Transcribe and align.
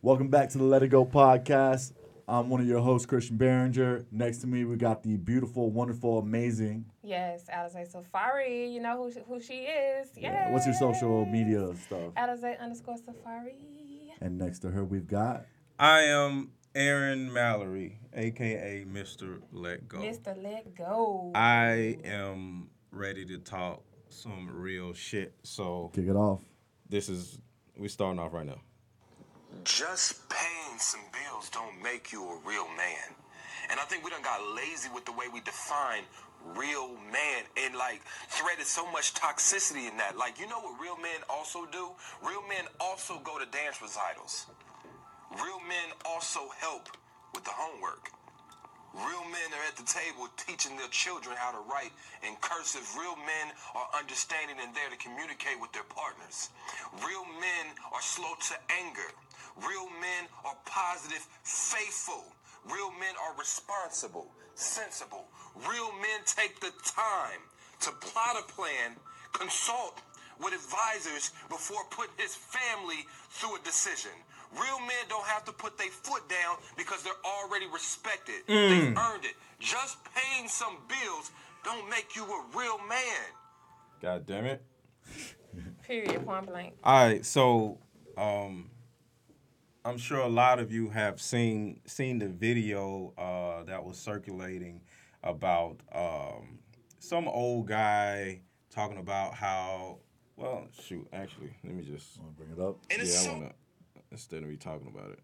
Welcome 0.00 0.28
back 0.28 0.50
to 0.50 0.58
the 0.58 0.64
Let 0.64 0.82
It 0.82 0.88
Go 0.88 1.04
podcast. 1.04 1.92
I'm 2.28 2.50
one 2.50 2.60
of 2.60 2.66
your 2.68 2.80
hosts, 2.80 3.06
Christian 3.06 3.36
Behringer. 3.38 4.04
Next 4.12 4.38
to 4.38 4.46
me, 4.46 4.64
we 4.64 4.76
got 4.76 5.02
the 5.02 5.16
beautiful, 5.16 5.70
wonderful, 5.70 6.18
amazing. 6.18 6.84
Yes, 7.02 7.46
Alizé 7.52 7.90
Safari. 7.90 8.68
You 8.68 8.80
know 8.80 9.02
who 9.02 9.10
she, 9.10 9.20
who 9.26 9.40
she 9.40 9.54
is. 9.62 10.08
Yeah. 10.16 10.52
What's 10.52 10.66
your 10.66 10.74
social 10.74 11.24
media 11.26 11.74
stuff? 11.84 12.14
Alizé 12.16 12.60
underscore 12.60 12.96
Safari. 12.98 13.56
And 14.20 14.38
next 14.38 14.60
to 14.60 14.70
her, 14.70 14.84
we've 14.84 15.06
got. 15.06 15.46
I 15.78 16.02
am 16.02 16.52
Aaron 16.74 17.32
Mallory, 17.32 17.98
aka 18.14 18.84
Mr. 18.88 19.40
Let 19.52 19.88
Go. 19.88 19.98
Mr. 19.98 20.40
Let 20.40 20.76
Go. 20.76 21.32
I 21.34 21.98
am 22.04 22.68
ready 22.92 23.24
to 23.26 23.38
talk 23.38 23.82
some 24.10 24.48
real 24.50 24.92
shit. 24.92 25.34
So 25.42 25.90
Kick 25.94 26.06
it 26.06 26.16
off. 26.16 26.42
this 26.88 27.08
is 27.08 27.40
we 27.76 27.88
starting 27.88 28.20
off 28.20 28.32
right 28.32 28.46
now. 28.46 28.60
Just 29.68 30.28
paying 30.30 30.78
some 30.78 31.04
bills 31.12 31.50
don't 31.50 31.82
make 31.82 32.10
you 32.10 32.24
a 32.24 32.40
real 32.48 32.66
man. 32.68 33.12
And 33.70 33.78
I 33.78 33.84
think 33.84 34.02
we 34.02 34.10
done 34.10 34.22
got 34.22 34.40
lazy 34.56 34.88
with 34.94 35.04
the 35.04 35.12
way 35.12 35.26
we 35.28 35.40
define 35.40 36.04
real 36.56 36.96
man 37.12 37.44
and 37.54 37.76
like 37.76 38.00
threaded 38.28 38.64
so 38.64 38.90
much 38.90 39.12
toxicity 39.12 39.86
in 39.86 39.96
that. 39.98 40.16
Like, 40.16 40.40
you 40.40 40.48
know 40.48 40.58
what 40.60 40.80
real 40.80 40.96
men 40.96 41.20
also 41.28 41.66
do? 41.66 41.90
Real 42.24 42.40
men 42.48 42.64
also 42.80 43.20
go 43.22 43.38
to 43.38 43.44
dance 43.52 43.82
recitals. 43.82 44.46
Real 45.36 45.60
men 45.60 45.92
also 46.06 46.48
help 46.58 46.88
with 47.34 47.44
the 47.44 47.52
homework. 47.52 48.08
Real 48.96 49.22
men 49.28 49.52
are 49.52 49.64
at 49.68 49.76
the 49.76 49.84
table 49.84 50.32
teaching 50.40 50.76
their 50.80 50.88
children 50.88 51.36
how 51.36 51.52
to 51.52 51.60
write 51.68 51.92
in 52.26 52.34
cursive. 52.40 52.82
Real 52.96 53.16
men 53.16 53.52
are 53.76 53.86
understanding 53.92 54.56
and 54.64 54.74
there 54.74 54.88
to 54.88 54.96
communicate 54.96 55.60
with 55.60 55.70
their 55.76 55.86
partners. 55.92 56.48
Real 57.04 57.28
men 57.36 57.76
are 57.92 58.00
slow 58.00 58.32
to 58.48 58.56
anger. 58.72 59.12
Real 59.66 59.88
men 60.00 60.28
are 60.44 60.56
positive, 60.66 61.26
faithful. 61.42 62.24
Real 62.66 62.90
men 62.92 63.14
are 63.22 63.38
responsible, 63.38 64.28
sensible. 64.54 65.26
Real 65.68 65.92
men 65.92 66.20
take 66.26 66.60
the 66.60 66.72
time 66.84 67.40
to 67.80 67.90
plot 68.00 68.36
a 68.38 68.52
plan, 68.52 68.96
consult 69.32 70.00
with 70.40 70.54
advisors 70.54 71.32
before 71.48 71.82
putting 71.90 72.14
his 72.18 72.34
family 72.34 73.06
through 73.30 73.56
a 73.56 73.60
decision. 73.60 74.12
Real 74.54 74.80
men 74.80 75.04
don't 75.08 75.26
have 75.26 75.44
to 75.44 75.52
put 75.52 75.76
their 75.76 75.90
foot 75.90 76.28
down 76.28 76.56
because 76.76 77.02
they're 77.02 77.12
already 77.24 77.66
respected. 77.66 78.36
They've 78.46 78.96
earned 78.96 79.24
it. 79.24 79.34
Just 79.58 79.98
paying 80.14 80.48
some 80.48 80.78
bills 80.88 81.30
don't 81.64 81.88
make 81.90 82.16
you 82.16 82.24
a 82.24 82.44
real 82.56 82.78
man. 82.88 83.26
God 84.00 84.26
damn 84.26 84.46
it. 84.46 84.62
Period. 85.82 86.24
Point 86.24 86.46
blank. 86.46 86.74
All 86.84 87.06
right, 87.06 87.24
so 87.26 87.78
um 88.16 88.70
I'm 89.84 89.98
sure 89.98 90.18
a 90.18 90.28
lot 90.28 90.58
of 90.58 90.72
you 90.72 90.90
have 90.90 91.20
seen 91.20 91.80
seen 91.86 92.18
the 92.18 92.28
video 92.28 93.12
uh 93.16 93.64
that 93.64 93.84
was 93.84 93.96
circulating 93.98 94.80
about 95.22 95.76
um 95.94 96.58
some 96.98 97.28
old 97.28 97.68
guy 97.68 98.40
talking 98.70 98.98
about 98.98 99.34
how 99.34 99.98
well 100.36 100.66
shoot, 100.80 101.06
actually, 101.12 101.50
let 101.64 101.74
me 101.74 101.82
just 101.82 102.18
Want 102.18 102.36
to 102.36 102.44
bring 102.44 102.58
it 102.58 102.62
up? 102.62 102.78
And 102.90 103.02
it's 103.02 103.14
yeah, 103.14 103.20
so 103.20 103.30
I 103.30 103.34
wanna 103.34 103.52
instead 104.10 104.42
of 104.42 104.48
me 104.48 104.56
talking 104.56 104.88
about 104.94 105.12
it. 105.12 105.20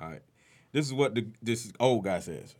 All 0.00 0.08
right, 0.08 0.22
this 0.72 0.86
is 0.86 0.92
what 0.92 1.14
the 1.14 1.26
this 1.42 1.72
old 1.78 2.04
guy 2.04 2.20
says. 2.20 2.54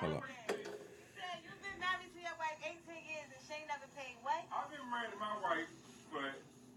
Hold 0.00 0.14
on. 0.14 0.22
You've 0.48 1.60
been 1.60 1.76
married 1.76 2.08
to 2.14 2.20
your 2.24 2.32
wife 2.40 2.56
18 2.64 2.72
years 3.04 3.28
and 3.28 3.40
she 3.46 3.52
ain't 3.52 3.68
never 3.68 3.84
paid 3.92 4.16
what? 4.24 4.40
I've 4.48 4.70
been 4.72 4.80
married 4.88 5.12
to 5.12 5.18
my 5.20 5.36
wife 5.44 5.68
for 6.10 6.26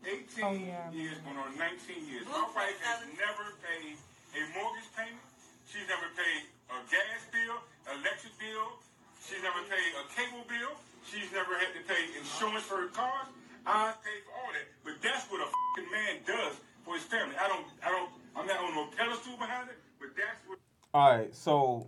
18 0.05 0.43
Oh, 0.43 0.51
yeah. 0.53 0.91
years, 0.91 1.17
going 1.25 1.37
on 1.37 1.57
19 1.57 2.07
years. 2.07 2.25
My 2.29 2.45
wife 2.55 2.79
has 2.85 3.01
never 3.17 3.45
paid 3.65 3.97
a 4.37 4.41
mortgage 4.53 4.89
payment. 4.95 5.25
She's 5.67 5.87
never 5.89 6.07
paid 6.13 6.41
a 6.69 6.77
gas 6.91 7.21
bill, 7.33 7.57
electric 7.89 8.33
bill. 8.37 8.77
She's 9.25 9.41
never 9.41 9.61
paid 9.65 9.89
a 9.97 10.03
cable 10.13 10.43
bill. 10.45 10.75
She's 11.07 11.31
never 11.31 11.55
had 11.57 11.71
to 11.73 11.81
pay 11.87 12.13
insurance 12.19 12.63
for 12.67 12.77
her 12.83 12.91
car. 12.91 13.27
I 13.65 13.93
pay 14.03 14.17
for 14.27 14.33
all 14.37 14.51
that. 14.51 14.67
But 14.83 14.93
that's 15.01 15.25
what 15.31 15.39
a 15.41 15.47
fucking 15.47 15.89
man 15.91 16.15
does 16.27 16.55
for 16.83 16.95
his 16.95 17.03
family. 17.07 17.35
I 17.39 17.47
don't, 17.47 17.65
I 17.81 17.89
don't, 17.89 18.09
I'm 18.35 18.45
not 18.47 18.59
on 18.59 18.75
no 18.75 18.87
pedestal 18.95 19.37
behind 19.37 19.69
it, 19.69 19.77
but 19.99 20.09
that's 20.15 20.39
what. 20.47 20.59
All 20.93 21.09
right, 21.17 21.33
so 21.33 21.87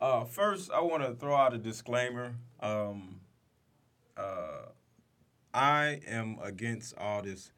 uh, 0.00 0.24
first 0.24 0.70
I 0.70 0.80
want 0.80 1.02
to 1.02 1.14
throw 1.14 1.34
out 1.34 1.52
a 1.54 1.58
disclaimer. 1.58 2.34
Um, 2.60 3.20
uh, 4.16 4.70
I 5.56 6.00
am 6.06 6.36
against 6.42 6.96
all 6.98 7.22
this 7.22 7.50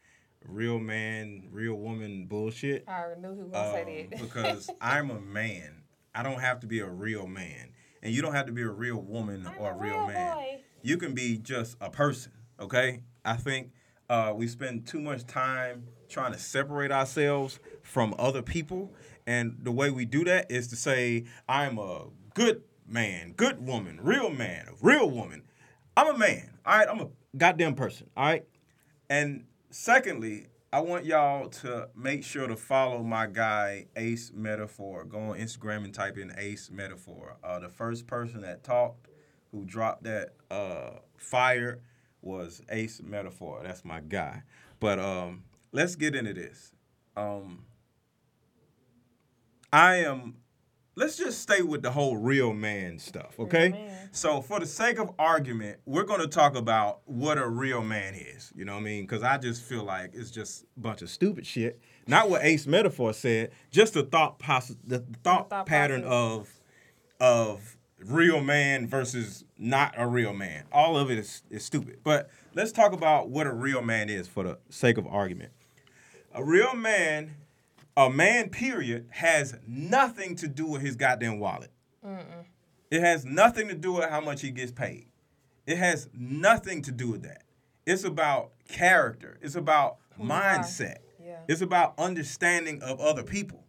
real 0.46 0.78
man, 0.78 1.48
real 1.50 1.74
woman 1.74 2.26
bullshit. 2.26 2.84
I 2.86 3.00
already 3.00 3.20
knew 3.20 3.34
who 3.34 3.46
was 3.46 3.56
um, 3.56 3.72
say 3.74 4.08
that. 4.10 4.20
because 4.22 4.70
I'm 4.80 5.10
a 5.10 5.20
man. 5.20 5.82
I 6.14 6.22
don't 6.22 6.40
have 6.40 6.60
to 6.60 6.68
be 6.68 6.78
a 6.78 6.86
real 6.86 7.26
man, 7.26 7.72
and 8.02 8.14
you 8.14 8.22
don't 8.22 8.34
have 8.34 8.46
to 8.46 8.52
be 8.52 8.62
a 8.62 8.70
real 8.70 8.98
woman 8.98 9.46
I'm 9.46 9.60
or 9.60 9.72
a 9.72 9.74
a 9.74 9.78
real 9.78 9.96
real 9.98 10.06
man. 10.06 10.36
boy. 10.36 10.60
You 10.82 10.96
can 10.96 11.12
be 11.12 11.38
just 11.38 11.76
a 11.80 11.90
person. 11.90 12.32
Okay, 12.60 13.02
I 13.24 13.34
think 13.34 13.72
uh, 14.08 14.32
we 14.34 14.46
spend 14.46 14.86
too 14.86 15.00
much 15.00 15.26
time 15.26 15.88
trying 16.08 16.32
to 16.32 16.38
separate 16.38 16.92
ourselves 16.92 17.58
from 17.82 18.14
other 18.16 18.42
people, 18.42 18.92
and 19.26 19.58
the 19.60 19.72
way 19.72 19.90
we 19.90 20.04
do 20.04 20.22
that 20.24 20.50
is 20.50 20.68
to 20.68 20.76
say 20.76 21.24
I'm 21.48 21.78
a 21.78 22.04
good 22.34 22.62
man, 22.86 23.32
good 23.32 23.66
woman, 23.66 23.98
real 24.00 24.30
man, 24.30 24.68
real 24.80 25.10
woman. 25.10 25.42
I'm 25.96 26.14
a 26.14 26.18
man. 26.18 26.57
All 26.68 26.76
right, 26.76 26.86
I'm 26.86 27.00
a 27.00 27.08
goddamn 27.34 27.76
person. 27.76 28.10
All 28.14 28.26
right. 28.26 28.44
And 29.08 29.46
secondly, 29.70 30.48
I 30.70 30.80
want 30.80 31.06
y'all 31.06 31.48
to 31.48 31.88
make 31.96 32.22
sure 32.22 32.46
to 32.46 32.56
follow 32.56 33.02
my 33.02 33.26
guy 33.26 33.86
Ace 33.96 34.32
Metaphor. 34.34 35.04
Go 35.04 35.18
on 35.18 35.38
Instagram 35.38 35.84
and 35.84 35.94
type 35.94 36.18
in 36.18 36.30
Ace 36.36 36.70
Metaphor. 36.70 37.38
Uh, 37.42 37.58
the 37.58 37.70
first 37.70 38.06
person 38.06 38.42
that 38.42 38.64
talked, 38.64 39.08
who 39.50 39.64
dropped 39.64 40.02
that 40.02 40.34
uh, 40.50 40.98
fire, 41.16 41.80
was 42.20 42.60
Ace 42.68 43.00
Metaphor. 43.02 43.62
That's 43.64 43.82
my 43.82 44.00
guy. 44.00 44.42
But 44.78 44.98
um, 44.98 45.44
let's 45.72 45.96
get 45.96 46.14
into 46.14 46.34
this. 46.34 46.72
Um, 47.16 47.64
I 49.72 49.96
am. 50.04 50.34
Let's 50.98 51.16
just 51.16 51.40
stay 51.40 51.62
with 51.62 51.82
the 51.82 51.92
whole 51.92 52.16
real 52.16 52.52
man 52.52 52.98
stuff, 52.98 53.38
okay? 53.38 53.68
man. 53.68 54.08
So, 54.10 54.40
for 54.40 54.58
the 54.58 54.66
sake 54.66 54.98
of 54.98 55.12
argument, 55.16 55.78
we're 55.86 56.02
going 56.02 56.20
to 56.20 56.26
talk 56.26 56.56
about 56.56 57.00
what 57.04 57.38
a 57.38 57.48
real 57.48 57.82
man 57.82 58.14
is. 58.14 58.52
You 58.56 58.64
know 58.64 58.72
what 58.72 58.80
I 58.80 58.82
mean? 58.82 59.04
Because 59.04 59.22
I 59.22 59.38
just 59.38 59.62
feel 59.62 59.84
like 59.84 60.10
it's 60.12 60.32
just 60.32 60.64
a 60.76 60.80
bunch 60.80 61.02
of 61.02 61.08
stupid 61.08 61.46
shit. 61.46 61.80
Not 62.08 62.28
what 62.28 62.42
Ace 62.42 62.66
Metaphor 62.66 63.12
said, 63.12 63.50
just 63.70 63.94
the 63.94 64.02
thought 64.02 64.40
the 64.40 65.04
thought, 65.22 65.50
thought 65.50 65.66
pattern 65.66 66.02
process. 66.02 66.60
of 67.20 67.20
of 67.20 67.76
real 68.04 68.40
man 68.40 68.86
versus 68.86 69.44
not 69.56 69.94
a 69.96 70.06
real 70.06 70.32
man. 70.32 70.64
All 70.72 70.96
of 70.96 71.10
it 71.10 71.18
is, 71.18 71.42
is 71.50 71.64
stupid. 71.64 72.00
But 72.02 72.30
let's 72.54 72.72
talk 72.72 72.92
about 72.92 73.28
what 73.28 73.46
a 73.46 73.52
real 73.52 73.82
man 73.82 74.08
is 74.08 74.26
for 74.26 74.44
the 74.44 74.58
sake 74.68 74.98
of 74.98 75.06
argument. 75.06 75.52
A 76.34 76.44
real 76.44 76.74
man, 76.74 77.36
a 77.98 78.08
man, 78.08 78.48
period, 78.48 79.08
has 79.10 79.56
nothing 79.66 80.36
to 80.36 80.46
do 80.46 80.64
with 80.64 80.82
his 80.82 80.94
goddamn 80.94 81.40
wallet. 81.40 81.72
It 82.92 83.00
has 83.00 83.24
nothing 83.24 83.66
to 83.68 83.74
do 83.74 83.94
with 83.94 84.08
how 84.08 84.20
much 84.20 84.40
he 84.40 84.52
gets 84.52 84.70
paid. 84.70 85.08
It 85.66 85.78
has 85.78 86.08
nothing 86.14 86.80
to 86.82 86.92
do 86.92 87.10
with 87.10 87.24
that. 87.24 87.42
It's 87.84 88.04
about 88.04 88.52
character. 88.68 89.38
It's 89.42 89.56
about 89.56 89.96
mindset. 90.18 90.98
Yeah. 91.20 91.40
It's 91.48 91.60
about 91.60 91.98
understanding 91.98 92.80
of 92.82 93.00
other 93.00 93.24
people. 93.24 93.64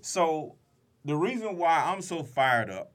So 0.00 0.56
the 1.04 1.16
reason 1.16 1.56
why 1.56 1.84
I'm 1.86 2.02
so 2.02 2.24
fired 2.24 2.70
up, 2.70 2.92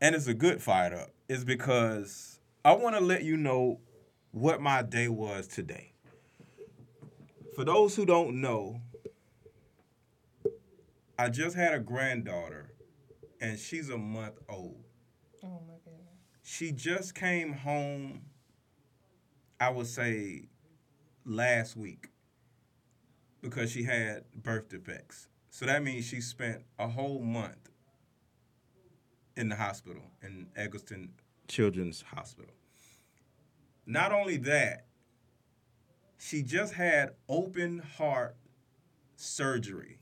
and 0.00 0.14
it's 0.14 0.28
a 0.28 0.34
good 0.34 0.62
fired 0.62 0.94
up, 0.94 1.10
is 1.28 1.44
because 1.44 2.38
I 2.64 2.72
want 2.74 2.94
to 2.94 3.02
let 3.02 3.24
you 3.24 3.36
know 3.36 3.80
what 4.30 4.60
my 4.60 4.82
day 4.82 5.08
was 5.08 5.48
today. 5.48 5.94
For 7.56 7.64
those 7.64 7.96
who 7.96 8.06
don't 8.06 8.40
know, 8.40 8.82
I 11.20 11.28
just 11.28 11.56
had 11.56 11.74
a 11.74 11.80
granddaughter, 11.80 12.70
and 13.40 13.58
she's 13.58 13.90
a 13.90 13.98
month 13.98 14.38
old. 14.48 14.84
Oh 15.42 15.60
my 15.66 15.74
goodness. 15.84 16.14
She 16.44 16.70
just 16.70 17.16
came 17.16 17.52
home, 17.54 18.22
I 19.58 19.70
would 19.70 19.88
say, 19.88 20.44
last 21.24 21.76
week 21.76 22.10
because 23.40 23.72
she 23.72 23.82
had 23.82 24.24
birth 24.32 24.68
defects. 24.68 25.26
So 25.50 25.66
that 25.66 25.82
means 25.82 26.04
she 26.04 26.20
spent 26.20 26.62
a 26.78 26.86
whole 26.86 27.20
month 27.20 27.68
in 29.36 29.48
the 29.48 29.56
hospital, 29.56 30.02
in 30.22 30.46
Egleston 30.54 31.10
Children's 31.48 32.02
Hospital. 32.02 32.52
Not 33.86 34.12
only 34.12 34.36
that, 34.36 34.86
she 36.16 36.42
just 36.42 36.74
had 36.74 37.10
open 37.28 37.80
heart 37.80 38.36
surgery 39.16 39.98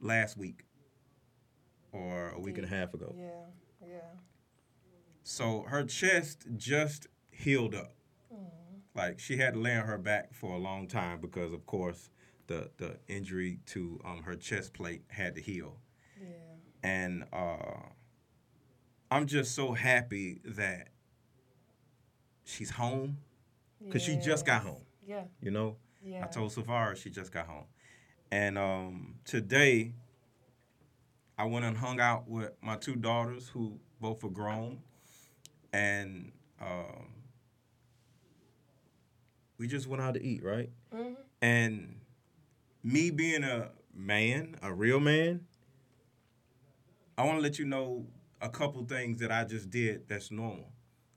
last 0.00 0.36
week 0.36 0.64
or 1.92 2.30
a 2.30 2.40
week 2.40 2.58
and 2.58 2.66
a 2.66 2.68
half 2.68 2.94
ago. 2.94 3.14
Yeah. 3.16 3.46
Yeah. 3.86 3.98
So 5.22 5.64
her 5.68 5.84
chest 5.84 6.46
just 6.56 7.06
healed 7.30 7.74
up. 7.74 7.94
Oh 8.32 8.36
Like 8.94 9.18
she 9.18 9.36
had 9.36 9.54
to 9.54 9.60
lay 9.60 9.76
on 9.76 9.86
her 9.86 9.98
back 9.98 10.32
for 10.34 10.54
a 10.54 10.58
long 10.58 10.86
time 10.88 11.20
because, 11.20 11.52
of 11.52 11.66
course, 11.66 12.10
the 12.46 12.70
the 12.78 12.98
injury 13.08 13.60
to 13.66 14.00
um, 14.04 14.22
her 14.22 14.36
chest 14.36 14.72
plate 14.72 15.02
had 15.08 15.34
to 15.36 15.40
heal. 15.40 15.78
Yeah. 16.20 16.26
And 16.82 17.24
uh, 17.32 17.88
I'm 19.10 19.26
just 19.26 19.54
so 19.54 19.72
happy 19.72 20.40
that 20.44 20.88
she's 22.44 22.70
home 22.70 23.18
because 23.84 24.02
she 24.02 24.16
just 24.16 24.46
got 24.46 24.62
home. 24.62 24.82
Yeah. 25.06 25.24
You 25.40 25.50
know, 25.50 25.76
Yeah. 26.02 26.24
I 26.24 26.28
told 26.28 26.52
Savara 26.52 26.96
she 26.96 27.10
just 27.10 27.32
got 27.32 27.46
home, 27.46 27.64
and 28.30 28.58
um, 28.58 29.14
today 29.24 29.92
I 31.38 31.44
went 31.44 31.64
and 31.64 31.76
hung 31.76 32.00
out 32.00 32.28
with 32.28 32.52
my 32.60 32.76
two 32.76 32.96
daughters 32.96 33.48
who 33.48 33.78
both 34.00 34.24
are 34.24 34.28
grown, 34.30 34.80
and 35.72 36.32
um, 36.60 37.08
we 39.58 39.66
just 39.66 39.86
went 39.86 40.02
out 40.02 40.14
to 40.14 40.22
eat, 40.22 40.42
right? 40.42 40.70
Mhm. 40.92 41.16
And 41.40 42.00
me 42.82 43.10
being 43.10 43.44
a 43.44 43.70
man, 43.94 44.56
a 44.62 44.72
real 44.72 45.00
man, 45.00 45.46
I 47.16 47.24
want 47.24 47.38
to 47.38 47.42
let 47.42 47.58
you 47.58 47.64
know 47.64 48.06
a 48.40 48.48
couple 48.48 48.84
things 48.84 49.20
that 49.20 49.32
I 49.32 49.44
just 49.44 49.70
did 49.70 50.08
that's 50.08 50.30
normal. 50.30 50.72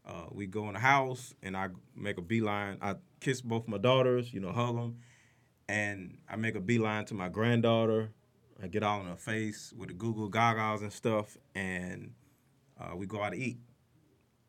Uh, 0.06 0.26
we 0.32 0.48
go 0.48 0.68
in 0.68 0.74
the 0.74 0.80
house 0.80 1.36
and 1.44 1.56
I 1.56 1.70
make 1.96 2.18
a 2.18 2.22
beeline. 2.22 2.78
I 2.82 2.96
kiss 3.20 3.42
both 3.42 3.68
my 3.68 3.78
daughters, 3.78 4.34
you 4.34 4.40
know, 4.40 4.52
hug 4.52 4.76
them, 4.76 4.98
and 5.72 6.18
I 6.30 6.36
make 6.36 6.56
a 6.56 6.60
beeline 6.60 7.06
to 7.06 7.14
my 7.14 7.30
granddaughter. 7.30 8.12
I 8.62 8.68
get 8.68 8.84
all 8.84 9.00
in 9.00 9.08
her 9.08 9.16
face 9.16 9.74
with 9.76 9.88
the 9.88 9.94
Google 9.96 10.28
goggles 10.28 10.82
and 10.82 10.92
stuff, 10.92 11.38
and 11.56 12.12
uh, 12.80 12.96
we 12.96 13.06
go 13.06 13.24
out 13.24 13.32
to 13.32 13.38
eat. 13.38 13.58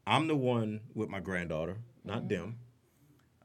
I'm 0.04 0.26
the 0.26 0.34
one 0.34 0.80
with 0.94 1.08
my 1.08 1.20
granddaughter, 1.20 1.76
not 2.04 2.28
them. 2.28 2.58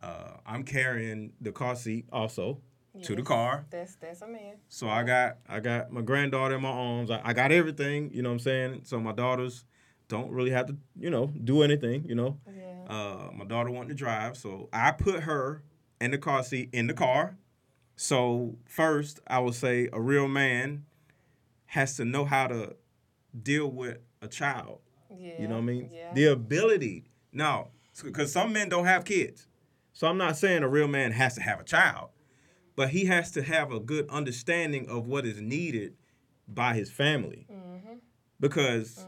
Uh, 0.01 0.38
I'm 0.45 0.63
carrying 0.63 1.33
the 1.39 1.51
car 1.51 1.75
seat 1.75 2.07
also 2.12 2.62
to 3.03 3.15
the 3.15 3.21
car. 3.21 3.68
That's 3.69 3.95
that's 3.95 4.23
a 4.23 4.27
man. 4.27 4.56
So 4.69 4.89
I 4.89 5.03
got 5.03 5.38
I 5.47 5.59
got 5.59 5.91
my 5.91 6.01
granddaughter 6.01 6.56
in 6.56 6.62
my 6.63 6.69
arms. 6.69 7.12
I, 7.12 7.21
I 7.23 7.33
got 7.33 7.51
everything, 7.51 8.09
you 8.12 8.23
know 8.23 8.30
what 8.30 8.33
I'm 8.33 8.39
saying? 8.39 8.81
So 8.85 9.00
my 9.00 9.12
daughters 9.12 9.65
don't 10.07 10.31
really 10.31 10.51
have 10.51 10.65
to, 10.68 10.77
you 11.00 11.12
know, 11.12 11.27
do 11.44 11.62
anything, 11.62 12.06
you 12.07 12.15
know. 12.15 12.39
Yeah. 12.47 12.94
Uh, 12.94 13.31
my 13.35 13.45
daughter 13.45 13.69
wanted 13.69 13.89
to 13.89 13.95
drive, 13.95 14.35
so 14.35 14.68
I 14.73 14.91
put 14.91 15.21
her 15.23 15.62
in 16.01 16.09
the 16.09 16.18
car 16.18 16.44
seat 16.44 16.69
in 16.73 16.88
the 16.88 16.94
car. 16.95 17.38
So 17.97 18.55
first, 18.65 19.19
I 19.27 19.39
would 19.39 19.55
say 19.55 19.89
a 19.91 19.99
real 19.99 20.27
man 20.27 20.85
has 21.65 21.97
to 21.97 22.05
know 22.05 22.25
how 22.25 22.47
to 22.47 22.75
deal 23.41 23.67
with 23.67 23.97
a 24.21 24.27
child. 24.27 24.79
Yeah. 25.09 25.41
You 25.41 25.47
know 25.47 25.55
what 25.55 25.61
I 25.61 25.65
mean? 25.65 25.89
Yeah. 25.91 26.13
The 26.13 26.25
ability. 26.25 27.05
Now, 27.33 27.69
because 28.03 28.31
some 28.31 28.53
men 28.53 28.69
don't 28.69 28.85
have 28.85 29.03
kids. 29.03 29.47
So 29.94 30.07
I'm 30.07 30.17
not 30.17 30.38
saying 30.38 30.61
a 30.61 30.69
real 30.69 30.88
man 30.88 31.11
has 31.11 31.33
to 31.35 31.41
have 31.41 31.59
a 31.59 31.63
child, 31.63 32.09
but 32.75 32.89
he 32.89 33.05
has 33.05 33.31
to 33.31 33.41
have 33.41 33.71
a 33.71 33.79
good 33.79 34.07
understanding 34.09 34.88
of 34.88 35.07
what 35.07 35.25
is 35.25 35.41
needed 35.41 35.95
by 36.47 36.75
his 36.75 36.91
family. 36.91 37.47
Mm-hmm. 37.51 37.94
Because 38.39 39.07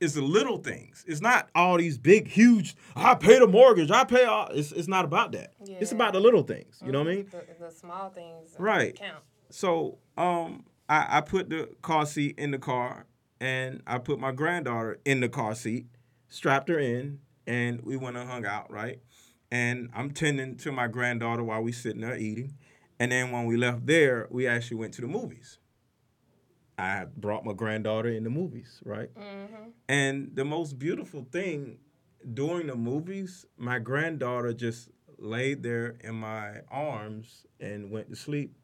it's 0.00 0.14
the 0.14 0.22
little 0.22 0.58
things. 0.58 1.04
It's 1.06 1.20
not 1.20 1.50
all 1.54 1.76
these 1.76 1.98
big, 1.98 2.26
huge, 2.26 2.74
I 2.96 3.14
pay 3.14 3.38
the 3.38 3.46
mortgage, 3.46 3.90
I 3.90 4.04
pay 4.04 4.24
all. 4.24 4.48
It's, 4.48 4.72
it's 4.72 4.88
not 4.88 5.04
about 5.04 5.32
that. 5.32 5.52
It's 5.66 5.92
about 5.92 6.14
the 6.14 6.20
little 6.20 6.42
things. 6.42 6.80
You 6.84 6.90
know 6.90 7.00
what 7.00 7.08
I 7.08 7.14
mean? 7.16 7.28
The, 7.30 7.66
the 7.66 7.70
small 7.70 8.08
things 8.10 8.56
Right. 8.58 8.96
count. 8.96 9.22
So 9.50 9.98
um, 10.16 10.64
I, 10.88 11.18
I 11.18 11.20
put 11.20 11.50
the 11.50 11.68
car 11.82 12.06
seat 12.06 12.38
in 12.38 12.50
the 12.50 12.58
car, 12.58 13.06
and 13.40 13.82
I 13.86 13.98
put 13.98 14.18
my 14.18 14.32
granddaughter 14.32 14.98
in 15.04 15.20
the 15.20 15.28
car 15.28 15.54
seat, 15.54 15.86
strapped 16.28 16.68
her 16.68 16.78
in, 16.78 17.20
and 17.46 17.82
we 17.82 17.96
went 17.96 18.16
and 18.16 18.28
hung 18.28 18.46
out, 18.46 18.70
right? 18.70 19.00
And 19.52 19.90
I'm 19.94 20.10
tending 20.12 20.56
to 20.58 20.72
my 20.72 20.86
granddaughter 20.88 21.42
while 21.44 21.62
we 21.62 21.72
sitting 21.72 22.00
there 22.00 22.16
eating, 22.16 22.54
and 22.98 23.12
then 23.12 23.30
when 23.32 23.46
we 23.46 23.56
left 23.56 23.86
there, 23.86 24.28
we 24.30 24.46
actually 24.46 24.76
went 24.78 24.94
to 24.94 25.00
the 25.00 25.08
movies. 25.08 25.58
I 26.80 27.04
brought 27.16 27.44
my 27.44 27.52
granddaughter 27.52 28.08
in 28.08 28.24
the 28.24 28.30
movies, 28.30 28.80
right? 28.84 29.14
Mm-hmm. 29.14 29.70
And 29.88 30.30
the 30.34 30.44
most 30.44 30.78
beautiful 30.78 31.26
thing 31.30 31.78
during 32.34 32.68
the 32.68 32.74
movies, 32.74 33.44
my 33.58 33.78
granddaughter 33.78 34.52
just 34.52 34.88
laid 35.18 35.62
there 35.62 35.96
in 36.00 36.14
my 36.14 36.60
arms 36.70 37.44
and 37.60 37.90
went 37.90 38.08
to 38.10 38.16
sleep 38.16 38.56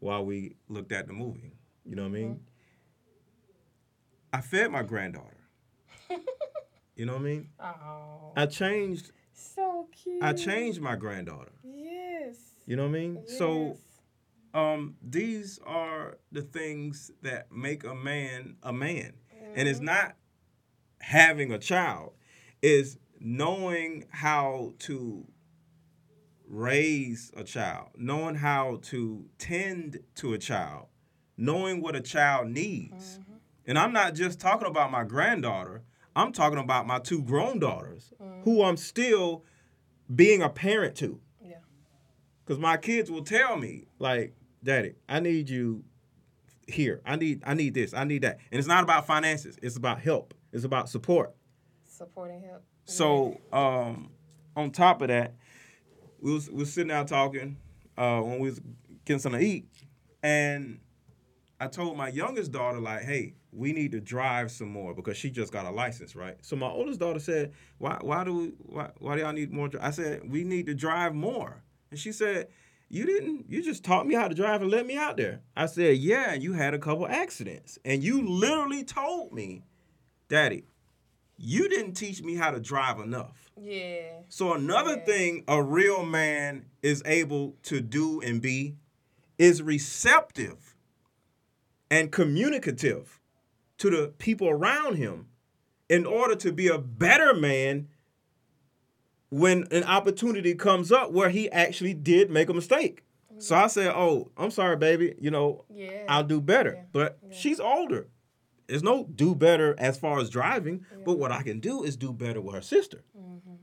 while 0.00 0.24
we 0.24 0.56
looked 0.68 0.92
at 0.92 1.06
the 1.06 1.14
movie. 1.14 1.52
You 1.84 1.96
know 1.96 2.02
what 2.02 2.08
I 2.08 2.12
mean? 2.12 2.40
I 4.32 4.40
fed 4.40 4.70
my 4.70 4.82
granddaughter. 4.82 5.48
you 6.96 7.06
know 7.06 7.14
what 7.14 7.22
I 7.22 7.24
mean? 7.24 7.48
Oh, 7.58 8.32
I 8.36 8.46
changed 8.46 9.12
so 9.32 9.88
cute. 9.92 10.22
I 10.22 10.32
changed 10.32 10.80
my 10.80 10.96
granddaughter. 10.96 11.52
Yes. 11.64 12.36
You 12.66 12.76
know 12.76 12.82
what 12.82 12.96
I 12.96 13.00
mean? 13.00 13.22
So 13.26 13.66
Yes. 13.68 13.91
Um, 14.54 14.96
these 15.02 15.58
are 15.64 16.18
the 16.30 16.42
things 16.42 17.10
that 17.22 17.50
make 17.52 17.84
a 17.84 17.94
man 17.94 18.56
a 18.62 18.72
man. 18.72 19.14
And 19.54 19.68
it's 19.68 19.78
Mm-hmm. 19.78 19.86
not 19.86 20.16
having 21.00 21.52
a 21.52 21.58
child, 21.58 22.12
is 22.62 22.98
knowing 23.20 24.04
how 24.10 24.72
to 24.80 25.26
raise 26.46 27.30
a 27.36 27.44
child, 27.44 27.88
knowing 27.96 28.36
how 28.36 28.78
to 28.82 29.24
tend 29.38 30.00
to 30.16 30.32
a 30.34 30.38
child, 30.38 30.86
knowing 31.36 31.80
what 31.80 31.96
a 31.96 32.00
child 32.00 32.48
needs. 32.48 33.18
Mm-hmm. 33.18 33.32
And 33.66 33.78
I'm 33.78 33.92
not 33.92 34.14
just 34.14 34.40
talking 34.40 34.66
about 34.68 34.90
my 34.90 35.04
granddaughter, 35.04 35.82
I'm 36.14 36.32
talking 36.32 36.58
about 36.58 36.86
my 36.86 36.98
two 36.98 37.22
grown 37.22 37.58
daughters 37.58 38.12
who 38.44 38.62
I'm 38.62 38.76
still 38.76 39.44
being 40.14 40.42
a 40.42 40.48
parent 40.50 40.94
to. 40.96 41.20
Yeah. 41.40 41.56
Cause 42.44 42.58
my 42.58 42.76
kids 42.76 43.10
will 43.10 43.24
tell 43.24 43.56
me, 43.56 43.86
like, 43.98 44.34
Daddy, 44.64 44.94
I 45.08 45.20
need 45.20 45.48
you 45.48 45.84
here. 46.66 47.00
I 47.04 47.16
need 47.16 47.42
I 47.44 47.54
need 47.54 47.74
this. 47.74 47.94
I 47.94 48.04
need 48.04 48.22
that. 48.22 48.38
And 48.50 48.58
it's 48.58 48.68
not 48.68 48.82
about 48.84 49.06
finances. 49.06 49.58
It's 49.62 49.76
about 49.76 50.00
help. 50.00 50.34
It's 50.52 50.64
about 50.64 50.88
support. 50.88 51.34
Supporting 51.84 52.42
help. 52.42 52.62
So 52.84 53.40
um 53.52 54.10
on 54.56 54.70
top 54.70 55.02
of 55.02 55.08
that, 55.08 55.34
we 56.20 56.32
was 56.32 56.50
we 56.50 56.58
was 56.58 56.72
sitting 56.72 56.92
out 56.92 57.08
talking 57.08 57.56
uh 57.98 58.20
when 58.20 58.38
we 58.38 58.50
was 58.50 58.60
getting 59.04 59.20
something 59.20 59.40
to 59.40 59.46
eat. 59.46 59.66
And 60.22 60.80
I 61.58 61.66
told 61.68 61.96
my 61.96 62.08
youngest 62.08 62.52
daughter, 62.52 62.78
like, 62.78 63.02
hey, 63.02 63.34
we 63.52 63.72
need 63.72 63.92
to 63.92 64.00
drive 64.00 64.50
some 64.50 64.68
more 64.68 64.94
because 64.94 65.16
she 65.16 65.30
just 65.30 65.52
got 65.52 65.66
a 65.66 65.70
license, 65.70 66.16
right? 66.16 66.36
So 66.40 66.56
my 66.56 66.68
oldest 66.68 67.00
daughter 67.00 67.20
said, 67.20 67.52
Why 67.78 67.98
why 68.00 68.24
do 68.24 68.34
we 68.34 68.46
why, 68.58 68.90
why 68.98 69.16
do 69.16 69.22
y'all 69.22 69.32
need 69.32 69.52
more? 69.52 69.68
dri-" 69.68 69.80
I 69.80 69.90
said, 69.90 70.30
We 70.30 70.44
need 70.44 70.66
to 70.66 70.74
drive 70.74 71.14
more. 71.14 71.62
And 71.90 71.98
she 72.00 72.12
said, 72.12 72.48
You 72.92 73.06
didn't, 73.06 73.46
you 73.48 73.62
just 73.62 73.84
taught 73.84 74.06
me 74.06 74.14
how 74.14 74.28
to 74.28 74.34
drive 74.34 74.60
and 74.60 74.70
let 74.70 74.86
me 74.86 74.98
out 74.98 75.16
there. 75.16 75.40
I 75.56 75.64
said, 75.64 75.96
Yeah, 75.96 76.34
and 76.34 76.42
you 76.42 76.52
had 76.52 76.74
a 76.74 76.78
couple 76.78 77.06
accidents. 77.08 77.78
And 77.86 78.04
you 78.04 78.20
literally 78.28 78.84
told 78.84 79.32
me, 79.32 79.64
Daddy, 80.28 80.64
you 81.38 81.70
didn't 81.70 81.94
teach 81.94 82.22
me 82.22 82.34
how 82.34 82.50
to 82.50 82.60
drive 82.60 83.00
enough. 83.00 83.50
Yeah. 83.58 84.18
So 84.28 84.52
another 84.52 84.96
Yeah. 84.98 85.04
thing 85.06 85.44
a 85.48 85.62
real 85.62 86.04
man 86.04 86.66
is 86.82 87.02
able 87.06 87.56
to 87.62 87.80
do 87.80 88.20
and 88.20 88.42
be 88.42 88.76
is 89.38 89.62
receptive 89.62 90.76
and 91.90 92.12
communicative 92.12 93.20
to 93.78 93.88
the 93.88 94.08
people 94.18 94.50
around 94.50 94.96
him 94.96 95.28
in 95.88 96.04
order 96.04 96.34
to 96.36 96.52
be 96.52 96.68
a 96.68 96.76
better 96.78 97.32
man 97.32 97.88
when 99.32 99.66
an 99.70 99.82
opportunity 99.84 100.54
comes 100.54 100.92
up 100.92 101.10
where 101.10 101.30
he 101.30 101.50
actually 101.50 101.94
did 101.94 102.30
make 102.30 102.50
a 102.50 102.52
mistake. 102.52 103.02
So 103.38 103.56
I 103.56 103.66
said, 103.66 103.90
"Oh, 103.96 104.30
I'm 104.36 104.50
sorry, 104.50 104.76
baby. 104.76 105.14
You 105.18 105.30
know, 105.30 105.64
Yeah. 105.70 106.04
I'll 106.06 106.22
do 106.22 106.38
better." 106.38 106.74
Yeah. 106.74 106.84
But 106.92 107.18
Yeah. 107.22 107.34
she's 107.34 107.58
older. 107.58 108.08
There's 108.66 108.82
no 108.82 109.04
do 109.04 109.34
better 109.34 109.74
as 109.78 109.98
far 109.98 110.20
as 110.20 110.28
driving, 110.28 110.84
but 111.06 111.18
what 111.18 111.32
I 111.32 111.42
can 111.42 111.60
do 111.60 111.82
is 111.82 111.96
do 111.96 112.12
better 112.12 112.42
with 112.42 112.54
her 112.54 112.60
sister. 112.60 113.04
Mm-hmm. 113.18 113.54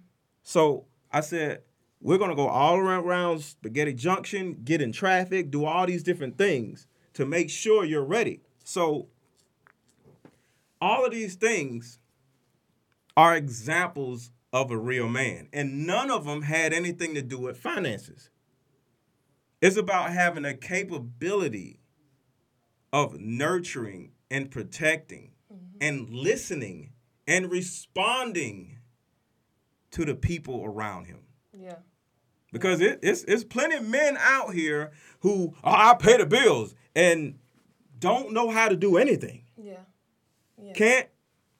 So 0.41 0.85
I 1.11 1.21
said, 1.21 1.61
we're 2.01 2.17
gonna 2.17 2.35
go 2.35 2.47
all 2.47 2.77
around, 2.77 3.05
around 3.05 3.41
Spaghetti 3.41 3.93
Junction, 3.93 4.61
get 4.63 4.81
in 4.81 4.91
traffic, 4.91 5.51
do 5.51 5.65
all 5.65 5.85
these 5.85 6.01
different 6.03 6.38
things 6.38 6.88
to 7.13 7.27
make 7.27 7.51
sure 7.51 7.85
you're 7.85 8.03
ready. 8.03 8.41
So 8.63 9.07
all 10.81 11.05
of 11.05 11.11
these 11.11 11.35
things 11.35 11.99
are 13.15 13.35
examples 13.35 14.31
of 14.51 14.72
a 14.72 14.77
real 14.77 15.08
man, 15.08 15.48
and 15.53 15.86
none 15.86 16.10
of 16.10 16.25
them 16.25 16.44
had 16.44 16.74
anything 16.74 17.13
to 17.13 17.22
do 17.22 17.38
with 17.38 17.58
finances. 17.58 18.29
It's 19.62 19.77
about 19.77 20.12
having 20.12 20.46
a 20.46 20.53
capability 20.53 21.82
of 22.91 23.20
nurturing 23.20 24.12
and 24.32 24.50
protecting 24.50 25.32
mm-hmm. 25.53 25.77
and 25.82 26.10
listening 26.10 26.94
and 27.27 27.51
responding 27.51 28.79
to 29.91 30.06
the 30.06 30.15
people 30.15 30.63
around 30.65 31.06
him. 31.06 31.20
Yeah. 31.53 31.75
Because 32.51 32.82
it, 32.82 33.00
it's 33.03 33.24
it's 33.25 33.44
plenty 33.44 33.75
of 33.75 33.88
men 33.88 34.18
out 34.20 34.53
here 34.53 34.91
who 35.20 35.53
oh, 35.63 35.72
I 35.72 35.94
pay 35.94 36.18
the 36.18 36.25
bills 36.25 36.74
and 36.96 37.38
don't 38.00 38.34
know 38.34 38.50
how 38.50 38.70
to 38.70 38.75
do 38.75 38.98
anything. 38.98 39.44
Yeah. 39.62 39.82
Yeah. 40.62 40.74
Can't, 40.74 41.08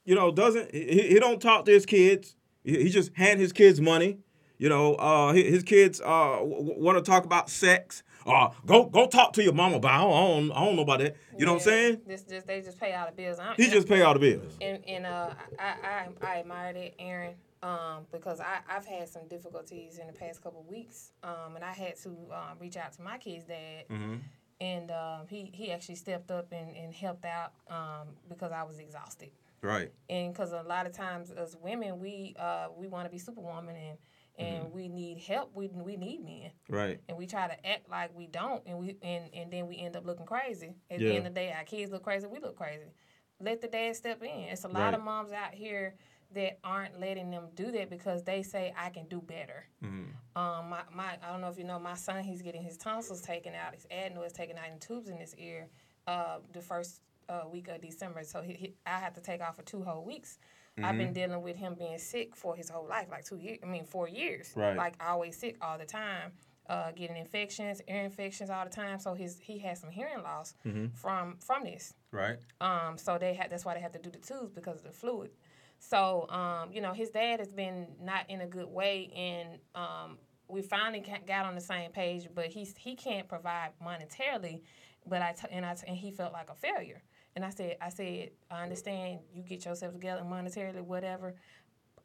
you 0.04 0.14
know, 0.14 0.32
doesn't 0.32 0.74
he, 0.74 1.08
he 1.08 1.20
don't 1.20 1.40
talk 1.40 1.64
to 1.66 1.72
his 1.72 1.86
kids. 1.86 2.34
He, 2.64 2.84
he 2.84 2.88
just 2.90 3.14
hand 3.14 3.40
his 3.40 3.52
kids 3.52 3.80
money. 3.80 4.18
You 4.58 4.68
know, 4.68 4.94
uh, 4.96 5.32
his, 5.32 5.46
his 5.46 5.62
kids 5.62 6.00
uh, 6.02 6.36
w- 6.40 6.74
want 6.78 6.98
to 7.02 7.02
talk 7.10 7.24
about 7.24 7.48
sex. 7.48 8.02
Uh, 8.26 8.50
go 8.66 8.84
go 8.84 9.06
talk 9.06 9.32
to 9.32 9.42
your 9.42 9.54
mama 9.54 9.76
about. 9.76 9.94
I 9.94 10.02
don't, 10.26 10.52
I 10.52 10.64
don't, 10.66 10.76
know 10.76 10.82
about 10.82 10.98
that. 10.98 11.16
You 11.38 11.46
know 11.46 11.52
what 11.54 11.62
I'm 11.62 11.64
saying? 11.64 12.00
This 12.06 12.22
just 12.24 12.46
they 12.46 12.60
just 12.60 12.78
pay 12.78 12.92
all 12.94 13.06
the 13.06 13.12
bills. 13.12 13.38
I, 13.38 13.54
He 13.56 13.70
just 13.70 13.88
pay 13.88 14.02
all 14.02 14.12
the 14.12 14.20
bills. 14.20 14.58
and 14.60 14.84
and 14.86 15.06
uh, 15.06 15.30
I 15.58 15.64
I 15.64 16.08
I 16.20 16.38
admire 16.40 16.72
that 16.74 17.00
Aaron. 17.00 17.34
Um, 17.62 18.06
because 18.10 18.40
I, 18.40 18.60
I've 18.70 18.86
had 18.86 19.06
some 19.06 19.28
difficulties 19.28 19.98
in 19.98 20.06
the 20.06 20.14
past 20.14 20.42
couple 20.42 20.62
weeks, 20.66 21.12
um, 21.22 21.56
and 21.56 21.62
I 21.62 21.72
had 21.72 21.94
to 22.04 22.08
um, 22.08 22.56
reach 22.58 22.78
out 22.78 22.94
to 22.94 23.02
my 23.02 23.18
kid's 23.18 23.44
dad, 23.44 23.84
Mm-hmm. 23.90 24.14
and 24.62 24.90
um, 24.90 25.26
he, 25.28 25.50
he 25.52 25.70
actually 25.70 25.96
stepped 25.96 26.30
up 26.30 26.52
and, 26.52 26.74
and 26.74 26.94
helped 26.94 27.26
out 27.26 27.52
um, 27.68 28.08
because 28.30 28.50
I 28.50 28.62
was 28.62 28.78
exhausted. 28.78 29.28
Right. 29.62 29.92
and 30.08 30.32
because 30.32 30.52
a 30.52 30.62
lot 30.62 30.86
of 30.86 30.92
times 30.92 31.30
as 31.30 31.56
women 31.56 31.98
we 32.00 32.34
uh 32.38 32.68
we 32.76 32.88
want 32.88 33.06
to 33.06 33.10
be 33.10 33.18
superwoman 33.18 33.76
and 33.76 33.98
and 34.38 34.64
Mm-hmm. 34.66 34.74
we 34.74 34.88
need 34.88 35.18
help 35.18 35.50
we 35.54 35.68
we 35.68 35.96
need 35.96 36.24
men 36.24 36.50
Right. 36.68 37.00
and 37.08 37.18
we 37.18 37.26
try 37.26 37.46
to 37.48 37.66
act 37.66 37.90
like 37.90 38.10
we 38.16 38.26
don't 38.26 38.62
and 38.66 38.78
we 38.78 38.96
and 39.02 39.24
and 39.34 39.52
then 39.52 39.66
we 39.66 39.76
end 39.78 39.96
up 39.96 40.06
looking 40.06 40.24
crazy 40.26 40.76
at 40.90 40.98
the 40.98 41.16
end 41.16 41.26
of 41.26 41.34
the 41.34 41.40
day 41.40 41.52
our 41.56 41.64
kids 41.64 41.90
look 41.92 42.02
crazy 42.04 42.26
we 42.26 42.38
look 42.40 42.56
crazy 42.56 42.92
let 43.40 43.60
the 43.60 43.68
dad 43.68 43.94
step 43.96 44.22
in 44.22 44.48
it's 44.50 44.64
a 44.64 44.68
lot 44.68 44.94
of 44.94 45.02
moms 45.02 45.32
out 45.32 45.52
here 45.52 45.94
that 46.32 46.58
aren't 46.64 46.98
letting 47.00 47.30
them 47.30 47.48
do 47.54 47.70
that 47.72 47.90
because 47.90 48.22
they 48.24 48.42
say 48.42 48.72
i 48.78 48.88
can 48.88 49.06
do 49.08 49.20
better 49.20 49.66
Mm-hmm. 49.84 50.40
um 50.40 50.70
my, 50.70 50.82
my 50.94 51.18
i 51.22 51.30
don't 51.32 51.40
know 51.42 51.48
if 51.48 51.58
you 51.58 51.64
know 51.64 51.78
my 51.78 51.94
son 51.94 52.22
he's 52.22 52.40
getting 52.40 52.62
his 52.62 52.76
tonsils 52.78 53.20
taken 53.20 53.52
out 53.54 53.74
his 53.74 53.86
adenoids 53.90 54.32
taken 54.32 54.56
out 54.56 54.70
and 54.70 54.80
tubes 54.80 55.08
in 55.08 55.16
his 55.18 55.34
ear 55.36 55.68
uh 56.06 56.38
the 56.52 56.60
first 56.62 57.02
uh, 57.30 57.48
week 57.48 57.68
of 57.68 57.80
december 57.80 58.22
so 58.24 58.42
he, 58.42 58.52
he, 58.52 58.74
i 58.86 58.98
have 58.98 59.14
to 59.14 59.20
take 59.20 59.40
off 59.40 59.56
for 59.56 59.62
two 59.62 59.82
whole 59.82 60.04
weeks 60.04 60.38
I've 60.82 60.96
been 60.96 61.12
dealing 61.12 61.42
with 61.42 61.56
him 61.56 61.74
being 61.78 61.98
sick 61.98 62.34
for 62.34 62.56
his 62.56 62.70
whole 62.70 62.86
life, 62.86 63.08
like 63.10 63.24
two 63.24 63.36
years. 63.36 63.58
I 63.62 63.66
mean, 63.66 63.84
four 63.84 64.08
years. 64.08 64.52
Right. 64.56 64.76
Like 64.76 64.94
always 65.06 65.36
sick 65.36 65.56
all 65.60 65.78
the 65.78 65.84
time, 65.84 66.32
uh, 66.68 66.92
getting 66.92 67.16
infections, 67.16 67.82
ear 67.88 68.02
infections 68.04 68.50
all 68.50 68.64
the 68.64 68.70
time. 68.70 68.98
So 68.98 69.14
his 69.14 69.38
he 69.40 69.58
has 69.58 69.80
some 69.80 69.90
hearing 69.90 70.22
loss 70.22 70.54
from 70.94 71.36
from 71.40 71.64
this. 71.64 71.94
Right. 72.12 72.38
Um, 72.60 72.96
so 72.96 73.18
they 73.18 73.34
had 73.34 73.50
that's 73.50 73.64
why 73.64 73.74
they 73.74 73.80
have 73.80 73.92
to 73.92 73.98
do 73.98 74.10
the 74.10 74.18
tubes 74.18 74.52
because 74.52 74.78
of 74.78 74.84
the 74.84 74.92
fluid. 74.92 75.30
So 75.78 76.26
um, 76.30 76.72
you 76.72 76.80
know, 76.80 76.92
his 76.92 77.10
dad 77.10 77.40
has 77.40 77.52
been 77.52 77.88
not 78.00 78.24
in 78.30 78.40
a 78.40 78.46
good 78.46 78.68
way, 78.68 79.10
and 79.14 79.58
um, 79.74 80.18
we 80.48 80.62
finally 80.62 81.04
got 81.26 81.44
on 81.44 81.54
the 81.54 81.60
same 81.60 81.90
page. 81.90 82.28
But 82.34 82.46
he's 82.46 82.74
he 82.78 82.94
can't 82.94 83.28
provide 83.28 83.70
monetarily, 83.84 84.62
but 85.06 85.20
I 85.20 85.32
t- 85.32 85.48
and 85.50 85.66
I 85.66 85.74
t- 85.74 85.86
and 85.86 85.96
he 85.96 86.10
felt 86.10 86.32
like 86.32 86.48
a 86.48 86.54
failure. 86.54 87.02
And 87.36 87.44
I 87.44 87.50
said, 87.50 87.76
I 87.80 87.90
said, 87.90 88.30
I 88.50 88.62
understand 88.62 89.20
you 89.32 89.42
get 89.42 89.64
yourself 89.64 89.92
together 89.92 90.22
monetarily, 90.22 90.80
whatever. 90.80 91.34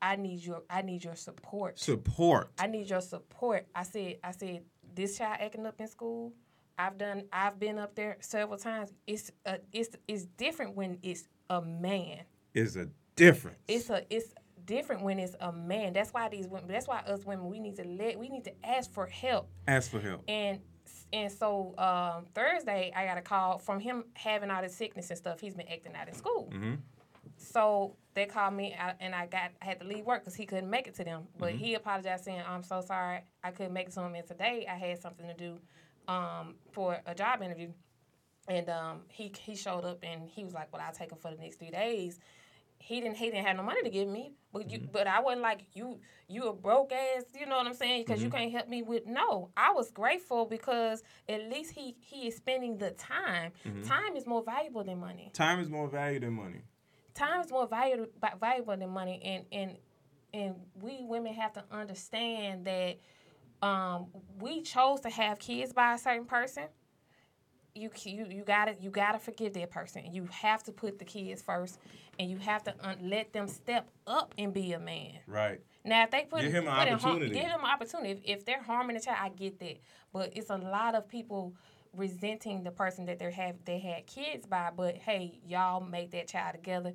I 0.02 0.18
need 0.18 0.44
your 0.44 0.64
I 0.70 0.82
need 0.82 1.04
your 1.04 1.16
support. 1.16 1.80
Support. 1.80 2.52
I 2.60 2.68
need 2.68 2.90
your 2.90 3.02
support. 3.02 3.66
I 3.74 3.84
said, 3.84 4.18
I 4.24 4.32
said, 4.32 4.64
this 4.94 5.18
child 5.18 5.38
acting 5.40 5.66
up 5.66 5.80
in 5.80 5.88
school. 5.88 6.34
I've 6.78 6.98
done. 6.98 7.24
I've 7.32 7.60
been 7.60 7.80
up 7.80 7.96
there 7.96 8.18
several 8.20 8.58
times. 8.58 8.92
It's 9.08 9.32
uh, 9.46 9.58
it's 9.72 9.96
it's 10.08 10.26
different 10.26 10.76
when 10.76 11.00
it's 11.04 11.28
a 11.50 11.62
man. 11.62 12.22
It's 12.54 12.76
a 12.76 12.90
difference. 13.16 13.60
It's 13.68 13.90
a 13.90 14.04
it's 14.10 14.34
different 14.66 15.04
when 15.04 15.20
it's 15.20 15.36
a 15.40 15.52
man. 15.52 15.94
That's 15.94 16.12
why 16.12 16.28
these 16.30 16.48
women. 16.48 16.68
That's 16.68 16.88
why 16.88 17.00
us 17.00 17.26
women. 17.26 17.50
We 17.50 17.60
need 17.60 17.78
to 17.78 17.88
let. 17.88 18.20
We 18.20 18.30
need 18.30 18.44
to 18.44 18.54
ask 18.66 18.92
for 18.92 19.06
help. 19.06 19.50
Ask 19.68 19.92
for 19.92 20.00
help. 20.00 20.24
And 20.28 20.60
and 21.14 21.32
so 21.32 21.74
um, 21.78 22.26
Thursday, 22.34 22.92
I 22.96 23.06
got 23.06 23.18
a 23.18 23.22
call 23.22 23.58
from 23.60 23.80
him 23.80 24.06
having 24.14 24.50
all 24.50 24.62
this 24.62 24.76
sickness 24.76 25.10
and 25.10 25.18
stuff. 25.18 25.40
He's 25.40 25.54
been 25.56 25.68
acting 25.68 25.96
out 25.96 26.08
in 26.08 26.14
school. 26.14 26.50
So 27.38 27.96
they 28.14 28.26
called 28.26 28.54
me 28.54 28.74
out, 28.78 28.96
and 29.00 29.14
I 29.14 29.28
got 29.28 29.52
I 29.62 29.66
had 29.66 29.80
to 29.82 29.86
leave 29.86 30.06
work 30.06 30.22
because 30.22 30.36
he 30.36 30.46
couldn't 30.46 30.70
make 30.70 30.88
it 30.88 30.96
to 30.96 31.04
them. 31.04 31.24
But 31.38 31.52
he 31.52 31.76
apologized, 31.76 32.24
saying, 32.26 32.42
"I'm 32.48 32.64
so 32.64 32.82
sorry, 32.82 33.20
I 33.44 33.52
couldn't 33.52 33.74
make 33.74 33.88
it 33.88 33.94
to 33.94 34.02
him." 34.02 34.16
And 34.16 34.26
today 34.26 34.66
I 34.70 34.76
had 34.76 35.02
something 35.02 35.28
to 35.28 35.34
do 35.34 35.60
um, 36.08 36.56
for 36.72 36.98
a 37.06 37.14
job 37.14 37.42
interview, 37.42 37.72
and 38.48 38.70
um, 38.70 39.02
he 39.10 39.32
he 39.40 39.56
showed 39.56 39.84
up 39.86 40.00
and 40.04 40.30
he 40.30 40.44
was 40.46 40.54
like, 40.54 40.72
"Well, 40.72 40.82
I'll 40.86 40.94
take 40.94 41.12
him 41.12 41.18
for 41.22 41.32
the 41.32 41.38
next 41.38 41.58
three 41.58 41.72
days." 41.72 42.20
He 42.80 43.02
didn't 43.02 43.18
he 43.18 43.32
didn't 43.32 43.46
have 43.46 43.58
no 43.58 43.64
money 43.64 43.82
to 43.84 43.90
give 43.90 44.08
me, 44.08 44.34
but 44.54 44.70
you 44.70 44.80
mm-hmm. 44.80 44.92
but 44.92 45.08
I 45.08 45.22
wasn't 45.22 45.42
like 45.42 45.62
you 45.74 46.00
you 46.28 46.44
a 46.48 46.54
broke 46.54 46.92
ass, 46.92 47.24
you 47.40 47.46
know 47.46 47.58
what 47.58 47.68
I'm 47.68 47.74
saying? 47.74 48.04
Because 48.06 48.22
you 48.22 48.30
mm-hmm. 48.30 48.38
can't 48.38 48.52
help 48.52 48.68
me 48.68 48.82
with 48.84 49.08
no. 49.08 49.50
I 49.58 49.72
was 49.72 49.92
grateful 49.92 50.46
because 50.46 51.04
at 51.28 51.50
least 51.50 51.72
he 51.72 51.96
he 52.00 52.28
is 52.28 52.36
spending 52.36 52.78
the 52.78 52.92
time. 52.92 53.54
Mm-hmm. 53.66 53.84
Time 53.84 54.16
is 54.16 54.28
more 54.28 54.44
valuable 54.44 54.84
than 54.84 55.00
money 55.00 55.32
Time 55.34 55.60
is 55.60 55.70
more 55.70 55.88
valuable 55.88 56.28
than 56.28 56.36
money. 56.36 56.62
time 57.14 57.42
is 57.42 57.52
more 57.52 57.68
valuable 57.68 58.08
valuable 58.40 58.78
than 58.78 58.90
money 58.90 59.22
and 59.24 59.46
and 59.52 59.78
and 60.34 60.56
we 60.82 61.00
women 61.02 61.34
have 61.34 61.54
to 61.54 61.64
understand 61.72 62.66
that 62.66 62.98
um, 63.62 64.08
we 64.40 64.62
chose 64.62 65.00
to 65.02 65.10
have 65.10 65.40
kids 65.40 65.74
by 65.74 65.94
a 65.94 65.98
certain 65.98 66.26
person 66.26 66.66
you 67.76 67.90
you 68.06 68.26
you 68.30 68.44
gotta 68.44 68.76
you 68.80 68.90
gotta 68.90 69.20
forgive 69.20 69.54
that 69.54 69.70
person 69.70 70.04
you 70.14 70.28
have 70.32 70.64
to 70.64 70.72
put 70.72 70.98
the 70.98 71.06
kids 71.06 71.42
first 71.42 71.78
and 72.18 72.32
you 72.32 72.38
have 72.38 72.64
to 72.64 72.74
un- 72.82 72.98
let 73.04 73.34
them 73.34 73.48
step 73.48 73.90
up 74.08 74.34
and 74.38 74.54
be 74.54 74.72
a 74.74 74.80
man 74.80 75.12
Right. 75.28 75.60
now, 75.84 76.04
if 76.04 76.12
they 76.12 76.24
put 76.24 76.42
Give 76.42 76.52
him 76.54 76.68
an 76.68 76.88
in 76.88 76.94
har- 76.98 77.12
opportunity. 77.12 77.34
give 77.36 77.44
him 77.44 77.60
an 77.60 77.66
opportunity. 77.70 78.12
If, 78.12 78.40
if 78.40 78.46
they're 78.46 78.64
harming 78.64 78.96
the 78.96 79.02
child, 79.02 79.18
I 79.22 79.30
get 79.30 79.60
that, 79.60 79.78
but 80.14 80.32
it's 80.36 80.50
a 80.50 80.56
lot 80.58 80.96
of 80.96 81.08
people 81.10 81.54
resenting 81.94 82.64
the 82.64 82.72
person 82.72 83.06
that 83.06 83.20
they 83.20 83.32
have 83.32 83.56
they 83.66 83.80
had 83.80 84.08
kids 84.08 84.46
by. 84.48 84.72
But 84.76 84.96
hey, 84.96 85.40
y'all 85.46 85.82
make 85.82 86.12
that 86.12 86.28
child 86.30 86.54
together. 86.56 86.94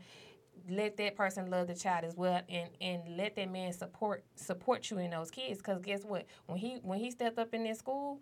Let 0.68 0.96
that 0.98 1.14
person 1.16 1.50
love 1.50 1.66
the 1.68 1.74
child 1.74 2.04
as 2.04 2.16
well, 2.16 2.40
and 2.48 2.70
and 2.80 3.16
let 3.16 3.36
that 3.36 3.50
man 3.52 3.72
support 3.74 4.24
support 4.34 4.90
you 4.90 4.98
in 4.98 5.10
those 5.10 5.30
kids. 5.30 5.60
Cause 5.60 5.80
guess 5.82 6.04
what? 6.04 6.24
When 6.46 6.56
he 6.58 6.78
when 6.82 6.98
he 6.98 7.10
stepped 7.10 7.38
up 7.38 7.52
in 7.54 7.64
this 7.64 7.78
school, 7.78 8.20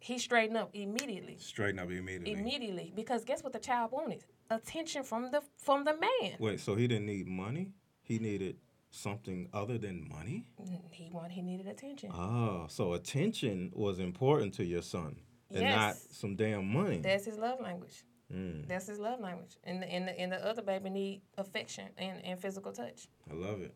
he 0.00 0.18
straightened 0.18 0.56
up 0.56 0.70
immediately 0.74 1.36
Straighten 1.38 1.78
up 1.78 1.90
immediately. 1.90 2.32
immediately 2.32 2.92
because 2.94 3.24
guess 3.24 3.42
what 3.42 3.52
the 3.52 3.58
child 3.58 3.92
wanted 3.92 4.24
attention 4.50 5.02
from 5.02 5.30
the 5.30 5.42
from 5.56 5.84
the 5.84 5.94
man 5.96 6.36
Wait, 6.38 6.60
so 6.60 6.74
he 6.74 6.86
didn't 6.86 7.06
need 7.06 7.26
money? 7.28 7.70
He 8.02 8.18
needed 8.18 8.56
something 8.90 9.48
other 9.52 9.76
than 9.78 10.08
money? 10.08 10.46
he 10.90 11.10
wanted 11.12 11.32
he 11.32 11.42
needed 11.42 11.66
attention 11.66 12.10
Oh, 12.14 12.66
so 12.68 12.94
attention 12.94 13.72
was 13.74 13.98
important 13.98 14.54
to 14.54 14.64
your 14.64 14.82
son 14.82 15.16
and 15.54 15.64
not 15.64 15.96
some 15.96 16.36
damn 16.36 16.70
money. 16.72 16.98
That's 17.00 17.24
his 17.24 17.38
love 17.38 17.60
language. 17.60 18.02
Mm, 18.32 18.68
That's 18.68 18.86
his 18.86 18.98
love 18.98 19.20
language. 19.20 19.56
And 19.64 19.82
the 19.82 19.86
and 19.90 20.06
the, 20.06 20.20
and 20.20 20.30
the 20.30 20.46
other 20.46 20.60
baby 20.60 20.90
need 20.90 21.22
affection 21.38 21.86
and, 21.96 22.22
and 22.24 22.38
physical 22.38 22.72
touch. 22.72 23.08
I 23.30 23.34
love 23.34 23.62
it. 23.62 23.74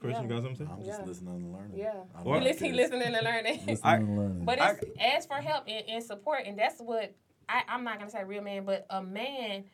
Christian, 0.00 0.28
Yeah. 0.28 0.36
you 0.36 0.42
got 0.42 0.48
something? 0.48 0.66
to 0.66 0.72
say? 0.72 0.78
I'm 0.78 0.84
just 0.84 1.00
Yeah. 1.00 1.06
listening 1.06 1.34
and 1.34 1.52
learning. 1.52 1.78
Yeah. 1.78 1.92
I'm 2.16 2.24
What? 2.24 2.34
not 2.38 2.42
He 2.42 2.48
listen, 2.48 2.76
listening 2.76 3.02
and 3.14 3.24
learning. 3.24 3.56
Listening 3.66 3.78
I- 3.84 3.96
and 3.96 4.16
learning. 4.18 4.44
but 4.44 4.60
I- 4.60 4.76
ask 5.00 5.28
for 5.28 5.36
help 5.36 5.64
and, 5.68 5.84
and 5.88 6.02
support, 6.04 6.42
and 6.46 6.58
that's 6.58 6.80
what 6.80 7.14
I, 7.48 7.62
I'm 7.68 7.84
not 7.84 7.98
gonna 7.98 8.10
say 8.10 8.24
real 8.24 8.42
man, 8.42 8.64
but 8.64 8.86
a 8.90 9.02
man 9.02 9.64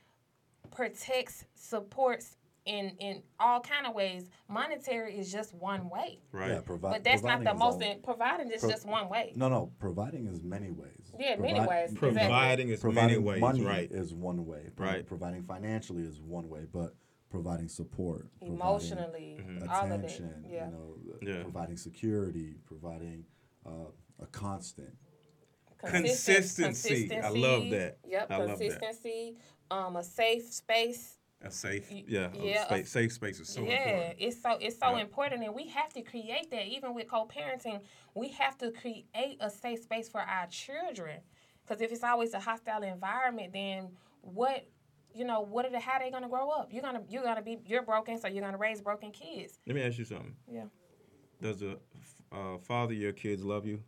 protects, 0.71 1.45
supports 1.54 2.37
in 2.64 2.90
in 2.99 3.23
all 3.38 3.61
kind 3.61 3.87
of 3.87 3.95
ways. 3.95 4.28
Monetary 4.49 5.16
is 5.16 5.30
just 5.30 5.54
one 5.54 5.88
way, 5.88 6.18
Right. 6.33 6.50
yeah, 6.50 6.61
provi- 6.62 6.80
but 6.83 7.04
that's 7.04 7.23
not 7.23 7.45
the 7.45 7.52
is 7.52 7.59
most. 7.59 7.75
all- 7.75 7.80
In, 7.90 8.00
providing 8.02 8.50
is 8.50 8.61
Pro- 8.62 8.71
just 8.71 8.87
one 8.87 9.09
way. 9.09 9.33
No, 9.37 9.49
no. 9.49 9.71
Providing 9.78 10.26
is 10.26 10.42
many 10.42 10.71
ways. 10.71 11.12
Yeah, 11.18 11.37
many 11.37 11.61
ways. 11.61 11.95
Providing 11.95 12.71
is 12.71 12.80
providing 12.80 13.11
many 13.16 13.25
ways, 13.25 13.40
money 13.40 13.64
right? 13.64 13.90
is 13.92 14.12
one 14.12 14.45
way. 14.47 14.71
Pro- 14.75 14.87
Right. 14.87 15.06
Providing 15.06 15.45
financially 15.45 16.02
is 16.02 16.21
one 16.21 16.49
way, 16.49 16.66
but 16.73 16.95
providing 17.30 17.68
support, 17.68 18.28
providing 18.38 18.56
Emotionally, 18.56 19.38
all 19.68 19.85
of 19.87 19.90
it. 19.90 19.95
attention, 20.04 20.45
Yeah. 20.49 20.66
you 20.66 20.73
know, 20.73 20.99
Yeah. 21.23 21.42
providing 21.42 21.76
security, 21.76 22.59
providing 22.64 23.26
uh, 23.64 23.90
a 24.21 24.26
constant. 24.26 24.97
Consistency. 25.78 27.11
I 27.21 27.28
love 27.30 27.68
that. 27.71 27.99
Yep, 28.06 28.30
I 28.30 28.37
love 28.38 28.59
that. 28.59 28.80
consistency. 28.80 29.37
Um, 29.71 29.97
a 29.97 30.02
safe 30.04 30.45
space. 30.52 31.18
A 31.42 31.50
safe, 31.50 31.90
Y- 31.90 32.04
yeah, 32.09 32.33
a 32.33 32.38
yeah, 32.47 32.64
space, 32.64 32.90
safe 32.90 33.12
space 33.12 33.40
is 33.40 33.49
so 33.49 33.62
yeah, 33.62 33.88
important. 33.88 34.16
it's 34.18 34.40
so 34.40 34.52
it's 34.59 34.78
so 34.78 34.90
Yeah. 34.97 35.02
important, 35.02 35.45
and 35.45 35.54
we 35.54 35.68
have 35.68 35.92
to 35.92 36.02
create 36.02 36.50
that. 36.50 36.66
Even 36.66 36.95
with 36.95 37.09
co-parenting, 37.09 37.83
we 38.14 38.28
have 38.28 38.56
to 38.59 38.71
create 38.71 39.37
a 39.40 39.50
safe 39.50 39.83
space 39.83 40.09
for 40.09 40.21
our 40.23 40.47
children. 40.47 41.21
Because 41.62 41.83
if 41.83 41.92
it's 41.92 42.02
always 42.04 42.33
a 42.33 42.40
hostile 42.40 42.83
environment, 42.83 43.52
then 43.52 43.97
what? 44.23 44.64
You 45.16 45.25
know 45.25 45.40
what? 45.40 45.64
Are 45.64 45.70
the, 45.70 45.80
how 45.80 45.99
they 45.99 46.11
gonna 46.11 46.28
grow 46.28 46.50
up? 46.50 46.68
You're 46.73 46.82
gonna 46.82 47.02
you're 47.08 47.23
gonna 47.23 47.42
be 47.42 47.58
you're 47.66 47.82
broken, 47.82 48.20
so 48.20 48.28
you're 48.28 48.44
gonna 48.44 48.58
raise 48.58 48.80
broken 48.82 49.11
kids. 49.11 49.58
Let 49.66 49.75
me 49.76 49.82
ask 49.82 49.99
you 49.99 50.04
something. 50.04 50.35
Yeah. 50.50 50.64
Does 51.40 51.61
the 51.61 51.78
uh, 52.32 52.58
father 52.58 52.92
of 52.92 52.99
your 52.99 53.12
kids 53.12 53.42
love 53.42 53.66
you? 53.66 53.82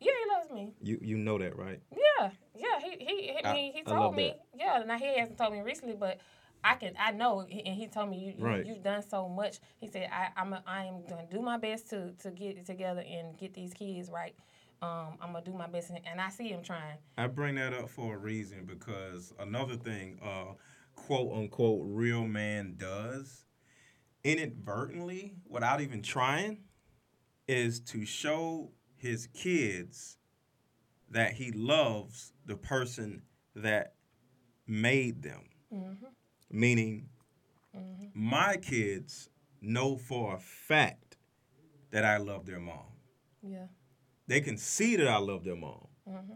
Yeah, 0.00 0.12
he 0.24 0.34
loves 0.38 0.50
me. 0.52 0.72
You 0.82 0.98
you 1.00 1.16
know 1.18 1.38
that, 1.38 1.56
right? 1.56 1.80
Yeah, 1.92 2.30
yeah. 2.54 2.80
He 2.80 2.90
he 3.04 3.22
he, 3.28 3.44
I- 3.44 3.54
he 3.74 3.80
I 3.80 3.82
told 3.88 4.00
love 4.00 4.14
me. 4.14 4.28
that. 4.28 4.40
Yeah, 4.58 4.82
now 4.86 4.98
he 4.98 5.18
hasn't 5.18 5.38
told 5.38 5.52
me 5.52 5.60
recently, 5.60 5.94
but 5.94 6.18
I 6.64 6.74
can 6.74 6.94
I 6.98 7.12
know, 7.12 7.40
and 7.42 7.50
he 7.76 7.86
told 7.86 8.10
me 8.10 8.18
you, 8.18 8.34
you 8.36 8.44
Right. 8.44 8.66
you've 8.66 8.82
done 8.82 9.02
so 9.08 9.28
much. 9.28 9.58
He 9.78 9.86
said 9.86 10.10
I 10.12 10.28
I'm 10.36 10.52
a, 10.52 10.62
I 10.66 10.84
am 10.86 11.06
gonna 11.08 11.26
do 11.30 11.40
my 11.40 11.58
best 11.58 11.90
to 11.90 12.12
to 12.22 12.30
get 12.30 12.56
it 12.58 12.66
together 12.66 13.04
and 13.08 13.38
get 13.38 13.54
these 13.54 13.72
kids 13.72 14.10
right. 14.10 14.34
Um, 14.82 15.16
I'm 15.20 15.32
gonna 15.32 15.44
do 15.44 15.52
my 15.52 15.66
best, 15.66 15.90
and, 15.90 16.20
I 16.20 16.28
see 16.28 16.48
him 16.48 16.62
trying. 16.62 16.98
I 17.16 17.26
bring 17.28 17.54
that 17.54 17.72
up 17.72 17.88
for 17.88 18.14
a 18.14 18.18
reason 18.18 18.66
because 18.66 19.32
another 19.38 19.76
thing, 19.76 20.18
uh, 20.22 20.52
quote 20.94 21.32
unquote, 21.32 21.82
real 21.84 22.26
man 22.26 22.74
does 22.76 23.46
inadvertently, 24.22 25.36
without 25.48 25.80
even 25.80 26.02
trying, 26.02 26.64
is 27.48 27.80
to 27.80 28.04
show 28.04 28.70
his 28.96 29.28
kids 29.28 30.18
that 31.10 31.32
he 31.34 31.52
loves 31.52 32.32
the 32.44 32.56
person 32.56 33.22
that 33.54 33.94
made 34.66 35.22
them. 35.22 35.48
Meaning, 36.50 37.08
my 38.14 38.56
kids 38.56 39.30
know 39.60 39.96
for 39.96 40.34
a 40.34 40.38
fact 40.38 41.16
that 41.92 42.04
I 42.04 42.18
love 42.18 42.46
their 42.46 42.60
mom. 42.60 42.92
Yeah. 43.42 43.66
They 44.26 44.40
can 44.40 44.56
see 44.56 44.96
that 44.96 45.08
I 45.08 45.18
love 45.18 45.44
their 45.44 45.56
mom. 45.56 45.86
Mm-hmm. 46.08 46.32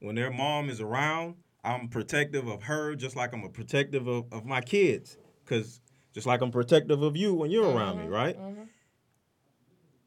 When 0.00 0.14
their 0.14 0.30
mom 0.30 0.68
is 0.68 0.80
around, 0.80 1.36
I'm 1.64 1.88
protective 1.88 2.48
of 2.48 2.64
her 2.64 2.94
just 2.94 3.14
like 3.14 3.32
I'm 3.32 3.44
a 3.44 3.48
protective 3.48 4.06
of, 4.06 4.32
of 4.32 4.44
my 4.44 4.60
kids. 4.60 5.16
Because 5.44 5.80
just 6.12 6.26
like 6.26 6.40
I'm 6.40 6.50
protective 6.50 7.02
of 7.02 7.16
you 7.16 7.34
when 7.34 7.50
you're 7.50 7.70
around 7.70 7.98
me, 7.98 8.04
mm-hmm. 8.04 8.12
right? 8.12 8.38
Mm-hmm. 8.38 8.62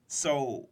So, 0.07 0.69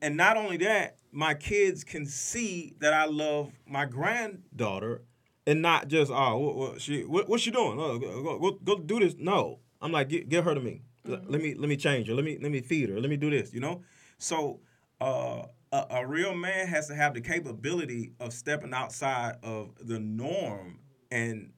and 0.00 0.16
not 0.16 0.36
only 0.36 0.56
that, 0.58 0.96
my 1.12 1.34
kids 1.34 1.84
can 1.84 2.06
see 2.06 2.74
that 2.80 2.92
I 2.92 3.06
love 3.06 3.52
my 3.66 3.84
granddaughter 3.84 5.02
and 5.46 5.60
not 5.60 5.88
just, 5.88 6.10
oh, 6.10 6.38
what, 6.38 6.56
what 6.56 6.80
she, 6.80 7.02
what, 7.02 7.28
what's 7.28 7.42
she 7.42 7.50
doing? 7.50 7.78
Oh, 7.78 7.98
go, 7.98 8.22
go, 8.22 8.38
go, 8.38 8.58
go 8.62 8.78
do 8.78 9.00
this. 9.00 9.16
No, 9.18 9.58
I'm 9.80 9.92
like, 9.92 10.08
get, 10.08 10.28
get 10.28 10.44
her 10.44 10.54
to 10.54 10.60
me. 10.60 10.82
L- 11.08 11.22
Let 11.26 11.42
me, 11.42 11.54
let 11.54 11.68
me 11.68 11.76
change 11.76 12.08
her. 12.08 12.14
Let 12.14 12.24
me, 12.24 12.38
let 12.40 12.52
me 12.52 12.60
feed 12.60 12.90
her. 12.90 13.00
Let 13.00 13.10
me 13.10 13.16
do 13.16 13.30
this. 13.30 13.52
You 13.52 13.60
know. 13.60 13.82
So, 14.18 14.60
uh, 15.00 15.46
a, 15.72 15.86
a 15.90 16.06
real 16.06 16.34
man 16.34 16.66
has 16.66 16.88
to 16.88 16.94
have 16.94 17.14
the 17.14 17.20
capability 17.20 18.12
of 18.20 18.32
stepping 18.32 18.74
outside 18.74 19.36
of 19.42 19.70
the 19.80 19.98
norm 20.00 20.80
and 21.10 21.52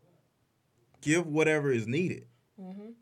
give 1.00 1.26
whatever 1.26 1.70
is 1.72 1.86
needed. 1.86 2.26
Mhm. 2.60 2.92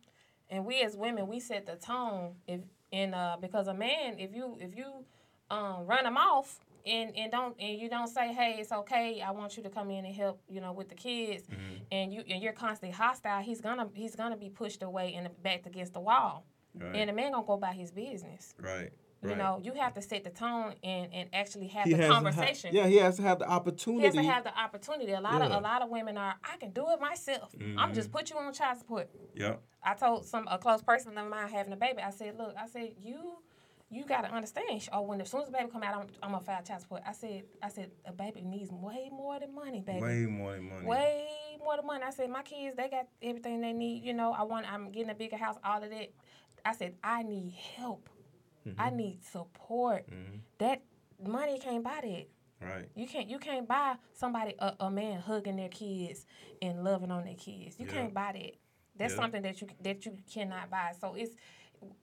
and 0.48 0.64
we 0.64 0.80
as 0.82 0.96
women 0.96 1.26
we 1.28 1.38
set 1.40 1.66
the 1.66 1.76
tone 1.76 2.34
if 2.46 2.60
and 2.92 3.14
uh 3.14 3.36
because 3.40 3.66
a 3.68 3.74
man 3.74 4.18
if 4.18 4.32
you 4.34 4.56
if 4.60 4.74
you 4.76 5.04
um 5.50 5.84
run 5.86 6.06
him 6.06 6.16
off 6.16 6.60
and 6.86 7.14
and 7.16 7.30
don't 7.32 7.54
and 7.60 7.78
you 7.78 7.88
don't 7.90 8.06
say 8.08 8.32
hey 8.32 8.56
it's 8.58 8.72
okay 8.72 9.20
i 9.20 9.30
want 9.32 9.56
you 9.56 9.62
to 9.62 9.68
come 9.68 9.90
in 9.90 10.04
and 10.04 10.14
help 10.14 10.40
you 10.48 10.60
know 10.60 10.72
with 10.72 10.88
the 10.88 10.94
kids 10.94 11.46
Mhm. 11.48 11.80
and 11.92 12.12
you 12.14 12.22
and 12.28 12.42
you're 12.42 12.52
constantly 12.54 12.96
hostile 12.96 13.42
he's 13.42 13.60
gonna 13.60 13.88
he's 13.94 14.14
gonna 14.16 14.36
be 14.36 14.48
pushed 14.48 14.82
away 14.82 15.14
and 15.14 15.28
backed 15.42 15.66
against 15.66 15.92
the 15.92 16.00
wall 16.00 16.44
Right. 16.74 16.94
and 16.96 17.08
the 17.10 17.12
man 17.12 17.32
gonna 17.32 17.44
go 17.46 17.54
about 17.54 17.74
his 17.74 17.90
business 17.90 18.54
Right. 18.58 18.92
You 19.22 19.36
know 19.36 19.60
you 19.62 19.74
have 19.74 19.94
to 19.94 20.02
set 20.02 20.24
the 20.24 20.30
tone 20.30 20.74
and 20.82 21.12
and 21.12 21.28
actually 21.32 21.68
have 21.68 21.84
He 21.84 21.92
the 21.92 21.98
to 21.98 22.06
ha- 22.06 22.14
conversation 22.14 22.74
yeah, 22.74 22.86
he 22.86 22.96
has 22.96 23.16
to 23.16 23.22
have 23.22 23.38
the 23.38 23.48
opportunity. 23.48 24.02
he 24.02 24.06
has 24.06 24.14
to 24.14 24.22
have 24.22 24.44
the 24.44 24.58
opportunity. 24.58 25.12
A 25.12 25.20
lot 25.20 25.42
of 25.42 25.50
a 25.50 25.60
lot 25.60 25.82
of 25.82 25.90
women 25.90 26.16
are. 26.16 26.36
I 26.42 26.56
can 26.56 26.70
do 26.70 26.86
it 26.90 27.00
myself. 27.00 27.54
I'm 27.76 27.94
just 27.94 28.08
mm-hmm. 28.08 28.18
put 28.18 28.30
you 28.30 28.36
on 28.36 28.52
child 28.52 28.78
support. 28.78 29.10
Yeah. 29.34 29.56
I 29.82 29.94
told 29.94 30.26
some 30.26 30.46
a 30.50 30.58
close 30.58 30.82
person 30.82 31.16
of 31.16 31.28
mine 31.28 31.48
having 31.48 31.72
a 31.72 31.76
baby. 31.76 32.02
I 32.02 32.10
said, 32.10 32.36
look, 32.36 32.54
I 32.58 32.66
said 32.66 32.92
you, 33.02 33.38
you 33.90 34.04
got 34.04 34.22
to 34.22 34.32
understand. 34.32 34.88
Oh, 34.92 35.02
when 35.02 35.20
as 35.20 35.30
soon 35.30 35.42
as 35.42 35.46
the 35.46 35.52
baby 35.52 35.70
come 35.70 35.82
out, 35.82 35.94
I'm, 35.94 36.06
I'm 36.22 36.32
gonna 36.32 36.44
file 36.44 36.62
child 36.62 36.82
support. 36.82 37.02
I 37.06 37.12
said, 37.12 37.44
I 37.62 37.68
said 37.68 37.90
a 38.06 38.12
baby 38.12 38.42
needs 38.42 38.70
way 38.70 39.08
more 39.10 39.38
than 39.40 39.54
money, 39.54 39.80
baby. 39.80 40.00
Way 40.00 40.26
more 40.26 40.52
than 40.52 40.68
money. 40.68 40.86
Way 40.86 41.26
more 41.58 41.76
than 41.76 41.86
money. 41.86 42.04
I 42.04 42.10
said 42.10 42.30
my 42.30 42.42
kids, 42.42 42.76
they 42.76 42.88
got 42.88 43.06
everything 43.22 43.60
they 43.60 43.72
need. 43.72 44.04
You 44.04 44.14
know, 44.14 44.32
I 44.32 44.42
want. 44.42 44.70
I'm 44.70 44.90
getting 44.90 45.10
a 45.10 45.14
bigger 45.14 45.36
house. 45.36 45.56
All 45.64 45.82
of 45.82 45.90
that. 45.90 46.12
I 46.64 46.74
said 46.74 46.94
I 47.02 47.22
need 47.22 47.54
help. 47.76 48.08
I 48.78 48.88
mm-hmm. 48.88 48.96
need 48.96 49.24
support. 49.24 50.06
Mm-hmm. 50.10 50.36
That 50.58 50.82
money 51.26 51.58
can't 51.58 51.82
buy 51.82 52.00
that. 52.02 52.28
Right. 52.62 52.88
You 52.94 53.06
can't 53.06 53.28
you 53.28 53.38
can't 53.38 53.66
buy 53.66 53.94
somebody 54.12 54.54
a, 54.58 54.74
a 54.80 54.90
man 54.90 55.20
hugging 55.20 55.56
their 55.56 55.68
kids 55.70 56.26
and 56.60 56.84
loving 56.84 57.10
on 57.10 57.24
their 57.24 57.34
kids. 57.34 57.76
You 57.78 57.86
Yeah. 57.86 57.92
can't 57.92 58.14
buy 58.14 58.32
that. 58.34 58.52
That's 58.96 59.14
Yeah. 59.14 59.20
something 59.20 59.42
that 59.42 59.60
you 59.62 59.68
that 59.82 60.04
you 60.04 60.18
cannot 60.32 60.68
buy. 60.70 60.92
So 61.00 61.14
it's 61.14 61.34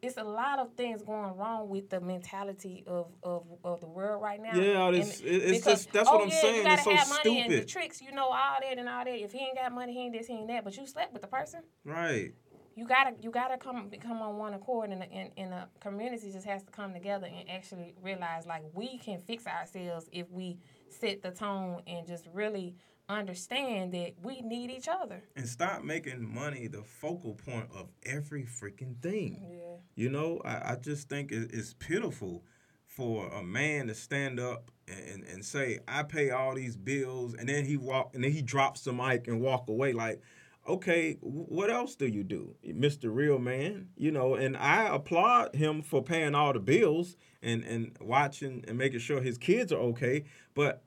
it's 0.02 0.18
a 0.18 0.24
lot 0.24 0.58
of 0.58 0.74
things 0.74 1.04
going 1.04 1.36
wrong 1.38 1.70
with 1.70 1.90
the 1.92 2.02
mentality 2.02 2.84
of, 2.88 3.12
of, 3.22 3.46
of 3.64 3.80
the 3.80 3.88
world 3.88 4.24
right 4.24 4.42
now. 4.42 4.56
Yeah, 4.56 4.82
all 4.82 4.92
this- 4.92 5.20
it- 5.22 5.26
it's 5.28 5.64
just- 5.66 5.92
that's 5.92 6.10
what 6.10 6.22
oh, 6.22 6.24
I'm 6.24 6.32
saying, 6.32 6.56
You 6.56 6.64
gotta 6.64 6.74
it's 6.74 6.84
so 6.84 6.96
have 6.96 7.10
money 7.10 7.42
and 7.42 7.52
the 7.52 7.56
stupid. 7.58 7.70
tricks, 7.70 8.02
you 8.02 8.12
know, 8.12 8.26
all 8.26 8.58
that 8.60 8.76
and 8.80 8.90
all 8.90 9.06
that. 9.06 9.14
If 9.14 9.32
he 9.34 9.38
ain't 9.40 9.56
got 9.56 9.72
money, 9.72 9.94
he 9.94 10.00
ain't 10.06 10.14
this, 10.14 10.26
he 10.26 10.34
ain't 10.34 10.48
that. 10.48 10.64
But 10.64 10.76
you 10.78 10.88
slept 10.88 11.14
with 11.14 11.22
the 11.22 11.28
person 11.28 11.62
Right. 11.86 12.32
You 12.78 12.88
gotta 12.88 13.12
you 13.20 13.32
gotta 13.32 13.58
come 13.58 13.90
come 14.00 14.22
on 14.22 14.38
one 14.38 14.54
accord 14.54 14.92
and 14.92 15.04
and, 15.12 15.32
and 15.36 15.52
the 15.52 15.68
community 15.80 16.32
just 16.32 16.46
has 16.46 16.64
to 16.64 16.72
come 16.72 16.94
together 16.94 17.26
and 17.26 17.50
actually 17.50 17.96
realize 18.02 18.46
like 18.46 18.64
we 18.74 19.00
can 19.00 19.20
fix 19.20 19.48
ourselves 19.48 20.08
if 20.12 20.30
we 20.30 20.60
set 20.90 21.24
the 21.24 21.32
tone 21.32 21.82
and 21.88 22.06
just 22.08 22.28
really 22.34 22.76
understand 23.10 23.94
that 23.94 24.12
we 24.22 24.42
need 24.42 24.70
each 24.70 24.88
other. 24.88 25.24
And 25.36 25.48
stop 25.48 25.84
making 25.84 26.34
money 26.34 26.68
the 26.68 26.84
focal 26.84 27.36
point 27.36 27.70
of 27.74 27.88
every 28.06 28.44
freaking 28.44 29.02
thing. 29.02 29.48
Yeah. 29.50 29.78
You 29.96 30.10
know, 30.10 30.42
I, 30.46 30.74
I 30.74 30.76
just 30.76 31.10
think 31.10 31.32
it, 31.32 31.50
it's 31.54 31.74
pitiful 31.74 32.44
for 32.86 33.28
a 33.30 33.44
man 33.44 33.88
to 33.88 33.96
stand 33.96 34.40
up 34.40 34.72
and, 34.88 35.24
and 35.24 35.44
say, 35.44 35.80
I 35.88 36.04
pay 36.04 36.32
all 36.32 36.54
these 36.56 36.76
bills, 36.76 37.34
and 37.34 37.48
then 37.48 37.66
he 37.66 37.78
walk 37.78 38.12
and 38.14 38.24
then 38.24 38.32
he 38.32 38.42
drops 38.42 38.82
the 38.82 38.94
mic 38.94 39.28
and 39.28 39.42
walk 39.42 39.70
away 39.70 39.94
like, 39.94 40.22
okay, 40.68 41.18
what 41.22 41.70
else 41.70 41.96
do 41.96 42.08
you 42.08 42.24
do, 42.24 42.56
Mr. 42.66 43.14
Real 43.14 43.40
Man? 43.40 43.90
You 43.98 44.12
know, 44.12 44.36
and 44.36 44.58
I 44.58 44.94
applaud 44.94 45.56
him 45.56 45.82
for 45.82 46.04
paying 46.04 46.36
all 46.36 46.54
the 46.54 46.60
bills 46.60 47.16
and, 47.42 47.64
and 47.64 47.96
watching 48.02 48.64
and 48.68 48.78
making 48.78 49.00
sure 49.00 49.22
his 49.22 49.38
kids 49.38 49.72
are 49.72 49.80
okay. 49.80 50.26
But 50.54 50.84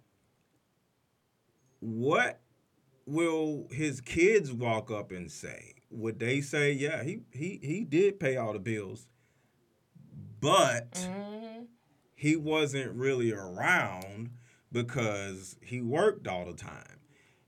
what 1.81 2.41
will 3.07 3.67
his 3.71 4.01
kids 4.01 4.53
walk 4.53 4.91
up 4.91 5.11
and 5.13 5.31
say? 5.31 5.75
Would 5.91 6.19
they 6.21 6.41
say, 6.41 6.73
yeah, 6.73 7.03
he 7.03 7.21
he 7.33 7.59
he 7.63 7.85
did 7.85 8.21
pay 8.21 8.37
all 8.37 8.53
the 8.53 8.59
bills, 8.61 9.07
but 10.41 10.93
Mm-hmm. 10.93 11.65
he 12.15 12.37
wasn't 12.37 12.93
really 12.95 13.33
around 13.33 14.31
because 14.73 15.57
he 15.63 15.81
worked 15.81 16.27
all 16.29 16.47
the 16.47 16.55
time. 16.55 17.00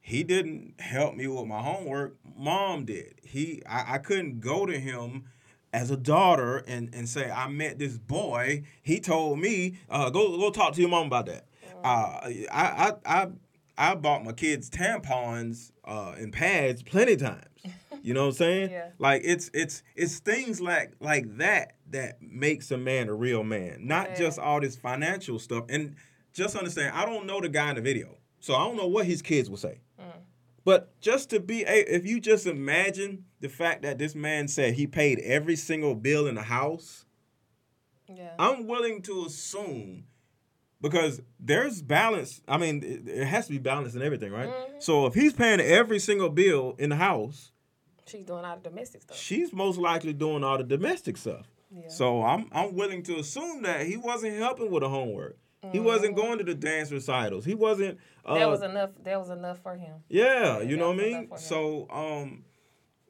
He 0.05 0.25
didn't 0.25 0.75
help 0.81 1.15
me 1.15 1.27
with 1.29 1.47
my 1.47 1.63
homework. 1.63 2.17
Mom 2.37 2.85
did. 2.85 3.15
He 3.25 3.63
I, 3.67 3.95
I 3.95 3.99
couldn't 3.99 4.41
go 4.41 4.67
to 4.67 4.79
him 4.79 5.25
as 5.73 5.91
a 5.91 5.97
daughter 5.97 6.59
and, 6.67 6.95
and 6.95 7.09
say, 7.09 7.31
I 7.31 7.49
met 7.49 7.79
this 7.79 7.97
boy. 7.97 8.65
He 8.83 9.01
told 9.01 9.39
me, 9.39 9.79
uh, 9.89 10.11
go 10.11 10.37
go 10.37 10.51
talk 10.51 10.75
to 10.75 10.81
your 10.81 10.91
mom 10.91 11.07
about 11.07 11.27
that. 11.27 11.47
Uh, 11.85 12.21
I, 12.53 12.53
I 12.53 12.93
I 13.07 13.29
I 13.79 13.95
bought 13.95 14.25
my 14.25 14.33
kids 14.33 14.69
tampons 14.69 15.73
uh, 15.85 16.15
and 16.19 16.33
pads 16.33 16.83
plenty 16.83 17.17
times. 17.17 17.47
You 18.05 18.15
know 18.15 18.23
what 18.23 18.29
I'm 18.31 18.33
saying? 18.35 18.71
Yeah. 18.73 18.89
Like 18.99 19.23
it's 19.25 19.49
it's 19.55 19.85
it's 19.95 20.19
things 20.19 20.61
like 20.61 20.95
like 20.99 21.37
that 21.39 21.77
that 21.91 22.21
makes 22.21 22.73
a 22.73 22.77
man 22.77 23.09
a 23.09 23.15
real 23.15 23.45
man, 23.45 23.87
not 23.87 24.09
Yeah. 24.11 24.19
just 24.19 24.41
all 24.41 24.61
this 24.61 24.75
financial 24.75 25.39
stuff. 25.39 25.67
And 25.69 25.95
just 26.33 26.57
understand, 26.57 26.97
I 26.97 27.07
don't 27.07 27.27
know 27.27 27.41
the 27.41 27.49
guy 27.49 27.69
in 27.71 27.77
the 27.77 27.81
video, 27.81 28.17
so 28.41 28.55
I 28.57 28.65
don't 28.65 28.77
know 28.77 28.89
what 28.89 29.07
his 29.07 29.23
kids 29.23 29.49
will 29.49 29.57
say. 29.57 29.79
But 30.65 30.99
just 31.01 31.31
to 31.31 31.41
be, 31.41 31.63
a, 31.65 31.95
if 31.97 32.07
you 32.07 32.21
just 32.21 32.47
imagine 32.47 33.25
the 33.41 33.49
fact 33.49 33.83
that 33.83 33.99
this 33.99 34.15
man 34.15 34.47
said 34.49 34.75
he 34.75 34.87
paid 34.87 35.19
every 35.21 35.57
single 35.57 35.95
bill 35.95 36.27
in 36.27 36.37
the 36.37 36.43
house, 36.43 37.05
Yeah. 38.09 38.31
I'm 38.39 38.67
willing 38.67 39.03
to 39.03 39.25
assume 39.27 40.05
because 40.81 41.21
there's 41.41 41.83
balance. 41.83 42.41
I 42.47 42.59
mean, 42.59 42.83
it, 42.83 43.09
it 43.09 43.25
has 43.27 43.47
to 43.47 43.53
be 43.53 43.59
balance 43.59 43.95
in 43.95 44.03
everything, 44.03 44.31
right? 44.33 44.49
Mm-hmm. 44.49 44.75
So 44.81 45.07
if 45.07 45.15
he's 45.15 45.33
paying 45.33 45.61
every 45.61 45.99
single 45.99 46.29
bill 46.29 46.75
in 46.79 46.91
the 46.91 46.97
house, 46.97 47.51
She's 48.07 48.25
doing 48.27 48.45
all 48.45 48.57
the 48.57 48.69
domestic 48.69 49.03
stuff. 49.03 49.17
she's 49.17 49.53
most 49.53 49.79
likely 49.79 50.13
doing 50.13 50.43
all 50.45 50.59
the 50.59 50.65
domestic 50.65 51.17
stuff. 51.17 51.47
Yeah. 51.71 51.89
So 51.89 52.23
I'm 52.23 52.49
I'm 52.53 52.75
willing 52.75 53.03
to 53.05 53.17
assume 53.19 53.63
that 53.63 53.87
he 53.87 53.97
wasn't 53.97 54.37
helping 54.37 54.71
with 54.71 54.83
the 54.83 54.89
homework. 54.89 55.39
He 55.71 55.79
wasn't 55.79 56.17
going 56.17 56.39
to 56.39 56.45
the 56.45 56.55
dance 56.55 56.91
recitals. 56.91 57.45
He 57.45 57.55
wasn't. 57.55 57.99
Uh, 58.25 58.35
that 58.35 58.49
was 58.49 58.63
enough 58.63 58.91
that 59.05 59.19
was 59.19 59.31
enough 59.31 59.61
for 59.63 59.77
him. 59.77 60.03
yeah, 60.09 60.61
you 60.61 60.77
know 60.77 60.89
what 60.91 61.01
I 61.01 61.03
mean. 61.03 61.29
So 61.37 61.87
um, 61.91 62.45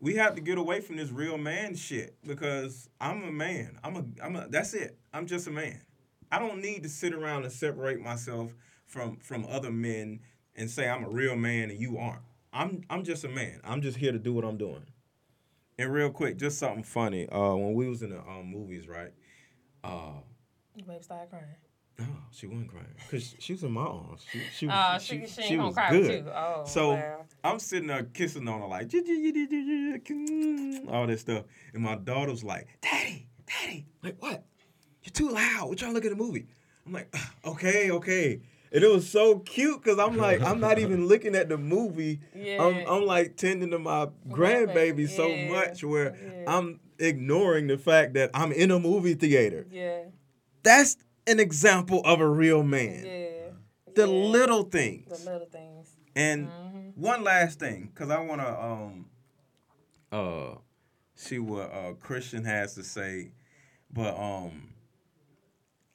we 0.00 0.16
have 0.16 0.34
to 0.34 0.42
get 0.42 0.58
away 0.58 0.80
from 0.80 0.96
this 0.96 1.10
real 1.10 1.38
man 1.38 1.74
shit 1.74 2.16
because 2.26 2.90
I'm 3.00 3.22
a 3.24 3.32
man. 3.32 3.78
I'm 3.82 3.96
a 3.96 4.04
I'm 4.22 4.36
a. 4.36 4.48
That's 4.48 4.74
it. 4.74 4.98
I'm 5.14 5.26
just 5.26 5.46
a 5.46 5.50
man. 5.50 5.80
I 6.30 6.38
don't 6.38 6.60
need 6.60 6.82
to 6.82 6.88
sit 6.88 7.14
around 7.14 7.44
and 7.44 7.52
separate 7.52 8.00
myself 8.00 8.54
from 8.86 9.16
from 9.18 9.46
other 9.48 9.70
men 9.70 10.20
and 10.54 10.70
say 10.70 10.88
I'm 10.88 11.04
a 11.04 11.08
real 11.08 11.36
man 11.36 11.70
and 11.70 11.80
you 11.80 11.96
aren't. 11.96 12.22
I'm 12.52 12.82
I'm 12.90 13.02
just 13.02 13.24
a 13.24 13.28
man. 13.28 13.60
I'm 13.64 13.80
just 13.80 13.96
here 13.96 14.12
to 14.12 14.18
do 14.18 14.34
what 14.34 14.44
I'm 14.44 14.58
doing. 14.58 14.84
And 15.78 15.90
real 15.90 16.10
quick, 16.10 16.36
just 16.36 16.58
something 16.58 16.82
funny. 16.82 17.26
Uh, 17.30 17.54
when 17.54 17.72
we 17.72 17.88
was 17.88 18.02
in 18.02 18.10
the 18.10 18.18
um, 18.20 18.44
movies, 18.46 18.86
right? 18.86 19.12
Uh, 19.82 20.20
You 20.76 20.84
baby 20.84 21.02
started 21.02 21.30
crying. 21.30 21.44
No, 21.98 22.06
she 22.30 22.46
wasn't 22.46 22.70
crying 22.70 22.86
because 22.96 23.34
she 23.38 23.52
was 23.52 23.62
in 23.62 23.72
my 23.72 23.82
arms. 23.82 24.24
She, 24.30 24.40
she 24.56 24.66
was, 24.66 24.74
Oh, 24.76 24.98
she- 24.98 25.26
she 25.26 25.42
ain't 25.42 25.50
gonna 25.50 25.66
was 25.66 25.74
cry 25.74 25.90
good. 25.90 26.26
Oh, 26.28 26.64
so. 26.66 27.02
I'm 27.44 27.58
sitting 27.58 27.88
there 27.88 28.04
kissing 28.04 28.48
on 28.48 28.60
her 28.60 28.66
like 28.68 28.92
all 30.88 31.06
this 31.06 31.20
stuff, 31.20 31.44
and 31.74 31.82
my 31.82 31.96
daughter's 31.96 32.44
like, 32.44 32.68
"Daddy, 32.80 33.28
Daddy, 33.46 33.86
like 34.02 34.16
what? 34.22 34.44
You're 35.02 35.12
too 35.12 35.30
loud. 35.30 35.68
We're 35.68 35.74
trying 35.74 35.90
to 35.90 35.94
look 35.94 36.04
at 36.04 36.12
a 36.12 36.16
movie." 36.16 36.46
I'm 36.86 36.92
like, 36.92 37.14
"Okay, 37.44 37.90
okay." 37.90 38.40
And 38.72 38.82
it 38.82 38.90
was 38.90 39.08
so 39.08 39.38
cute 39.40 39.82
because 39.82 39.98
I'm 39.98 40.16
like, 40.16 40.40
I'm 40.40 40.58
not 40.58 40.78
even 40.78 41.06
looking 41.08 41.34
at 41.34 41.50
the 41.50 41.58
movie. 41.58 42.20
Yeah. 42.34 42.62
I'm, 42.62 42.86
I'm 42.86 43.06
like 43.06 43.36
tending 43.36 43.70
to 43.70 43.78
my 43.78 44.02
oh, 44.02 44.12
grandbaby 44.30 45.08
so 45.10 45.28
much 45.52 45.84
where 45.84 46.16
yeah. 46.16 46.44
I'm 46.46 46.80
ignoring 46.98 47.66
the 47.66 47.76
fact 47.76 48.14
that 48.14 48.30
I'm 48.32 48.50
in 48.50 48.70
a 48.70 48.78
movie 48.78 49.12
theater. 49.12 49.66
Yeah. 49.70 50.04
That's 50.62 50.96
an 51.26 51.40
example 51.40 52.02
of 52.04 52.20
a 52.20 52.28
real 52.28 52.62
man. 52.62 53.04
Yeah. 53.06 53.92
The 53.94 54.06
yeah. 54.06 54.30
little 54.30 54.64
things. 54.64 55.08
The 55.24 55.30
little 55.30 55.46
things. 55.46 55.96
And 56.14 56.48
Mm-hmm. 56.48 57.00
one 57.00 57.24
last 57.24 57.58
thing, 57.58 57.90
because 57.92 58.10
I 58.10 58.20
want 58.20 58.40
to 58.40 58.62
um 58.62 59.06
uh 60.10 60.54
see 61.14 61.38
what 61.38 61.72
uh 61.72 61.92
Christian 61.94 62.44
has 62.44 62.74
to 62.74 62.82
say, 62.82 63.32
but 63.92 64.14
um 64.18 64.74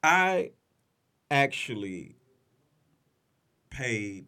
I 0.03 0.51
actually 1.29 2.15
paid 3.69 4.25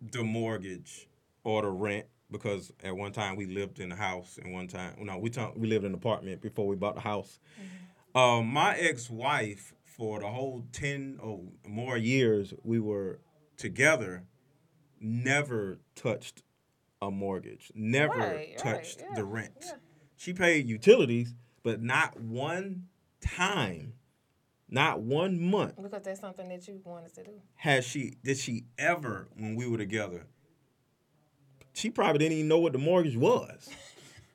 the 0.00 0.22
mortgage 0.22 1.08
or 1.44 1.62
the 1.62 1.68
rent 1.68 2.06
because 2.30 2.72
at 2.82 2.96
one 2.96 3.12
time 3.12 3.36
we 3.36 3.46
lived 3.46 3.80
in 3.80 3.92
a 3.92 3.96
house 3.96 4.38
and 4.42 4.52
one 4.52 4.66
time 4.66 4.94
no 5.00 5.18
we 5.18 5.30
talk, 5.30 5.54
we 5.56 5.66
lived 5.68 5.84
in 5.84 5.92
an 5.92 5.94
apartment 5.94 6.40
before 6.40 6.66
we 6.66 6.76
bought 6.76 6.94
the 6.94 7.00
house. 7.00 7.38
Um, 8.14 8.46
my 8.46 8.76
ex-wife 8.76 9.74
for 9.82 10.20
the 10.20 10.28
whole 10.28 10.64
10 10.72 11.18
or 11.20 11.40
more 11.66 11.96
years 11.96 12.54
we 12.62 12.78
were 12.78 13.20
together 13.56 14.24
never 15.00 15.78
touched 15.94 16.42
a 17.02 17.10
mortgage 17.10 17.70
never 17.74 18.14
Right, 18.18 18.30
right, 18.50 18.58
touched 18.58 19.00
yeah, 19.00 19.14
the 19.14 19.24
rent 19.24 19.52
yeah. 19.66 19.72
she 20.16 20.32
paid 20.32 20.68
utilities 20.68 21.34
but 21.62 21.82
not 21.82 22.18
one 22.20 22.84
time 23.20 23.94
not 24.68 25.00
one 25.02 25.40
month 25.40 25.74
Because 25.80 26.02
that's 26.02 26.20
something 26.20 26.48
that 26.48 26.66
you 26.66 26.80
wanted 26.84 27.14
to 27.14 27.24
do. 27.24 27.32
has 27.56 27.84
she 27.84 28.14
did 28.24 28.36
she 28.38 28.64
ever 28.78 29.28
when 29.36 29.54
we 29.54 29.68
were 29.68 29.78
together 29.78 30.26
she 31.72 31.90
probably 31.90 32.18
didn't 32.18 32.38
even 32.38 32.48
know 32.48 32.58
what 32.58 32.72
the 32.72 32.78
mortgage 32.78 33.16
was 33.16 33.68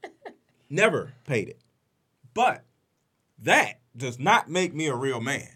never 0.69 1.13
paid 1.25 1.49
it 1.49 1.59
but 2.33 2.63
that 3.43 3.79
does 3.95 4.19
not 4.19 4.49
make 4.49 4.73
me 4.73 4.87
a 4.87 4.95
real 4.95 5.21
man 5.21 5.47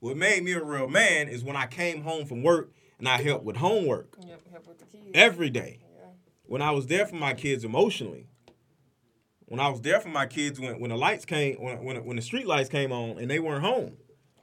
what 0.00 0.16
made 0.16 0.42
me 0.44 0.52
a 0.52 0.62
real 0.62 0.88
man 0.88 1.28
is 1.28 1.42
when 1.44 1.56
i 1.56 1.66
came 1.66 2.02
home 2.02 2.24
from 2.26 2.42
work 2.42 2.72
and 2.98 3.08
i 3.08 3.20
helped 3.20 3.44
with 3.44 3.56
homework 3.56 4.16
Yep, 4.26 4.40
help 4.50 4.66
with 4.66 4.78
the 4.78 4.84
kids. 4.86 5.10
every 5.14 5.50
day 5.50 5.80
Yeah. 5.82 6.06
when 6.44 6.62
i 6.62 6.70
was 6.70 6.86
there 6.86 7.06
for 7.06 7.16
my 7.16 7.34
kids 7.34 7.64
emotionally 7.64 8.26
when 9.46 9.60
i 9.60 9.68
was 9.68 9.80
there 9.80 10.00
for 10.00 10.08
my 10.08 10.26
kids 10.26 10.58
when, 10.60 10.78
when 10.80 10.90
the 10.90 10.96
lights 10.96 11.24
came 11.24 11.56
when, 11.60 11.82
when, 11.84 12.04
when 12.04 12.16
the 12.16 12.22
street 12.22 12.46
lights 12.46 12.68
came 12.68 12.92
on 12.92 13.18
and 13.18 13.30
they 13.30 13.38
weren't 13.38 13.64
home. 13.64 13.96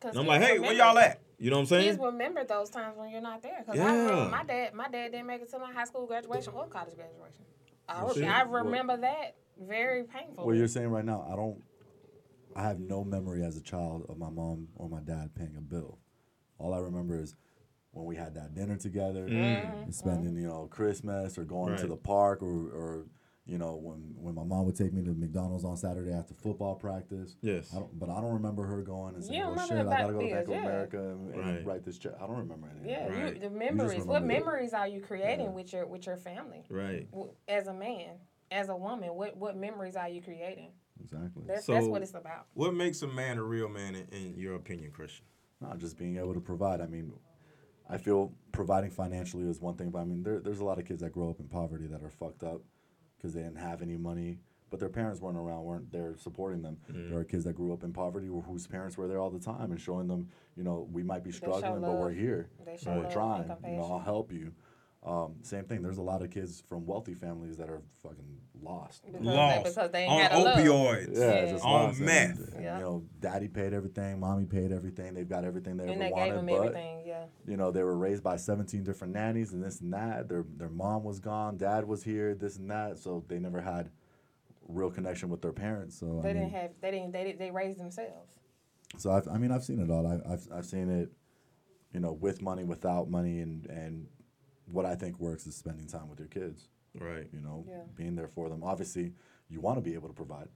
and 0.03 0.17
i'm 0.17 0.27
like 0.27 0.41
hey 0.41 0.59
where 0.59 0.73
y'all 0.73 0.97
at 0.97 1.21
you 1.37 1.49
know 1.49 1.57
what 1.57 1.61
i'm 1.61 1.67
saying 1.67 1.83
Kids 1.89 1.99
remember 1.99 2.43
those 2.45 2.69
times 2.69 2.95
when 2.97 3.09
you're 3.09 3.19
not 3.21 3.41
there. 3.43 3.57
Because 3.65 3.77
I 3.79 3.83
Yeah. 3.83 3.91
remember 4.07 4.29
my 4.31 4.43
dad, 4.45 4.73
my 4.73 4.87
dad 4.87 5.11
didn't 5.11 5.27
make 5.27 5.41
it 5.41 5.49
to 5.51 5.59
my 5.59 5.69
high 5.73 5.83
school 5.83 6.05
graduation 6.07 6.53
or 6.55 6.65
college 6.67 6.95
graduation. 6.95 7.43
I, 7.89 7.99
I 7.99 8.43
well- 8.45 8.63
remember 8.63 8.95
that 8.95 9.35
very 9.61 10.03
painful. 10.03 10.45
What 10.45 10.55
you're 10.55 10.69
saying 10.69 10.87
right 10.87 11.03
now, 11.03 11.27
I 11.29 11.35
don't. 11.35 11.61
I 12.55 12.63
have 12.63 12.79
no 12.79 13.03
memory 13.03 13.43
as 13.43 13.57
a 13.57 13.61
child 13.61 14.05
of 14.07 14.17
my 14.17 14.29
mom 14.29 14.69
or 14.75 14.89
my 14.89 15.01
dad 15.01 15.35
paying 15.35 15.55
a 15.57 15.61
bill. 15.61 15.99
All 16.57 16.73
I 16.73 16.79
remember 16.79 17.19
is 17.19 17.35
when 17.91 18.05
we 18.05 18.15
had 18.15 18.35
that 18.35 18.53
dinner 18.53 18.77
together, 18.77 19.27
mm. 19.27 19.83
and 19.83 19.93
spending 19.93 20.35
you 20.35 20.47
know 20.47 20.67
Christmas 20.69 21.37
or 21.37 21.43
going 21.43 21.77
to 21.77 21.87
the 21.87 21.95
park 21.95 22.41
or, 22.41 22.47
or 22.47 23.05
you 23.45 23.57
know 23.57 23.75
when 23.75 24.13
when 24.15 24.35
my 24.35 24.43
mom 24.43 24.65
would 24.65 24.75
take 24.75 24.93
me 24.93 25.03
to 25.03 25.11
McDonald's 25.11 25.65
on 25.65 25.77
Saturday 25.77 26.11
after 26.11 26.33
football 26.33 26.75
practice. 26.75 27.35
Yes. 27.41 27.73
I 27.73 27.79
don't, 27.79 27.97
but 27.97 28.09
I 28.09 28.15
don't 28.21 28.33
remember 28.33 28.63
her 28.65 28.81
going 28.81 29.15
and 29.15 29.23
saying, 29.23 29.37
You 29.37 29.45
don't 29.45 29.59
"Oh 29.59 29.67
shit, 29.67 29.77
I 29.77 29.83
gotta 29.83 30.13
go 30.13 30.19
back 30.19 30.29
to 30.29 30.35
Bank 30.35 30.47
of 30.47 30.53
yeah. 30.53 30.61
America 30.61 30.99
and, 30.99 31.33
and 31.35 31.55
Right. 31.55 31.65
write 31.65 31.83
this 31.85 31.97
check." 31.97 32.13
I 32.21 32.27
don't 32.27 32.37
remember 32.37 32.69
any. 32.79 32.89
yeah. 32.89 33.07
Right. 33.07 33.35
you, 33.35 33.41
the 33.41 33.49
memories. 33.49 34.05
What 34.05 34.21
remember 34.21 34.21
that. 34.21 34.45
memories 34.45 34.73
are 34.73 34.87
you 34.87 35.01
creating 35.01 35.53
with 35.53 35.73
your 35.73 35.85
with 35.85 36.05
your 36.05 36.17
family? 36.17 36.63
right 36.69 37.07
As 37.47 37.67
a 37.67 37.73
man, 37.73 38.15
as 38.51 38.69
a 38.69 38.75
woman, 38.75 39.13
what 39.13 39.37
what 39.37 39.55
memories 39.57 39.95
are 39.95 40.09
you 40.09 40.21
creating? 40.21 40.71
Exactly. 41.01 41.43
That's 41.45 41.65
that's 41.65 41.85
So- 41.85 41.91
what 41.91 42.01
it's 42.01 42.13
about. 42.13 42.47
What 42.53 42.73
makes 42.73 43.01
a 43.01 43.07
man 43.07 43.37
a 43.37 43.43
real 43.43 43.69
man 43.69 43.95
in, 43.95 44.07
in 44.11 44.37
your 44.37 44.55
opinion, 44.55 44.91
Christian? 44.91 45.25
Not 45.61 45.77
just 45.77 45.97
being 45.97 46.17
able 46.17 46.33
to 46.33 46.41
provide. 46.41 46.81
I 46.81 46.87
mean, 46.87 47.13
I 47.89 47.97
feel 47.97 48.33
providing 48.51 48.91
financially 48.91 49.47
is 49.47 49.61
one 49.61 49.75
thing, 49.75 49.89
but 49.89 49.99
I 49.99 50.05
mean, 50.05 50.23
there, 50.23 50.39
there's 50.39 50.59
a 50.59 50.65
lot 50.65 50.79
of 50.79 50.85
kids 50.85 51.01
that 51.01 51.11
grow 51.11 51.29
up 51.29 51.39
in 51.39 51.47
poverty 51.47 51.87
that 51.87 52.01
are 52.03 52.09
fucked 52.09 52.43
up 52.43 52.61
because 53.17 53.33
they 53.33 53.41
didn't 53.41 53.57
have 53.57 53.81
any 53.81 53.95
money, 53.95 54.39
but 54.69 54.79
their 54.79 54.89
parents 54.89 55.21
weren't 55.21 55.37
around, 55.37 55.63
weren't 55.63 55.91
there 55.91 56.15
supporting 56.17 56.61
them. 56.61 56.77
Mm-hmm. 56.91 57.09
There 57.11 57.19
are 57.19 57.23
kids 57.23 57.43
that 57.45 57.53
grew 57.53 57.73
up 57.73 57.83
in 57.83 57.93
poverty 57.93 58.27
whose 58.27 58.67
parents 58.67 58.97
were 58.97 59.07
there 59.07 59.19
all 59.19 59.29
the 59.29 59.39
time 59.39 59.71
and 59.71 59.79
showing 59.79 60.07
them, 60.07 60.27
you 60.55 60.63
know, 60.63 60.87
we 60.91 61.03
might 61.03 61.23
be 61.23 61.31
struggling, 61.31 61.81
but 61.81 61.93
we're 61.93 62.11
here. 62.11 62.49
They 62.65 62.73
and 62.73 62.81
we're 62.85 62.93
love 62.95 63.03
and 63.03 63.13
trying. 63.13 63.71
You 63.71 63.77
know. 63.77 63.83
I'll 63.83 63.99
help 63.99 64.31
you. 64.31 64.51
Um, 65.03 65.35
same 65.43 65.65
thing. 65.65 65.83
There's 65.83 65.99
a 65.99 66.03
lot 66.03 66.23
of 66.23 66.31
kids 66.31 66.63
from 66.67 66.85
wealthy 66.87 67.13
families 67.13 67.57
that 67.57 67.69
are 67.69 67.83
fucking 68.01 68.39
lost. 68.65 69.05
Because 69.05 69.21
they, 69.21 69.27
Lost 69.31 69.63
because 69.63 69.91
they 69.91 69.99
ain't 70.03 70.11
on 70.11 70.19
had 70.21 70.31
a 70.33 70.39
love. 70.39 70.57
opioids. 70.57 71.17
Yeah, 71.17 71.33
Yeah. 71.45 71.51
just 71.51 71.63
On 71.65 71.71
lost. 71.85 71.99
meth. 72.01 72.53
and, 72.53 72.63
Yeah. 72.63 72.77
You 72.77 72.83
know, 72.83 73.03
daddy 73.21 73.47
paid 73.47 73.73
everything, 73.73 74.19
mommy 74.19 74.45
paid 74.45 74.71
everything. 74.71 75.13
They've 75.13 75.29
got 75.29 75.45
everything 75.45 75.77
they 75.77 75.83
And 75.83 75.91
ever 75.93 76.03
they 76.03 76.11
wanted, 76.11 76.25
gave 76.25 76.33
them 76.35 76.45
but 76.47 76.55
everything. 76.55 77.03
Yeah. 77.05 77.25
you 77.47 77.55
know, 77.57 77.71
they 77.71 77.83
were 77.83 77.97
raised 77.97 78.23
by 78.23 78.35
17 78.35 78.83
different 78.83 79.13
nannies 79.13 79.53
and 79.53 79.63
this 79.63 79.79
and 79.81 79.93
that. 79.93 80.27
Their 80.27 80.45
their 80.57 80.69
mom 80.69 81.03
was 81.03 81.19
gone, 81.19 81.57
dad 81.57 81.85
was 81.87 82.03
here, 82.03 82.35
this 82.35 82.57
and 82.57 82.69
that. 82.71 82.97
So 82.97 83.23
they 83.27 83.39
never 83.39 83.61
had 83.61 83.89
real 84.67 84.89
connection 84.91 85.29
with 85.29 85.41
their 85.41 85.53
parents. 85.53 85.97
So 85.99 86.19
They 86.21 86.31
I 86.31 86.33
mean, 86.33 86.43
didn't 86.43 86.53
have. 86.55 86.71
They 86.81 86.91
didn't. 86.91 87.11
They 87.11 87.23
did- 87.23 87.39
they 87.39 87.51
raised 87.51 87.79
themselves. 87.79 88.39
so 88.97 89.11
I've, 89.11 89.27
I 89.27 89.37
mean, 89.37 89.51
I've 89.51 89.63
seen 89.63 89.79
it 89.79 89.89
all. 89.91 90.05
I, 90.07 90.15
I've 90.33 90.47
I've 90.53 90.65
seen 90.65 90.89
it, 90.89 91.11
you 91.93 91.99
know, 91.99 92.13
with 92.13 92.41
money, 92.41 92.63
without 92.63 93.09
money, 93.09 93.39
and 93.41 93.65
and 93.67 94.07
what 94.67 94.85
I 94.85 94.95
think 94.95 95.19
works 95.19 95.45
is 95.45 95.55
spending 95.55 95.85
time 95.87 96.09
with 96.09 96.17
your 96.19 96.27
kids. 96.27 96.67
Right. 96.99 97.27
You 97.33 97.41
know, 97.41 97.65
Yeah. 97.67 97.83
being 97.95 98.15
there 98.15 98.27
for 98.27 98.49
them. 98.49 98.63
Obviously, 98.63 99.13
you 99.49 99.61
want 99.61 99.77
to 99.77 99.81
be 99.81 99.93
able 99.93 100.07
to 100.07 100.13
provide. 100.13 100.47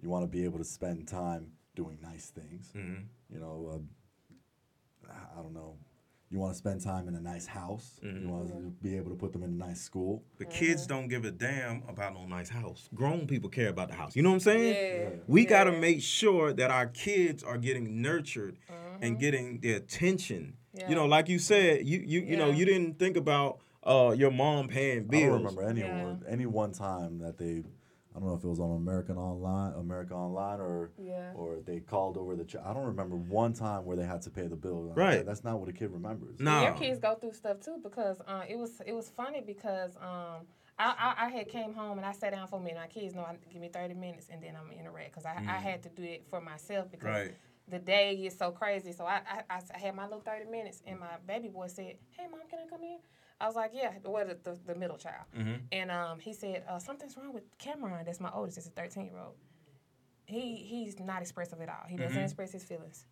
You 0.00 0.08
want 0.10 0.24
to 0.24 0.28
be 0.28 0.44
able 0.44 0.58
to 0.58 0.64
spend 0.64 1.08
time 1.08 1.52
doing 1.74 1.98
nice 2.02 2.30
things. 2.30 2.72
Mm-hmm. 2.74 3.02
You 3.32 3.40
know, 3.40 3.82
uh, 5.08 5.12
I 5.38 5.42
don't 5.42 5.54
know. 5.54 5.76
You 6.28 6.40
want 6.40 6.52
to 6.54 6.58
spend 6.58 6.80
time 6.80 7.06
in 7.06 7.14
a 7.14 7.20
nice 7.20 7.46
house. 7.46 8.00
You 8.02 8.28
want 8.28 8.48
to 8.48 8.54
be 8.82 8.96
able 8.96 9.10
to 9.10 9.16
put 9.16 9.32
them 9.32 9.44
in 9.44 9.50
a 9.50 9.66
nice 9.68 9.80
school. 9.80 10.24
But 10.38 10.50
kids 10.50 10.84
don't 10.84 11.06
give 11.06 11.24
a 11.24 11.30
damn 11.30 11.84
about 11.88 12.14
no 12.14 12.26
nice 12.26 12.48
house. 12.48 12.88
Grown 12.94 13.28
people 13.28 13.48
care 13.48 13.68
about 13.68 13.88
the 13.90 13.94
house. 13.94 14.16
You 14.16 14.22
know 14.22 14.30
what 14.30 14.34
I'm 14.36 14.40
saying? 14.40 14.74
Yeah. 14.74 15.08
We 15.28 15.46
got 15.46 15.64
to 15.64 15.72
make 15.72 16.02
sure 16.02 16.52
that 16.52 16.70
our 16.72 16.86
kids 16.88 17.44
are 17.44 17.56
getting 17.58 18.02
nurtured 18.02 18.58
and 19.00 19.20
getting 19.20 19.60
the 19.60 19.74
attention. 19.74 20.56
Yeah. 20.72 20.88
You 20.88 20.94
know, 20.96 21.06
like 21.06 21.28
you 21.28 21.38
said, 21.38 21.86
you 21.86 22.02
you 22.04 22.20
you 22.22 22.36
know, 22.36 22.50
you 22.50 22.64
didn't 22.64 22.98
think 22.98 23.16
about 23.16 23.60
uh 23.86 24.10
your 24.16 24.30
mom 24.30 24.68
paying 24.68 25.04
bills. 25.04 25.22
I 25.22 25.26
don't 25.28 25.44
remember 25.44 25.62
anyone 25.62 26.24
any 26.28 26.46
one 26.46 26.72
time 26.72 27.18
that 27.20 27.38
they. 27.38 27.62
I 28.14 28.18
don't 28.18 28.28
know 28.28 28.34
if 28.34 28.42
it 28.44 28.48
was 28.48 28.60
on 28.60 28.74
American 28.76 29.18
Online, 29.18 29.74
America 29.74 30.14
Online, 30.14 30.58
or 30.58 30.90
Yeah. 30.98 31.32
or 31.34 31.58
they 31.66 31.80
called 31.80 32.16
over 32.16 32.34
the. 32.34 32.44
Ch- 32.44 32.56
I 32.56 32.72
don't 32.72 32.86
remember 32.86 33.14
one 33.14 33.52
time 33.52 33.84
where 33.84 33.94
they 33.94 34.06
had 34.06 34.22
to 34.22 34.30
pay 34.30 34.46
the 34.46 34.56
bill. 34.56 34.90
Right. 34.94 35.16
that- 35.18 35.26
that's 35.26 35.44
not 35.44 35.60
what 35.60 35.68
a 35.68 35.72
kid 35.74 35.90
remembers. 35.90 36.40
No, 36.40 36.62
Your 36.62 36.72
kids 36.72 36.98
go 36.98 37.14
through 37.14 37.34
stuff 37.34 37.60
too 37.60 37.78
because 37.82 38.22
uh, 38.26 38.44
it 38.48 38.56
was 38.58 38.80
it 38.86 38.94
was 38.94 39.10
funny 39.10 39.42
because 39.42 39.96
um, 39.96 40.46
I, 40.78 40.94
I 41.18 41.26
I 41.26 41.28
had 41.28 41.48
came 41.50 41.74
home 41.74 41.98
and 41.98 42.06
I 42.06 42.12
sat 42.12 42.32
down 42.32 42.48
for 42.48 42.58
a 42.58 42.62
minute. 42.62 42.78
My 42.78 42.86
kids 42.86 43.14
know 43.14 43.20
I 43.20 43.36
give 43.52 43.60
me 43.60 43.68
thirty 43.68 43.92
minutes 43.94 44.28
and 44.32 44.42
then 44.42 44.54
I'm 44.56 44.72
in 44.72 44.86
a 44.86 44.90
wreck 44.90 45.10
because 45.12 45.26
I, 45.26 45.36
I 45.46 45.58
had 45.58 45.82
to 45.82 45.90
do 45.90 46.02
it 46.02 46.24
for 46.30 46.40
myself 46.40 46.90
because 46.90 47.06
Right. 47.06 47.34
the 47.68 47.78
day 47.78 48.14
is 48.14 48.34
so 48.38 48.50
crazy. 48.50 48.92
So 48.92 49.04
I, 49.04 49.20
I, 49.50 49.60
I 49.74 49.78
had 49.78 49.94
my 49.94 50.04
little 50.04 50.20
thirty 50.20 50.46
minutes 50.50 50.82
and 50.86 50.98
my 51.00 51.16
baby 51.26 51.48
boy 51.48 51.66
said, 51.66 51.96
"Hey 52.12 52.28
mom, 52.30 52.40
can 52.48 52.60
I 52.64 52.68
come 52.70 52.82
in?" 52.82 52.96
I 53.40 53.46
was 53.46 53.56
like, 53.56 53.72
"Yeah." 53.74 53.92
Well, 54.04 54.26
the, 54.26 54.38
the, 54.42 54.58
the 54.66 54.74
middle 54.74 54.96
child, 54.96 55.24
and 55.72 55.90
um, 55.90 56.18
he 56.18 56.32
said, 56.32 56.64
uh, 56.68 56.78
"Something's 56.78 57.16
wrong 57.16 57.32
with 57.32 57.44
Cameron. 57.58 58.04
That's 58.04 58.20
my 58.20 58.30
oldest. 58.32 58.58
It's 58.58 58.66
a 58.66 58.70
thirteen 58.70 59.06
year 59.06 59.18
old. 59.18 59.34
He 60.26 60.56
he's 60.56 60.98
not 60.98 61.22
expressive 61.22 61.60
at 61.60 61.68
all. 61.68 61.86
He 61.88 61.96
doesn't 61.96 62.22
express 62.22 62.52
his 62.52 62.64
feelings." 62.64 63.04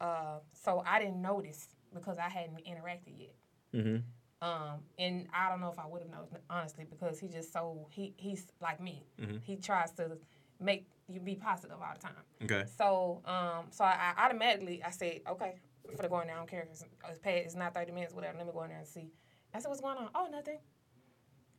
Uh, 0.00 0.38
so 0.52 0.82
I 0.86 0.98
didn't 0.98 1.20
notice 1.20 1.68
because 1.92 2.18
I 2.18 2.28
hadn't 2.28 2.64
interacted 2.64 3.18
yet. 3.18 3.34
Mm-hmm. 3.74 3.96
Um, 4.42 4.80
and 4.98 5.26
I 5.34 5.50
don't 5.50 5.60
know 5.60 5.70
if 5.70 5.78
I 5.78 5.86
would 5.86 6.00
have 6.00 6.10
known 6.10 6.26
honestly 6.48 6.86
because 6.88 7.18
he 7.18 7.28
just 7.28 7.52
so 7.52 7.86
he 7.90 8.14
he's 8.16 8.46
like 8.62 8.80
me. 8.80 9.04
He 9.42 9.56
tries 9.56 9.92
to 9.92 10.16
make 10.58 10.86
you 11.08 11.20
be 11.20 11.34
positive 11.34 11.76
all 11.78 11.92
the 11.94 12.00
time. 12.00 12.12
Okay. 12.44 12.64
So 12.78 13.20
um, 13.26 13.66
so 13.70 13.84
I, 13.84 14.14
I 14.16 14.24
automatically 14.24 14.82
I 14.82 14.90
said 14.90 15.20
okay, 15.28 15.56
I'm 15.88 15.96
gonna 15.96 16.08
go 16.08 16.20
in 16.20 16.28
there. 16.28 16.36
I 16.36 16.38
don't 16.38 16.48
care. 16.48 16.66
It's, 16.70 16.84
it's 17.08 17.18
paid. 17.18 17.40
It's 17.40 17.54
not 17.54 17.74
thirty 17.74 17.92
minutes. 17.92 18.14
Whatever. 18.14 18.38
Let 18.38 18.46
me 18.46 18.52
go 18.54 18.62
in 18.62 18.70
there 18.70 18.78
and 18.78 18.86
see. 18.86 19.10
I 19.54 19.58
said, 19.58 19.68
what's 19.68 19.80
going 19.80 19.98
on? 19.98 20.08
Oh, 20.14 20.28
nothing. 20.30 20.58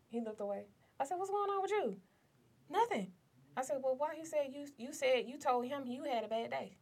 He 0.10 0.22
looked 0.22 0.42
away. 0.42 0.66
I 1.00 1.06
said, 1.06 1.16
what's 1.18 1.32
going 1.32 1.50
on 1.50 1.62
with 1.62 1.72
you? 1.72 1.98
Nothing. 2.70 3.12
I 3.56 3.64
said, 3.64 3.78
well, 3.84 3.96
why? 3.98 4.16
He 4.16 4.26
said 4.26 4.48
you 4.54 4.66
you 4.78 4.94
said 4.94 5.26
you 5.28 5.38
told 5.38 5.66
him 5.66 5.84
you 5.86 6.04
had 6.06 6.24
a 6.24 6.28
bad 6.28 6.52
day. 6.52 6.78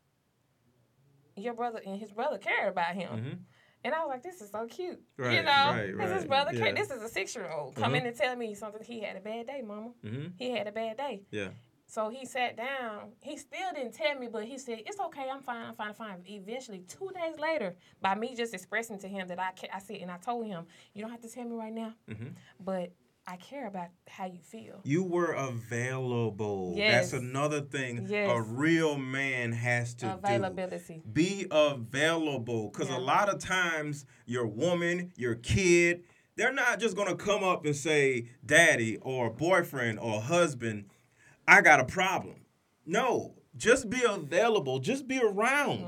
Your 1.35 1.53
brother 1.53 1.81
and 1.85 1.99
his 1.99 2.11
brother 2.11 2.37
cared 2.37 2.69
about 2.69 2.95
him. 2.95 3.45
And 3.83 3.93
I 3.93 3.99
was 3.99 4.09
like, 4.09 4.23
this 4.23 4.41
is 4.41 4.51
so 4.51 4.67
cute. 4.67 4.99
you 5.17 5.23
know, 5.41 5.41
right, 5.45 5.97
this 5.97 6.21
is 6.21 6.27
brother 6.27 6.53
yeah. 6.53 6.59
care. 6.65 6.75
This 6.75 6.91
is 6.91 7.01
a 7.01 7.07
six 7.07 7.33
year 7.33 7.49
old 7.49 7.75
come 7.75 7.95
in 7.95 8.05
and 8.05 8.15
tell 8.15 8.35
me 8.35 8.53
something. 8.53 8.83
He 8.83 9.01
had 9.01 9.15
a 9.15 9.21
bad 9.21 9.47
day, 9.47 9.61
mama. 9.65 9.91
Mm-hmm. 10.05 10.27
He 10.37 10.51
had 10.51 10.67
a 10.67 10.71
bad 10.71 10.97
day. 10.97 11.23
Yeah. 11.31 11.49
So 11.91 12.09
he 12.09 12.23
sat 12.27 12.55
down. 12.55 13.13
He 13.21 13.35
still 13.35 13.71
didn't 13.73 13.93
tell 13.93 14.13
me, 14.19 14.27
but 14.31 14.45
he 14.45 14.59
said, 14.59 14.83
"It's 14.85 14.99
okay. 14.99 15.27
I'm 15.27 15.41
fine. 15.41 15.65
I'm 15.69 15.73
fine. 15.73 15.87
I'm 15.89 15.93
fine." 15.95 16.21
Eventually, 16.27 16.83
two 16.87 17.09
days 17.15 17.39
later, 17.39 17.75
by 17.99 18.13
me 18.13 18.35
just 18.35 18.53
expressing 18.53 18.99
to 18.99 19.07
him 19.07 19.27
that 19.27 19.39
I, 19.39 19.51
ca- 19.59 19.73
I 19.73 19.79
said, 19.79 19.97
and 19.97 20.11
I 20.11 20.17
told 20.17 20.45
him, 20.45 20.65
"You 20.93 21.01
don't 21.01 21.09
have 21.09 21.21
to 21.21 21.29
tell 21.29 21.45
me 21.45 21.55
right 21.55 21.73
now, 21.73 21.93
Mm-hmm. 22.07 22.27
but 22.59 22.91
I 23.25 23.37
care 23.37 23.65
about 23.67 23.87
how 24.07 24.25
you 24.27 24.39
feel. 24.39 24.81
You 24.83 25.03
were 25.03 25.31
available. 25.33 26.73
Yes. 26.75 27.11
That's 27.11 27.23
another 27.23 27.61
thing 27.61 28.11
a 28.13 28.41
real 28.41 28.97
man 28.97 29.51
has 29.51 29.93
to 29.95 30.05
do. 30.05 30.11
Availability. 30.11 30.95
do. 30.95 31.09
Be 31.11 31.45
available. 31.51 32.69
Because 32.69 32.89
Yeah. 32.89 32.97
a 32.97 32.99
lot 32.99 33.29
of 33.29 33.39
times, 33.39 34.05
your 34.25 34.47
woman, 34.47 35.11
your 35.15 35.35
kid, 35.35 36.03
they're 36.35 36.53
not 36.53 36.79
just 36.79 36.95
going 36.95 37.07
to 37.09 37.15
come 37.15 37.43
up 37.43 37.65
and 37.65 37.75
say, 37.75 38.29
Daddy 38.45 38.97
or 39.01 39.29
boyfriend 39.29 39.99
or 39.99 40.21
husband, 40.21 40.85
I 41.49 41.61
got 41.61 41.79
a 41.79 41.85
problem. 41.85 42.35
No, 42.85 43.35
just 43.57 43.89
be 43.89 44.03
available. 44.03 44.79
Just 44.79 45.07
be 45.07 45.19
around. 45.19 45.85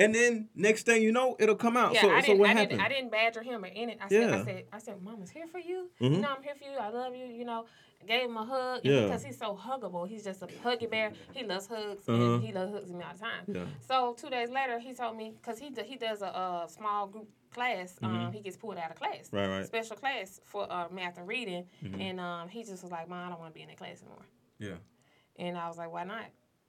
And 0.00 0.14
then 0.14 0.48
next 0.54 0.86
thing 0.86 1.02
you 1.02 1.10
know, 1.10 1.34
it'll 1.40 1.56
come 1.56 1.76
out. 1.76 1.92
Mm-hmm. 1.92 1.94
Yeah, 1.94 2.00
so, 2.02 2.10
I 2.16 2.20
didn't. 2.20 2.38
what 2.38 2.50
I 2.50 2.52
happened? 2.52 2.70
didn't. 2.70 2.82
I 2.84 2.88
didn't 2.88 3.10
badger 3.10 3.42
him 3.42 3.64
or 3.64 3.66
anything. 3.66 3.98
I 4.00 4.08
said. 4.08 4.30
I 4.32 4.44
said. 4.44 4.64
I 4.74 4.78
said, 4.78 5.02
Mama's 5.02 5.30
here 5.30 5.46
for 5.48 5.58
you. 5.58 5.90
Mhm. 6.00 6.12
You 6.14 6.20
know, 6.20 6.34
I'm 6.36 6.42
here 6.42 6.54
for 6.54 6.64
you. 6.70 6.76
I 6.78 6.88
love 6.90 7.16
you. 7.16 7.26
You 7.26 7.44
know, 7.44 7.66
gave 8.06 8.28
him 8.30 8.36
a 8.36 8.44
hug. 8.44 8.80
Yeah. 8.84 9.04
Because 9.06 9.24
he's 9.24 9.36
so 9.38 9.56
huggable. 9.60 10.06
He's 10.06 10.22
just 10.22 10.40
a 10.42 10.46
huggy 10.46 10.88
bear. 10.88 11.10
He 11.34 11.42
loves 11.44 11.66
hugs, 11.66 12.08
Uh-huh. 12.08 12.34
and 12.34 12.44
he 12.44 12.52
loves 12.52 12.72
hugs 12.72 12.92
me 12.92 13.02
all 13.02 13.12
the 13.12 13.18
time. 13.18 13.44
Yeah. 13.48 13.64
So 13.88 14.14
two 14.16 14.30
days 14.30 14.50
later, 14.50 14.78
he 14.78 14.94
told 14.94 15.16
me 15.16 15.32
because 15.40 15.58
he 15.58 15.70
do, 15.70 15.82
he 15.84 15.96
does 15.96 16.22
a, 16.22 16.28
uh 16.28 16.66
small 16.68 17.08
group 17.08 17.28
class. 17.52 17.98
Um, 18.00 18.30
he 18.32 18.40
gets 18.40 18.56
pulled 18.56 18.76
out 18.78 18.90
of 18.92 18.96
class. 19.00 19.26
Mm-hmm. 19.26 19.36
Right, 19.36 19.48
right. 19.48 19.66
Special 19.66 19.96
class 19.96 20.40
for 20.44 20.72
uh, 20.72 20.86
math 20.92 21.18
and 21.18 21.26
reading, 21.26 21.64
Mm-hmm. 21.82 22.00
and 22.00 22.20
um, 22.20 22.48
he 22.48 22.62
just 22.62 22.82
was 22.84 22.92
like, 22.92 23.08
Mom, 23.08 23.26
I 23.26 23.30
don't 23.30 23.40
want 23.40 23.52
to 23.52 23.58
be 23.58 23.62
in 23.62 23.68
that 23.68 23.78
class 23.78 24.00
anymore. 24.00 24.22
Yeah. 24.58 24.76
And 25.38 25.56
I 25.56 25.68
was 25.68 25.78
like, 25.78 25.92
why 25.92 26.04
not? 26.04 26.24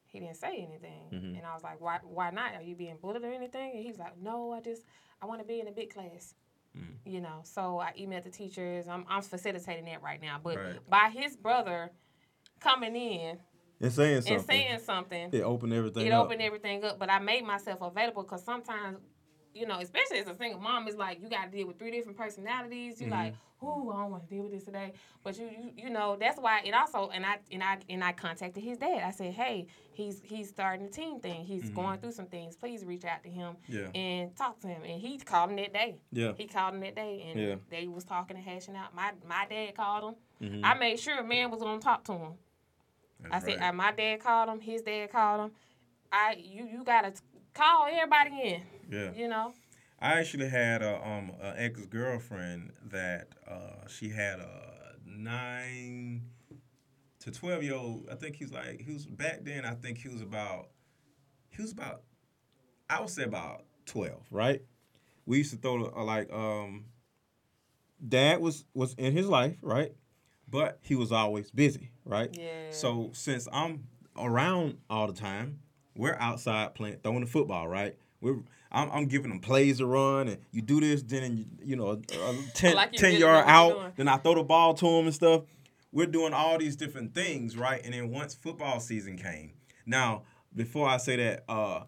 He 0.06 0.20
didn't 0.20 0.38
say 0.38 0.68
anything. 0.68 1.10
Mm-hmm. 1.14 1.36
And 1.38 1.46
I 1.46 1.54
was 1.54 1.64
like, 1.64 1.80
why 1.82 2.00
why 2.04 2.32
not? 2.32 2.56
Are 2.56 2.62
you 2.62 2.76
being 2.76 2.98
bullied 3.02 3.24
or 3.24 3.32
anything? 3.32 3.72
And 3.76 3.82
he 3.84 3.90
was 3.90 4.00
like, 4.00 4.20
no, 4.22 4.52
I 4.54 4.62
just, 4.62 4.84
I 5.22 5.26
want 5.26 5.42
to 5.42 5.46
be 5.48 5.60
in 5.60 5.68
a 5.68 5.72
big 5.72 5.94
class. 5.94 6.34
Mm. 6.78 6.84
You 7.06 7.22
know, 7.22 7.42
so 7.44 7.80
I 7.80 7.94
emailed 8.00 8.24
the 8.24 8.30
teachers. 8.30 8.88
I'm, 8.88 9.06
I'm 9.10 9.22
facilitating 9.22 9.86
that 9.86 10.02
right 10.04 10.22
now. 10.22 10.40
But 10.44 10.58
Right. 10.58 10.90
by 10.90 11.10
his 11.14 11.36
brother 11.36 11.92
coming 12.60 12.96
in 12.96 13.38
And 13.82 13.92
saying 13.92 14.22
something. 14.22 14.36
and 14.38 14.46
saying 14.46 14.80
something, 14.80 15.30
it 15.32 15.42
opened 15.42 15.74
everything 15.74 16.06
it 16.08 16.12
up. 16.12 16.26
opened 16.26 16.42
everything 16.42 16.84
up. 16.84 17.00
But 17.00 17.10
I 17.12 17.20
made 17.20 17.44
myself 17.46 17.80
available 17.82 18.24
because 18.24 18.44
sometimes, 18.44 18.98
you 19.54 19.66
know, 19.66 19.80
especially 19.80 20.20
as 20.20 20.28
a 20.28 20.36
single 20.38 20.60
mom, 20.62 20.88
it's 20.88 20.98
like 20.98 21.22
you 21.22 21.30
got 21.30 21.46
to 21.52 21.58
deal 21.58 21.68
with 21.68 21.80
three 21.80 21.92
different 21.92 22.18
personalities. 22.18 23.00
You 23.02 23.08
Mm-hmm. 23.08 23.16
like, 23.16 23.34
ooh, 23.64 23.92
I 23.92 24.02
don't 24.04 24.12
want 24.12 24.24
to 24.30 24.34
deal 24.34 24.44
with 24.44 24.52
this 24.54 24.64
today. 24.64 24.94
But 25.24 25.38
you, 25.38 25.46
you, 25.50 25.72
you 25.86 25.90
know, 25.90 26.16
that's 26.20 26.40
why. 26.40 26.62
it 26.64 26.74
also, 26.74 27.10
and 27.14 27.26
I, 27.26 27.40
and 27.52 27.62
I, 27.64 27.78
and 27.90 28.04
I 28.04 28.12
contacted 28.14 28.64
his 28.64 28.78
dad. 28.78 29.02
I 29.06 29.12
said, 29.12 29.34
hey, 29.34 29.68
he's 29.92 30.22
he's 30.24 30.50
starting 30.50 30.86
a 30.86 30.90
team 30.90 31.20
thing. 31.20 31.44
He's 31.46 31.70
going 31.72 32.00
through 32.00 32.12
some 32.14 32.28
things. 32.28 32.56
Please 32.56 32.86
reach 32.86 33.06
out 33.06 33.24
to 33.24 33.30
him 33.30 33.56
Mm-hmm. 33.70 33.76
Yeah. 33.78 34.02
and 34.02 34.36
talk 34.36 34.60
to 34.62 34.68
him. 34.68 34.82
And 34.84 35.02
he 35.02 35.18
called 35.18 35.50
him 35.50 35.56
that 35.58 35.74
day. 35.74 35.96
Yeah. 36.12 36.32
He 36.38 36.46
called 36.48 36.76
him 36.76 36.82
that 36.82 36.96
day, 36.96 37.26
and 37.30 37.40
Yeah. 37.40 37.56
they 37.70 37.88
was 37.88 38.04
talking 38.04 38.38
and 38.38 38.46
hashing 38.46 38.76
out. 38.76 38.94
My 38.96 39.12
my 39.28 39.46
dad 39.50 39.76
called 39.76 40.14
him. 40.40 40.50
Mm-hmm. 40.50 40.66
I 40.66 40.74
made 40.76 41.00
sure 41.00 41.20
a 41.20 41.24
man 41.24 41.52
was 41.52 41.62
gonna 41.62 41.82
talk 41.82 42.04
to 42.06 42.14
him. 42.14 42.32
I 43.32 43.40
said, 43.40 43.60
uh, 43.62 43.74
my 43.74 43.92
dad 43.92 44.22
called 44.22 44.48
him. 44.50 44.62
His 44.62 44.82
dad 44.82 45.12
called 45.12 45.42
him. 45.46 45.52
I 46.12 46.38
you 46.42 46.66
you 46.66 46.84
gotta 46.84 47.14
call 47.60 47.88
everybody 47.92 48.54
in. 48.54 48.62
yeah. 48.90 49.12
You 49.16 49.28
know. 49.28 49.54
I 50.02 50.20
actually 50.20 50.48
had 50.48 50.82
a 50.82 50.96
um 51.06 51.32
an 51.42 51.56
ex 51.58 51.86
girlfriend 51.86 52.72
that 52.90 53.28
uh 53.48 53.88
she 53.88 54.10
had 54.10 54.40
a 54.40 54.94
nine 55.06 56.24
to 57.20 57.32
twelve 57.32 57.64
year 57.64 57.76
old. 57.76 58.08
I 58.10 58.16
think 58.16 58.38
he's 58.38 58.52
like 58.52 58.82
he 58.82 58.94
was 58.94 59.06
back 59.06 59.44
then. 59.44 59.66
I 59.66 59.74
think 59.74 59.98
he 59.98 60.08
was 60.08 60.22
about 60.22 60.70
he 61.50 61.62
was 61.62 61.72
about 61.72 62.04
I 62.90 63.02
would 63.02 63.10
say 63.10 63.24
about 63.24 63.66
twelve, 63.86 64.26
right? 64.32 64.62
We 65.26 65.40
used 65.40 65.52
to 65.52 65.58
throw 65.58 65.92
uh, 65.96 66.04
like 66.04 66.32
um 66.32 66.86
dad 68.08 68.40
was 68.40 68.64
was 68.74 68.94
in 68.94 69.12
his 69.12 69.28
life, 69.28 69.58
right? 69.62 69.92
But 70.48 70.80
he 70.82 70.96
was 70.96 71.12
always 71.12 71.52
busy, 71.52 71.92
right? 72.06 72.30
Yeah. 72.32 72.72
So 72.72 73.12
since 73.14 73.48
I'm 73.52 73.84
around 74.18 74.78
all 74.90 75.08
the 75.08 75.14
time, 75.14 75.60
we're 75.96 76.16
outside 76.20 76.76
playing, 76.76 76.98
throwing 77.04 77.22
the 77.22 77.26
football, 77.28 77.68
right? 77.68 77.96
We're 78.22 78.38
I'm, 78.72 78.92
I'm 78.92 79.06
giving 79.08 79.30
them 79.30 79.40
plays 79.40 79.80
to 79.80 79.86
run, 79.88 80.28
and 80.28 80.38
you 80.52 80.62
do 80.62 80.80
this, 80.80 81.02
then 81.02 81.38
you, 81.38 81.46
you 81.64 81.76
know, 81.76 81.88
a, 81.90 81.94
a 81.94 82.36
10, 82.54 82.76
Like 82.76 82.92
10 82.94 83.14
yard 83.16 83.22
know 83.22 83.28
what 83.28 83.68
you're 83.68 83.74
doing. 83.74 83.86
out, 83.88 83.96
then 83.98 84.08
I 84.08 84.18
throw 84.18 84.36
the 84.36 84.44
ball 84.44 84.74
to 84.76 84.86
him 84.86 85.06
and 85.06 85.14
stuff. 85.16 85.42
We're 85.92 86.06
doing 86.06 86.34
all 86.34 86.58
these 86.60 86.76
different 86.76 87.16
things, 87.16 87.58
right? 87.58 87.82
And 87.84 87.94
then 87.96 88.12
once 88.12 88.36
football 88.36 88.80
season 88.80 89.18
came, 89.18 89.54
now 89.88 90.22
before 90.56 90.88
I 90.88 90.98
say 90.98 91.16
that, 91.16 91.44
uh, 91.50 91.82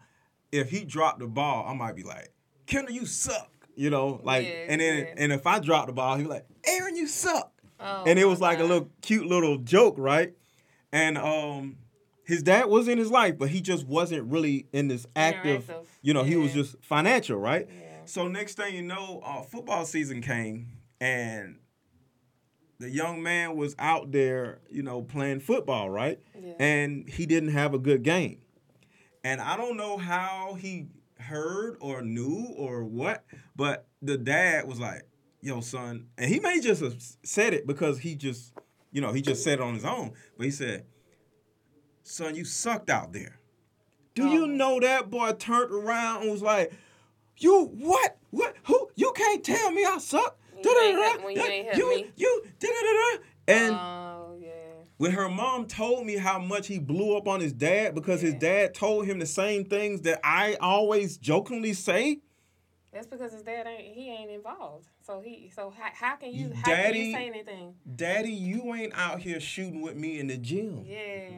if 0.51 0.71
he 0.71 0.83
dropped 0.83 1.19
the 1.19 1.27
ball, 1.27 1.65
I 1.67 1.73
might 1.75 1.95
be 1.95 2.01
like, 2.03 2.31
Kendall, 2.65 2.93
you 2.95 3.05
suck, 3.05 3.51
you 3.75 3.89
know, 3.91 4.19
like, 4.23 4.47
Yeah, 4.47 4.65
and 4.69 4.81
then 4.81 4.97
yeah. 4.99 5.13
and 5.17 5.31
if 5.31 5.45
I 5.45 5.59
dropped 5.59 5.87
the 5.87 5.93
ball, 5.93 6.15
he'd 6.17 6.23
be 6.23 6.29
like, 6.29 6.47
Aaron, 6.65 6.95
you 6.95 7.05
suck 7.07 7.51
Oh, 7.79 8.03
and 8.07 8.17
it 8.19 8.25
was 8.25 8.39
like 8.41 8.59
a 8.59 8.63
little 8.63 8.89
cute 9.01 9.25
little 9.27 9.57
joke, 9.59 9.95
right? 9.97 10.33
And 10.91 11.17
um, 11.17 11.77
his 12.31 12.43
dad 12.43 12.67
was 12.67 12.87
in 12.87 12.97
his 12.97 13.11
life, 13.11 13.37
but 13.37 13.49
he 13.49 13.59
just 13.59 13.85
wasn't 13.85 14.31
really 14.31 14.65
in 14.71 14.87
this 14.87 15.05
active. 15.17 15.69
You 16.01 16.13
know, 16.13 16.23
he 16.23 16.37
was 16.37 16.53
just 16.53 16.81
financial, 16.81 17.37
right? 17.37 17.67
Yeah. 17.69 18.05
So 18.05 18.29
next 18.29 18.55
thing 18.55 18.73
you 18.73 18.83
know, 18.83 19.21
uh, 19.21 19.41
football 19.41 19.85
season 19.85 20.21
came, 20.21 20.67
and 21.01 21.57
the 22.79 22.89
young 22.89 23.21
man 23.21 23.57
was 23.57 23.75
out 23.77 24.13
there, 24.13 24.59
you 24.69 24.81
know, 24.81 25.01
playing 25.01 25.41
football, 25.41 25.89
right? 25.89 26.21
Yeah. 26.41 26.53
And 26.57 27.09
he 27.09 27.25
didn't 27.25 27.49
have 27.49 27.73
a 27.73 27.79
good 27.79 28.01
game. 28.01 28.37
And 29.25 29.41
I 29.41 29.57
don't 29.57 29.75
know 29.75 29.97
how 29.97 30.55
he 30.57 30.87
heard 31.19 31.75
or 31.81 32.01
knew 32.01 32.47
or 32.55 32.85
what, 32.85 33.25
but 33.57 33.87
the 34.01 34.17
dad 34.17 34.69
was 34.69 34.79
like, 34.79 35.03
yo, 35.41 35.59
son, 35.59 36.07
and 36.17 36.29
he 36.29 36.39
may 36.39 36.61
just 36.61 36.81
have 36.81 36.95
said 37.23 37.53
it 37.53 37.67
because 37.67 37.99
he 37.99 38.15
just, 38.15 38.53
you 38.93 39.01
know, 39.01 39.11
he 39.11 39.21
just 39.21 39.43
said 39.43 39.59
it 39.59 39.61
on 39.61 39.73
his 39.73 39.83
own, 39.83 40.13
but 40.37 40.45
he 40.45 40.51
said, 40.51 40.85
son, 42.11 42.35
you 42.35 42.45
sucked 42.45 42.89
out 42.89 43.13
there. 43.13 43.37
Do 44.13 44.27
you 44.27 44.45
know 44.45 44.79
that 44.79 45.09
boy 45.09 45.31
turned 45.33 45.71
around 45.71 46.23
and 46.23 46.31
was 46.31 46.41
like, 46.41 46.73
you 47.37 47.65
what? 47.79 48.17
What? 48.29 48.55
Who? 48.65 48.89
You 48.95 49.13
can't 49.15 49.43
tell 49.43 49.71
me 49.71 49.85
I 49.85 49.97
suck. 49.99 50.37
You 50.51 50.57
ain't 50.57 50.63
Da-da-da-da. 50.65 51.01
help- 51.11 51.23
when 51.23 51.35
you 51.35 51.41
ain't 51.43 51.65
help 51.67 51.77
you, 51.77 51.89
me. 51.95 52.11
you, 52.17 52.43
da-da-da-da. 52.59 53.23
And 53.47 53.75
Oh 53.75 54.37
yeah. 54.39 54.49
when 54.97 55.11
her 55.11 55.27
mom 55.29 55.65
told 55.65 56.05
me 56.05 56.17
how 56.17 56.37
much 56.39 56.67
he 56.67 56.77
blew 56.77 57.17
up 57.17 57.27
on 57.27 57.39
his 57.39 57.53
dad 57.53 57.95
because 57.95 58.21
his 58.21 58.35
dad 58.35 58.73
told 58.75 59.05
him 59.07 59.17
the 59.19 59.25
same 59.25 59.65
things 59.65 60.01
that 60.01 60.19
I 60.23 60.55
always 60.61 61.17
jokingly 61.17 61.73
say, 61.73 62.19
That's 62.93 63.07
because 63.07 63.31
his 63.31 63.41
dad 63.43 63.65
ain't 63.65 63.95
he 63.95 64.09
ain't 64.11 64.29
involved. 64.29 64.87
So 65.01 65.19
he 65.21 65.49
so 65.55 65.71
how, 65.75 65.89
how 65.93 66.15
can 66.17 66.31
you 66.33 66.49
You- 66.49 66.53
how 66.53 66.61
can 66.63 66.75
Daddy- 66.75 66.99
you 66.99 67.13
say 67.13 67.27
anything? 67.27 67.75
Daddy, 67.95 68.31
you 68.33 68.75
ain't 68.75 68.93
out 68.93 69.21
here 69.21 69.39
shooting 69.39 69.81
with 69.81 69.95
me 69.95 70.19
in 70.19 70.27
the 70.27 70.37
gym. 70.37 70.83
Yeah. 70.85 71.29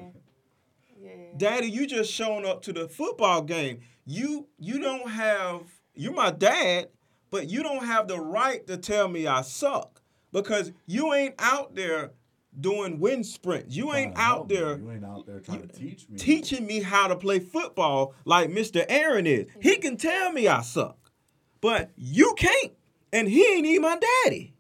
Yeah. 1.03 1.11
Daddy, 1.37 1.67
you 1.67 1.85
just 1.85 2.11
showing 2.11 2.45
up 2.45 2.61
to 2.63 2.73
the 2.73 2.87
football 2.87 3.41
game. 3.41 3.81
You 4.05 4.47
you 4.57 4.79
don't 4.79 5.09
have 5.09 5.61
you're 5.93 6.13
my 6.13 6.31
dad, 6.31 6.87
but 7.29 7.49
you 7.49 7.61
don't 7.63 7.85
have 7.85 8.07
the 8.07 8.19
right 8.19 8.65
to 8.67 8.77
tell 8.77 9.07
me 9.07 9.27
I 9.27 9.41
suck 9.41 10.01
because 10.31 10.71
you 10.85 11.13
ain't 11.13 11.35
out 11.39 11.75
there 11.75 12.11
doing 12.59 12.99
wind 12.99 13.25
sprints. 13.25 13.75
You 13.75 13.93
ain't 13.93 14.15
Trying 14.15 14.15
to 14.15 14.21
help 14.21 14.39
out 14.41 14.49
me. 14.49 14.55
there 14.55 14.77
You 14.77 14.91
ain't 14.91 15.05
out 15.05 15.25
there 15.25 15.39
trying 15.39 15.67
to 15.67 15.67
teach 15.67 16.07
me. 16.09 16.17
teaching 16.17 16.65
me 16.65 16.81
how 16.81 17.07
to 17.07 17.15
play 17.15 17.39
football 17.39 18.13
like 18.25 18.49
Mr. 18.49 18.85
Aaron 18.87 19.25
is. 19.27 19.47
He 19.61 19.77
can 19.77 19.97
tell 19.97 20.31
me 20.31 20.47
I 20.47 20.61
suck, 20.61 21.11
but 21.61 21.89
you 21.97 22.33
can't, 22.37 22.73
and 23.11 23.27
he 23.27 23.43
ain't 23.55 23.65
even 23.65 23.81
my 23.81 23.99
daddy. 24.25 24.52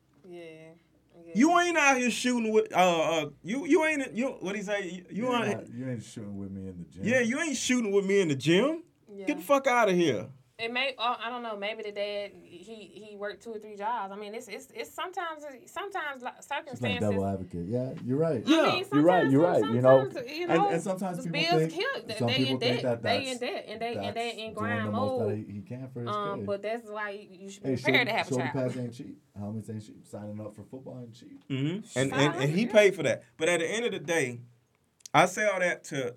Yeah. 1.35 1.45
yeah. 1.47 1.51
You 1.53 1.59
ain't 1.59 1.77
out 1.77 1.97
here 1.97 2.11
shooting 2.11 2.51
with 2.51 2.73
uh 2.75 2.77
uh 3.01 3.25
you 3.43 3.65
you 3.65 3.85
ain't 3.85 4.13
you 4.13 4.27
what 4.39 4.55
he 4.55 4.61
say 4.61 4.83
you, 4.89 5.05
you 5.09 5.25
You 5.27 5.35
ain't 5.35 5.47
ain't, 5.47 5.73
you 5.73 5.89
ain't 5.89 6.03
shooting 6.03 6.37
with 6.37 6.51
me 6.51 6.67
in 6.69 6.77
the 6.77 6.85
gym. 6.93 7.03
yeah 7.03 7.19
you 7.19 7.39
ain't 7.39 7.57
shooting 7.57 7.91
with 7.91 8.05
me 8.05 8.21
in 8.21 8.27
the 8.29 8.35
gym. 8.35 8.83
Yeah. 9.15 9.25
Get 9.27 9.37
the 9.37 9.43
fuck 9.43 9.67
out 9.67 9.89
of 9.89 9.95
here. 9.95 10.27
It 10.59 10.71
may 10.71 10.93
oh, 10.99 11.15
I 11.19 11.31
don't 11.31 11.41
know. 11.41 11.57
Maybe 11.57 11.81
the 11.81 11.91
dad 11.91 12.29
he 12.43 12.75
he 13.09 13.15
worked 13.17 13.41
two 13.43 13.49
or 13.53 13.57
three 13.57 13.75
jobs. 13.75 14.13
I 14.13 14.15
mean, 14.15 14.35
it's 14.35 14.47
it's, 14.47 14.67
it's 14.75 14.91
sometimes 14.93 15.43
sometimes 15.65 16.21
like, 16.21 16.35
She's 16.37 16.45
playing 16.45 16.63
circumstances. 16.99 17.09
devil 17.09 17.25
advocate. 17.25 17.65
Yeah, 17.67 17.93
you're 18.05 18.17
right. 18.19 18.43
Yeah. 18.45 18.61
I 18.61 18.71
mean, 18.75 18.85
You're 18.93 19.01
right. 19.01 19.31
You're 19.31 19.41
right. 19.41 19.65
You 19.65 19.81
know, 19.81 20.09
you 20.27 20.45
and, 20.47 20.53
know, 20.53 20.69
and 20.69 20.81
sometimes 20.83 21.17
people 21.25 21.31
bills 21.39 21.49
think 21.59 21.73
kill- 21.73 22.03
they- 22.07 22.15
some 22.17 22.27
they 22.27 22.35
people 22.37 22.59
think 22.59 22.81
debt. 22.81 22.83
that 22.83 23.01
They 23.01 23.17
that's, 23.25 23.31
in 23.31 23.37
debt, 23.39 23.65
and 23.67 23.81
they- 23.81 23.95
and 23.95 24.03
that's 24.05 24.13
they 24.15 24.29
in 24.45 24.53
grind 24.53 24.87
the 24.87 24.91
most 24.91 25.19
that 25.19 25.25
mode. 25.25 25.37
he, 25.47 25.53
he 25.53 25.61
can 25.61 25.89
for 25.91 26.01
his 26.01 26.09
Um, 26.09 26.37
kid. 26.37 26.45
but 26.45 26.61
that's 26.61 26.87
why 26.89 27.09
you, 27.09 27.27
you 27.31 27.49
should 27.49 27.63
be 27.63 27.69
hey, 27.69 27.75
prepared 27.75 27.95
shorty, 27.95 28.05
to 28.11 28.17
have 28.17 28.25
a 28.27 28.29
shorty 28.29 28.43
child. 28.43 28.53
pads 28.53 28.77
ain't 28.77 28.93
cheap. 28.93 29.21
Helmets 29.35 29.69
ain't 29.71 29.85
cheap. 29.87 30.05
Signing 30.07 30.39
up 30.39 30.55
for 30.55 30.63
football 30.65 30.99
ain't 31.01 31.15
cheap. 31.15 31.43
Mm-hmm. 31.49 31.99
And, 31.99 32.13
and 32.13 32.35
and 32.35 32.51
he 32.51 32.67
paid 32.67 32.93
for 32.95 33.01
that. 33.01 33.23
But 33.37 33.49
at 33.49 33.59
the 33.59 33.65
end 33.67 33.85
of 33.85 33.91
the 33.91 33.99
day, 33.99 34.41
I 35.15 35.25
say 35.25 35.47
all 35.47 35.59
that 35.59 35.83
to 35.85 36.13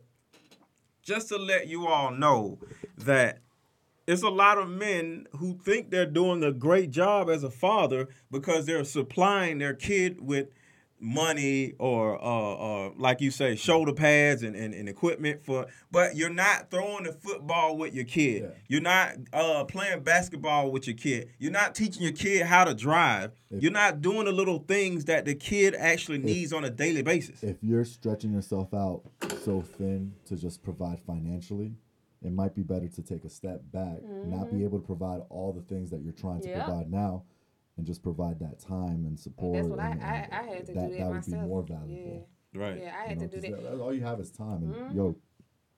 just 1.02 1.28
to 1.28 1.38
let 1.38 1.68
you 1.68 1.86
all 1.86 2.10
know 2.10 2.58
that 2.98 3.38
it's 4.06 4.22
a 4.22 4.28
lot 4.28 4.58
of 4.58 4.68
men 4.68 5.26
who 5.32 5.58
think 5.58 5.90
they're 5.90 6.06
doing 6.06 6.42
a 6.42 6.52
great 6.52 6.90
job 6.90 7.28
as 7.28 7.42
a 7.42 7.50
father 7.50 8.08
because 8.30 8.66
they're 8.66 8.84
supplying 8.84 9.58
their 9.58 9.74
kid 9.74 10.20
with 10.20 10.48
money 10.98 11.74
or 11.78 12.18
uh, 12.24 12.86
uh 12.86 12.90
like 12.96 13.20
you 13.20 13.30
say 13.30 13.54
shoulder 13.54 13.92
pads 13.92 14.42
and, 14.42 14.56
and, 14.56 14.72
and 14.72 14.88
equipment 14.88 15.44
for 15.44 15.66
but 15.90 16.16
you're 16.16 16.30
not 16.30 16.70
throwing 16.70 17.04
the 17.04 17.12
football 17.12 17.76
with 17.76 17.94
your 17.94 18.04
kid. 18.04 18.42
Yeah. 18.42 18.48
you're 18.66 18.80
not 18.80 19.12
uh 19.32 19.64
playing 19.64 20.02
basketball 20.02 20.70
with 20.70 20.86
your 20.86 20.96
kid. 20.96 21.28
You're 21.38 21.52
not 21.52 21.74
teaching 21.74 22.02
your 22.02 22.12
kid 22.12 22.46
how 22.46 22.64
to 22.64 22.74
drive. 22.74 23.32
You're 23.50 23.72
not 23.72 24.00
doing 24.00 24.24
the 24.24 24.32
little 24.32 24.60
things 24.60 25.04
that 25.04 25.26
the 25.26 25.34
kid 25.34 25.74
actually 25.74 26.18
needs 26.18 26.52
on 26.52 26.64
a 26.64 26.70
daily 26.70 27.02
basis. 27.02 27.42
if 27.42 27.62
you're 27.62 27.84
stretching 27.84 28.32
yourself 28.32 28.72
out 28.72 29.02
so 29.44 29.60
thin 29.60 30.14
to 30.26 30.36
just 30.36 30.62
provide 30.62 31.00
financially, 31.06 31.74
it 32.26 32.32
might 32.32 32.54
be 32.54 32.62
better 32.62 32.88
to 32.88 33.02
take 33.02 33.24
a 33.24 33.28
step 33.30 33.60
back, 33.72 34.02
not 34.26 34.50
be 34.50 34.64
able 34.64 34.78
to 34.80 34.84
provide 34.86 35.20
all 35.30 35.52
the 35.52 35.62
things 35.62 35.90
that 35.90 36.02
you're 36.02 36.12
trying 36.12 36.40
to 36.42 36.48
Mm-hmm. 36.48 36.58
Yeah. 36.58 36.64
provide 36.64 36.90
now, 36.90 37.24
and 37.76 37.86
just 37.86 38.02
provide 38.02 38.38
that 38.40 38.58
time 38.58 39.04
and 39.06 39.18
support. 39.18 39.54
That's 39.56 39.68
what 39.68 39.80
I, 39.80 39.90
and- 39.90 40.02
I, 40.02 40.14
and 40.16 40.32
I 40.34 40.42
had 40.42 40.66
to 40.66 40.72
that, 40.72 40.88
do 40.88 40.92
that, 40.94 40.98
that 40.98 41.06
would 41.08 41.14
myself. 41.16 41.42
be 41.42 41.48
more 41.48 41.62
valuable. 41.62 42.28
right 42.54 42.78
Yeah, 42.80 42.94
I 42.98 43.02
you 43.04 43.08
had 43.10 43.20
know, 43.20 43.26
to 43.26 43.34
do 43.34 43.40
that. 43.42 43.50
Mm-hmm. 43.52 43.64
that- 43.76 43.80
all 43.82 43.94
you 43.94 44.00
have 44.02 44.20
is 44.20 44.30
time, 44.30 44.62
and 44.72 44.94
yo, 44.94 45.16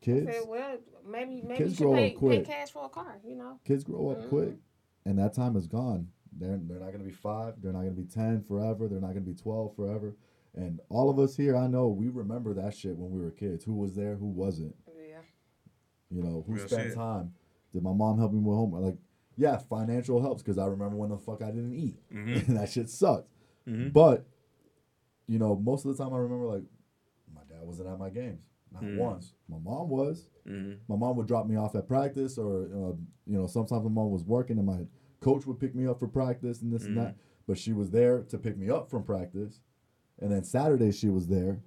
kids, 0.00 0.26
said, 0.32 0.42
well, 0.48 0.76
maybe 1.06 1.42
maybe 1.42 1.58
kids 1.58 1.70
you 1.72 1.76
should 1.76 1.82
grow 1.84 1.92
up 1.94 1.98
pay, 1.98 2.10
pay 2.10 2.16
quick. 2.16 2.44
cash 2.46 2.70
for 2.70 2.84
a 2.86 2.88
car, 2.88 3.18
you 3.24 3.34
know? 3.36 3.58
kids 3.64 3.84
grow 3.84 4.10
up 4.10 4.28
quick, 4.28 4.50
Mm-hmm. 4.50 5.08
and 5.10 5.18
that 5.18 5.34
time 5.34 5.56
is 5.56 5.66
gone. 5.66 6.08
They're 6.32 6.60
they're 6.62 6.78
not 6.78 6.92
gonna 6.92 7.04
be 7.04 7.10
five. 7.10 7.54
They're 7.60 7.72
not 7.72 7.80
gonna 7.80 7.90
be 7.92 8.04
ten 8.04 8.42
forever. 8.46 8.86
They're 8.86 9.00
not 9.00 9.08
gonna 9.08 9.20
be 9.22 9.34
twelve 9.34 9.74
forever. 9.74 10.14
And 10.54 10.80
all 10.88 11.08
of 11.10 11.18
us 11.18 11.36
here, 11.36 11.56
I 11.56 11.66
know, 11.68 11.88
we 11.88 12.08
remember 12.08 12.52
that 12.54 12.74
shit 12.74 12.96
when 12.96 13.10
we 13.10 13.20
were 13.20 13.30
kids. 13.30 13.64
Who 13.64 13.74
was 13.74 13.94
there? 13.94 14.14
Who 14.16 14.26
wasn't? 14.26 14.74
You 16.10 16.22
know, 16.22 16.44
who 16.46 16.54
Real 16.54 16.68
spent 16.68 16.82
shit. 16.88 16.94
time? 16.94 17.32
Did 17.72 17.82
my 17.82 17.92
mom 17.92 18.18
help 18.18 18.32
me 18.32 18.38
with 18.38 18.56
homework? 18.56 18.82
Like, 18.82 18.96
yeah, 19.36 19.56
financial 19.58 20.20
helps 20.22 20.42
because 20.42 20.58
I 20.58 20.66
remember 20.66 20.96
when 20.96 21.10
the 21.10 21.18
fuck 21.18 21.42
I 21.42 21.50
didn't 21.50 21.74
eat, 21.74 21.98
Mm-hmm. 22.12 22.50
and 22.50 22.56
that 22.58 22.70
shit 22.70 22.88
sucked. 22.90 23.28
But, 23.66 24.26
you 25.26 25.38
know, 25.38 25.54
most 25.56 25.84
of 25.84 25.94
the 25.96 26.02
time 26.02 26.14
I 26.14 26.18
remember 26.18 26.46
like, 26.46 26.62
my 27.34 27.42
dad 27.48 27.62
wasn't 27.66 27.88
at 27.88 27.98
my 27.98 28.08
games, 28.10 28.40
not 28.72 28.82
Mm. 28.82 28.96
once. 28.96 29.34
My 29.48 29.58
mom 29.58 29.90
was. 29.90 30.28
Mm-hmm. 30.48 30.72
My 30.88 30.96
mom 30.96 31.16
would 31.16 31.26
drop 31.26 31.46
me 31.46 31.56
off 31.56 31.74
at 31.74 31.86
practice, 31.86 32.38
or 32.38 32.62
uh, 32.64 32.92
you 33.26 33.36
know, 33.38 33.46
sometimes 33.46 33.84
my 33.84 33.90
mom 33.90 34.10
was 34.10 34.24
working, 34.24 34.56
and 34.56 34.66
my 34.66 34.86
coach 35.20 35.46
would 35.46 35.60
pick 35.60 35.74
me 35.74 35.86
up 35.86 35.98
for 36.00 36.08
practice 36.08 36.62
and 36.62 36.72
this 36.72 36.84
and 36.86 36.96
that. 36.96 37.16
But 37.46 37.58
she 37.58 37.72
was 37.74 37.90
there 37.90 38.22
to 38.22 38.38
pick 38.38 38.56
me 38.56 38.70
up 38.70 38.88
from 38.90 39.02
practice, 39.04 39.60
and 40.18 40.32
then 40.32 40.44
Saturday 40.44 40.92
she 40.92 41.08
was 41.10 41.26
there. 41.28 41.60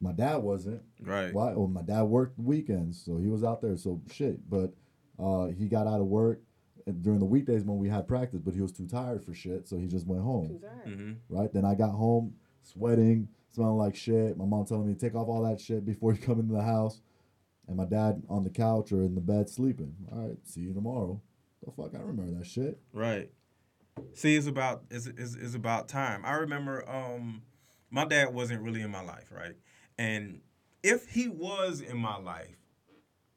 My 0.00 0.12
dad 0.12 0.36
wasn't. 0.36 0.82
right 1.00 1.32
Why? 1.32 1.52
Well, 1.54 1.66
my 1.68 1.82
dad 1.82 2.02
worked 2.02 2.38
weekends, 2.38 3.02
so 3.04 3.18
he 3.18 3.26
was 3.26 3.42
out 3.42 3.60
there. 3.60 3.76
So 3.76 4.00
shit. 4.12 4.48
But 4.48 4.72
uh, 5.18 5.46
he 5.46 5.66
got 5.66 5.86
out 5.86 6.00
of 6.00 6.06
work 6.06 6.40
and 6.88 7.02
during 7.02 7.18
the 7.18 7.26
weekdays 7.26 7.64
when 7.64 7.78
we 7.78 7.88
had 7.88 8.08
practice, 8.08 8.40
but 8.42 8.54
he 8.54 8.62
was 8.62 8.72
too 8.72 8.86
tired 8.86 9.22
for 9.22 9.34
shit, 9.34 9.68
so 9.68 9.76
he 9.76 9.86
just 9.86 10.06
went 10.06 10.22
home. 10.22 10.58
mm-hmm. 10.86 11.12
Right. 11.28 11.52
Then 11.52 11.64
I 11.64 11.74
got 11.74 11.90
home 11.90 12.34
sweating, 12.62 13.28
smelling 13.50 13.76
like 13.76 13.94
shit. 13.94 14.38
My 14.38 14.46
mom 14.46 14.64
telling 14.64 14.86
me 14.86 14.94
to 14.94 14.98
take 14.98 15.14
off 15.14 15.28
all 15.28 15.42
that 15.42 15.60
shit 15.60 15.84
before 15.84 16.12
you 16.14 16.18
come 16.18 16.40
into 16.40 16.54
the 16.54 16.62
house, 16.62 17.02
and 17.68 17.76
my 17.76 17.84
dad 17.84 18.22
on 18.28 18.42
the 18.42 18.50
couch 18.50 18.90
or 18.90 19.02
in 19.02 19.14
the 19.14 19.20
bed 19.20 19.50
sleeping. 19.50 19.94
All 20.10 20.28
right. 20.28 20.38
See 20.44 20.62
you 20.62 20.72
tomorrow. 20.72 21.20
The 21.62 21.72
fuck, 21.72 21.94
I 21.94 21.98
remember 21.98 22.38
that 22.38 22.46
shit. 22.46 22.78
Right. 22.92 23.30
See, 24.14 24.36
it's 24.36 24.46
about 24.46 24.84
it's, 24.90 25.06
it's, 25.06 25.34
it's 25.34 25.54
about 25.54 25.88
time. 25.88 26.24
I 26.24 26.34
remember 26.34 26.88
um 26.88 27.42
my 27.90 28.04
dad 28.04 28.32
wasn't 28.32 28.62
really 28.62 28.80
in 28.80 28.90
my 28.90 29.02
life, 29.02 29.30
right? 29.30 29.56
And 29.98 30.40
if 30.82 31.08
he 31.08 31.28
was 31.28 31.80
in 31.80 31.98
my 31.98 32.16
life 32.16 32.56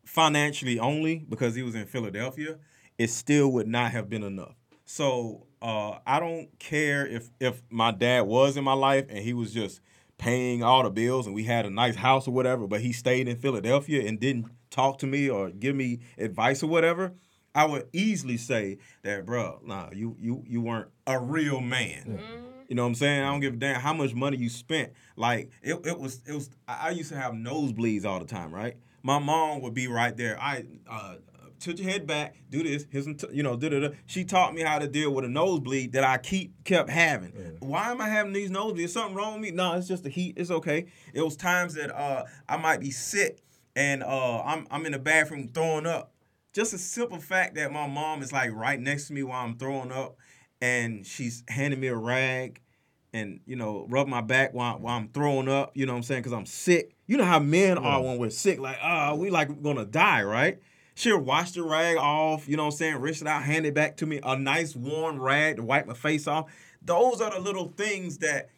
financially 0.06 0.80
only 0.80 1.26
because 1.28 1.56
he 1.56 1.64
was 1.64 1.76
in 1.76 1.86
Philadelphia, 1.86 2.60
it 2.98 3.10
still 3.10 3.52
would 3.52 3.68
not 3.68 3.92
have 3.92 4.10
been 4.10 4.24
enough. 4.24 4.56
So 4.86 5.48
uh, 5.62 6.00
I 6.06 6.20
don't 6.20 6.50
care 6.60 7.06
if 7.08 7.30
if 7.40 7.62
my 7.70 7.92
dad 7.92 8.22
was 8.22 8.58
in 8.58 8.64
my 8.64 8.74
life 8.74 9.06
and 9.10 9.20
he 9.20 9.34
was 9.34 9.54
just 9.54 9.82
paying 10.18 10.62
all 10.62 10.84
the 10.84 10.90
bills 10.90 11.26
and 11.26 11.34
we 11.34 11.46
had 11.46 11.66
a 11.66 11.70
nice 11.70 11.96
house 11.96 12.28
or 12.28 12.32
whatever, 12.32 12.68
but 12.68 12.82
he 12.82 12.94
stayed 12.94 13.28
in 13.28 13.38
Philadelphia 13.38 14.08
and 14.08 14.20
didn't 14.20 14.46
talk 14.70 15.00
to 15.00 15.08
me 15.08 15.30
or 15.30 15.50
give 15.50 15.76
me 15.76 16.00
advice 16.18 16.62
or 16.62 16.68
whatever. 16.68 17.14
I 17.56 17.66
would 17.66 17.88
easily 17.92 18.38
say 18.38 18.78
that, 19.04 19.26
bro, 19.26 19.62
nah, 19.66 19.90
you 19.92 20.16
you 20.20 20.44
you 20.48 20.62
weren't 20.62 20.90
a 21.08 21.20
real 21.20 21.60
man. 21.60 22.51
You 22.72 22.76
know 22.76 22.84
what 22.84 22.88
I'm 22.88 22.96
saying? 22.96 23.22
I 23.22 23.30
don't 23.30 23.42
give 23.42 23.56
a 23.56 23.58
damn 23.58 23.82
how 23.82 23.92
much 23.92 24.14
money 24.14 24.38
you 24.38 24.48
spent. 24.48 24.94
Like 25.18 25.50
it, 25.62 25.78
it 25.86 26.00
was 26.00 26.22
it 26.26 26.32
was 26.32 26.50
I 26.70 26.92
used 26.92 27.10
to 27.10 27.18
have 27.18 27.34
nosebleeds 27.34 28.06
all 28.06 28.18
the 28.18 28.26
time, 28.26 28.50
right? 28.50 28.78
My 29.04 29.20
mom 29.20 29.60
would 29.64 29.74
be 29.74 29.90
right 29.90 30.16
there. 30.16 30.40
I 30.40 30.64
uh 30.90 31.16
tilt 31.60 31.80
your 31.80 31.90
head 31.92 32.08
back, 32.08 32.38
do 32.50 32.64
this, 32.64 32.86
here's 32.90 33.04
some, 33.04 33.16
t- 33.16 33.28
you 33.34 33.44
know, 33.44 33.58
da 33.58 33.68
da 33.68 33.82
da. 33.82 33.90
She 34.06 34.24
taught 34.24 34.54
me 34.54 34.62
how 34.62 34.80
to 34.80 34.88
deal 34.88 35.14
with 35.14 35.26
a 35.26 35.28
nosebleed 35.28 35.92
that 35.92 36.06
I 36.06 36.18
keep 36.18 36.64
kept 36.64 36.90
having. 36.90 37.34
Why 37.60 37.92
am 37.92 38.00
I 38.00 38.08
having 38.08 38.32
these 38.32 38.50
nosebleeds? 38.50 38.86
Is 38.86 38.94
something 38.94 39.16
wrong 39.18 39.34
with 39.34 39.42
me? 39.42 39.52
No, 39.52 39.74
it's 39.74 39.90
just 39.90 40.04
the 40.04 40.10
heat. 40.10 40.36
It's 40.38 40.50
okay. 40.50 40.86
It 41.14 41.24
was 41.24 41.36
times 41.36 41.74
that 41.74 41.94
uh 41.94 42.24
I 42.48 42.56
might 42.56 42.80
be 42.80 42.92
sick 42.92 43.44
and 43.76 44.02
uh 44.02 44.44
I'm 44.44 44.66
I'm 44.72 44.86
in 44.86 44.94
the 44.94 45.00
bathroom 45.00 45.50
throwing 45.50 45.88
up. 45.88 46.14
Just 46.54 46.74
a 46.74 46.78
simple 46.78 47.20
fact 47.20 47.56
that 47.56 47.74
my 47.74 47.88
mom 47.88 48.22
is 48.22 48.32
like 48.32 48.54
right 48.54 48.80
next 48.80 49.08
to 49.08 49.14
me 49.14 49.24
while 49.24 49.44
I'm 49.44 49.58
throwing 49.58 49.92
up 49.92 50.16
and 50.62 51.06
she's 51.06 51.44
handing 51.48 51.80
me 51.80 51.88
a 51.88 51.96
rag 51.96 52.62
and 53.14 53.42
you 53.46 53.56
know 53.56 53.86
rub 53.90 54.08
my 54.08 54.22
back 54.22 54.54
while, 54.54 54.80
while 54.80 54.98
I'm 54.98 55.10
throwing 55.10 55.50
up. 55.50 55.72
You 55.76 55.86
know 55.86 55.94
what 55.94 55.98
I'm 55.98 56.04
saying? 56.04 56.22
Because 56.22 56.34
I'm 56.34 56.46
sick. 56.46 56.96
You 57.08 57.18
know 57.18 57.26
how 57.26 57.40
men 57.40 57.78
are 57.78 58.02
when 58.02 58.18
we're 58.18 58.30
sick. 58.30 58.60
Like 58.60 58.78
ah, 58.82 59.16
we 59.16 59.30
like 59.30 59.62
gonna 59.62 59.86
die, 59.86 60.24
right? 60.24 60.60
She'll 60.96 61.20
wash 61.20 61.52
the 61.52 61.64
rag 61.64 61.98
off. 61.98 62.48
You 62.48 62.58
know 62.58 62.66
what 62.66 62.74
I'm 62.74 62.78
saying? 62.78 62.98
Rinse 62.98 63.22
it 63.22 63.28
out, 63.28 63.44
hand 63.44 63.66
it 63.66 63.74
back 63.74 63.98
to 63.98 64.06
me. 64.06 64.20
A 64.24 64.38
nice 64.38 64.76
warm 64.76 65.20
rag 65.20 65.58
to 65.58 65.64
wipe 65.64 65.88
my 65.88 65.94
face 65.94 66.28
off. 66.28 66.52
Those 66.82 67.22
are 67.22 67.32
the 67.32 67.40
little 67.40 67.74
things 67.76 68.20
that 68.20 68.50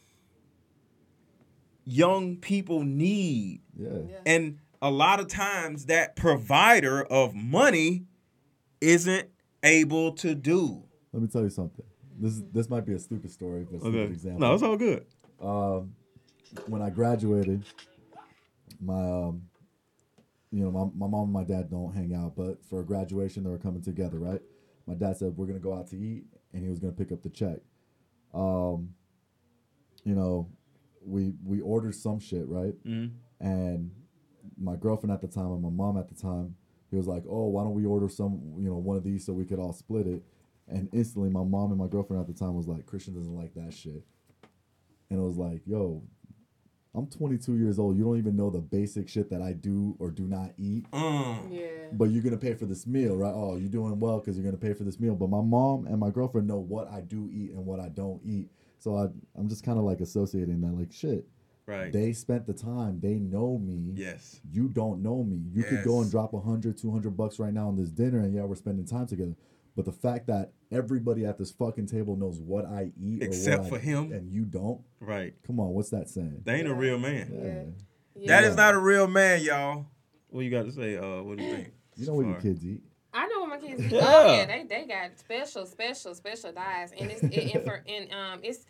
young 1.86 2.38
people 2.38 2.84
need. 2.84 3.62
Yeah. 3.78 3.89
And 4.26 4.60
a 4.82 4.92
lot 4.92 5.20
of 5.20 5.28
times 5.28 5.86
that 5.86 6.16
provider 6.16 7.04
of 7.04 7.34
money 7.34 8.06
isn't 8.82 9.30
able 9.63 10.12
to 10.13 10.36
do. 10.36 10.84
Let 11.13 11.22
me 11.22 11.28
tell 11.28 11.44
you 11.44 11.50
something. 11.50 11.86
This 12.19 12.41
this 12.52 12.69
might 12.69 12.86
be 12.86 12.93
a 12.93 12.99
stupid 12.99 13.32
story, 13.32 13.63
but 13.63 13.76
it's 13.76 13.84
a 13.86 13.88
stupid 13.89 14.12
example. 14.12 14.39
No, 14.41 14.54
it's 14.54 14.63
all 14.63 14.78
good. 14.78 15.06
when 16.67 16.82
I 16.82 16.89
graduated, 16.89 17.63
my 18.80 18.93
um, 18.93 19.43
you 20.52 20.63
know, 20.63 20.71
my, 20.71 20.86
my 20.95 21.10
mom 21.10 21.23
and 21.23 21.34
my 21.34 21.43
dad 21.43 21.69
don't 21.71 21.93
hang 21.93 22.13
out, 22.13 22.36
but 22.36 22.63
for 22.69 22.84
graduation 22.84 23.43
they 23.43 23.49
were 23.49 23.58
coming 23.58 23.82
together, 23.82 24.19
right? 24.19 24.41
My 24.86 24.93
dad 24.93 25.17
said 25.17 25.36
we're 25.36 25.47
gonna 25.47 25.60
go 25.60 25.73
out 25.73 25.88
to 25.88 25.97
eat, 25.97 26.26
and 26.54 26.63
he 26.63 26.69
was 26.69 26.80
gonna 26.80 26.93
pick 26.93 27.12
up 27.12 27.23
the 27.23 27.30
check. 27.30 27.60
Um, 28.34 28.89
you 30.04 30.13
know, 30.15 30.49
we 31.06 31.34
we 31.43 31.62
ordered 31.62 31.95
some 31.95 32.19
shit, 32.19 32.47
right? 32.47 32.73
And 33.39 33.91
my 34.58 34.76
girlfriend 34.76 35.12
at 35.13 35.21
the 35.21 35.28
time 35.28 35.52
and 35.52 35.62
my 35.62 35.69
mom 35.69 35.97
at 35.97 36.08
the 36.10 36.15
time, 36.15 36.56
he 36.91 36.97
was 36.97 37.08
like, 37.08 37.23
"Oh, 37.28 37.47
why 37.47 37.63
don't 37.63 37.73
we 37.73 37.86
order 37.86 38.08
some, 38.10 38.54
you 38.60 38.69
know, 38.69 38.76
one 38.78 38.97
of 38.97 39.04
these 39.04 39.26
so 39.26 39.34
we 39.34 39.45
could 39.45 39.60
all 39.60 39.73
split 39.73 40.06
it?" 40.06 40.23
And 40.67 40.89
instantly, 40.93 41.30
my 41.30 41.43
mom 41.43 41.71
and 41.71 41.80
my 41.80 41.88
girlfriend 41.88 42.21
at 42.21 42.28
the 42.28 42.34
time 42.38 42.56
was 42.56 42.67
like, 42.67 42.86
"Christian 42.86 43.13
doesn't 43.13 43.36
like 43.36 43.54
that 43.56 43.73
shit." 43.73 44.04
and 45.10 45.19
it 45.21 45.23
was 45.23 45.38
like, 45.38 45.62
yo, 45.67 46.02
I'm 46.95 47.06
22 47.08 47.56
years 47.58 47.78
old. 47.78 47.95
You 47.97 48.04
don't 48.04 48.17
even 48.17 48.36
know 48.36 48.49
the 48.49 48.62
basic 48.62 49.08
shit 49.08 49.30
that 49.30 49.41
I 49.43 49.54
do 49.54 49.95
or 49.99 50.10
do 50.10 50.23
not 50.23 50.54
eat, 50.58 50.89
Mm. 50.91 51.52
Yeah. 51.52 51.67
but 51.91 52.06
you're 52.06 52.23
gonna 52.23 52.38
pay 52.38 52.54
for 52.56 52.65
this 52.65 52.88
meal, 52.88 53.15
right? 53.15 53.34
Oh, 53.34 53.58
you're 53.58 53.69
doing 53.69 53.99
well 53.99 54.19
because 54.19 54.38
you're 54.38 54.45
gonna 54.45 54.58
pay 54.58 54.73
for 54.73 54.84
this 54.86 54.99
meal. 54.99 55.13
But 55.15 55.30
my 55.30 55.41
mom 55.41 55.86
and 55.86 55.99
my 55.99 56.10
girlfriend 56.10 56.47
know 56.47 56.58
what 56.60 56.88
I 56.89 57.02
do 57.02 57.30
eat 57.32 57.52
and 57.52 57.63
what 57.65 57.80
I 57.80 57.89
don't 57.89 58.21
eat, 58.23 58.49
so 58.80 58.95
I 58.97 59.08
I'm 59.38 59.47
just 59.49 59.63
kind 59.63 59.78
of 59.78 59.84
like 59.86 60.02
associating 60.02 60.62
that, 60.62 60.73
like 60.73 60.91
shit. 60.91 61.28
Right. 61.67 61.93
They 61.93 62.12
spent 62.13 62.45
the 62.47 62.54
time. 62.54 62.99
They 62.99 63.15
know 63.19 63.58
me. 63.58 63.93
yes. 63.95 64.41
You 64.52 64.67
don't 64.67 65.02
know 65.04 65.23
me. 65.23 65.43
You 65.54 65.63
could 65.63 65.84
go 65.84 66.02
and 66.02 66.10
drop 66.12 66.34
a 66.34 66.39
hundred, 66.39 66.78
two 66.78 66.91
hundred 66.91 67.15
bucks 67.15 67.38
right 67.39 67.54
now 67.54 67.67
on 67.67 67.76
this 67.76 67.89
dinner, 67.91 68.19
and 68.19 68.34
yeah, 68.34 68.43
we're 68.45 68.56
spending 68.56 68.86
time 68.86 69.06
together. 69.08 69.36
But 69.76 69.86
the 69.86 69.92
fact 69.92 70.28
that 70.28 70.52
everybody 70.72 71.26
at 71.26 71.38
this 71.38 71.52
fucking 71.52 71.88
table 71.88 72.16
knows 72.16 72.40
what 72.40 72.66
I 72.66 72.92
eat, 73.00 73.24
Except 73.24 73.60
or 73.60 73.62
what 73.64 73.70
for 73.72 73.78
I, 73.78 73.82
him. 73.82 74.12
and 74.12 74.32
you 74.32 74.46
don't. 74.46 74.82
Right. 75.00 75.34
Come 75.48 75.60
on, 75.60 75.70
what's 75.70 75.90
that 75.90 76.10
saying? 76.10 76.42
They 76.44 76.56
ain't 76.60 76.68
a 76.68 76.74
real 76.76 77.00
man. 77.00 77.76
Yeah. 78.16 78.42
Yeah. 78.42 78.48
is 78.48 78.56
not 78.56 78.76
a 78.76 78.80
real 78.80 79.08
man, 79.08 79.42
y'all. 79.42 79.88
What 80.30 80.42
you 80.46 80.52
got 80.52 80.66
to 80.66 80.72
say? 80.72 80.98
Uh, 80.98 81.24
what 81.24 81.38
do 81.38 81.44
you 81.44 81.52
think? 81.56 81.74
You 81.96 82.08
know 82.08 82.14
what 82.14 82.26
your 82.28 82.40
kids 82.42 82.64
eat. 82.66 82.82
I 83.14 83.28
know 83.28 83.42
what 83.42 83.50
my 83.50 83.58
kids 83.58 83.82
eat. 83.84 83.92
Yeah. 83.92 84.02
Oh 84.04 84.34
yeah, 84.34 84.46
they 84.46 84.64
they 84.68 84.86
got 84.88 85.18
special, 85.20 85.66
special, 85.68 86.16
special 86.16 86.52
diets, 86.52 86.92
and 87.00 87.12
it's 87.12 87.22
it, 87.24 87.54
and 87.56 87.64
for 87.64 87.84
and 87.88 88.12
um 88.12 88.40
it's 88.44 88.66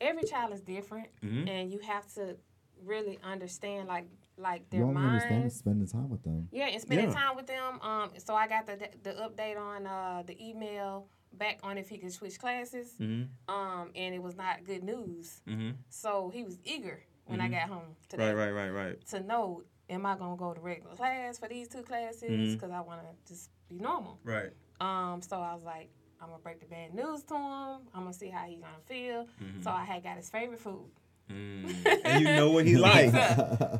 every 0.00 0.24
child 0.24 0.52
is 0.52 0.60
different, 0.60 1.08
Mm-hmm. 1.24 1.48
and 1.48 1.72
you 1.72 1.78
have 1.80 2.06
to 2.14 2.36
really 2.84 3.18
understand 3.24 3.88
like 3.88 4.06
like 4.38 4.62
You 4.72 4.78
their 4.80 4.84
only 4.86 5.02
understand 5.02 5.34
is 5.36 5.40
minds. 5.42 5.56
spending 5.56 5.86
time 5.88 6.08
with 6.08 6.22
them. 6.22 6.48
Yeah, 6.52 6.66
and 6.66 6.80
spending 6.80 7.08
Yeah. 7.10 7.14
time 7.14 7.36
with 7.36 7.46
them. 7.46 7.80
Um, 7.82 8.10
so 8.18 8.34
I 8.34 8.46
got 8.48 8.66
the 8.66 8.76
the 9.02 9.12
update 9.14 9.58
on 9.58 9.86
uh 9.86 10.22
the 10.26 10.36
email 10.44 11.08
back 11.32 11.58
on 11.62 11.76
if 11.78 11.88
he 11.88 11.98
could 11.98 12.12
switch 12.12 12.38
classes. 12.38 12.94
Mm-hmm. 13.00 13.54
Um, 13.54 13.90
and 13.94 14.14
it 14.14 14.22
was 14.22 14.36
not 14.36 14.64
good 14.64 14.82
news. 14.82 15.40
Mm-hmm. 15.46 15.72
So 15.88 16.30
he 16.32 16.42
was 16.42 16.58
eager 16.64 17.02
when 17.26 17.40
I 17.40 17.48
got 17.48 17.68
home 17.68 17.96
today 18.08 18.32
Right, 18.32 18.50
right, 18.50 18.50
right, 18.52 18.70
right. 18.70 19.06
to 19.08 19.20
know 19.20 19.62
am 19.90 20.06
I 20.06 20.16
gonna 20.16 20.36
go 20.36 20.54
to 20.54 20.60
regular 20.60 20.94
class 20.94 21.38
for 21.38 21.48
these 21.48 21.68
two 21.68 21.82
classes 21.82 22.22
Mhm. 22.30 22.52
because 22.54 22.70
I 22.70 22.80
want 22.80 23.00
to 23.02 23.32
just 23.32 23.50
be 23.68 23.76
normal. 23.78 24.18
Right. 24.24 24.50
Um, 24.80 25.20
so 25.22 25.38
I 25.40 25.52
was 25.54 25.64
like, 25.64 25.90
I'm 26.20 26.28
gonna 26.28 26.42
break 26.42 26.60
the 26.60 26.66
bad 26.66 26.94
news 26.94 27.22
to 27.24 27.34
him. 27.34 27.88
I'm 27.94 28.02
gonna 28.04 28.12
see 28.12 28.28
how 28.28 28.44
he 28.46 28.56
gonna 28.56 28.80
feel. 28.86 29.26
Mm-hmm. 29.42 29.62
So 29.62 29.70
I 29.70 29.84
had 29.84 30.02
got 30.02 30.16
his 30.16 30.28
favorite 30.30 30.60
food. 30.60 30.90
And 31.28 32.20
you 32.20 32.24
know 32.24 32.50
what 32.50 32.64
he 32.66 32.76
likes. 32.88 33.12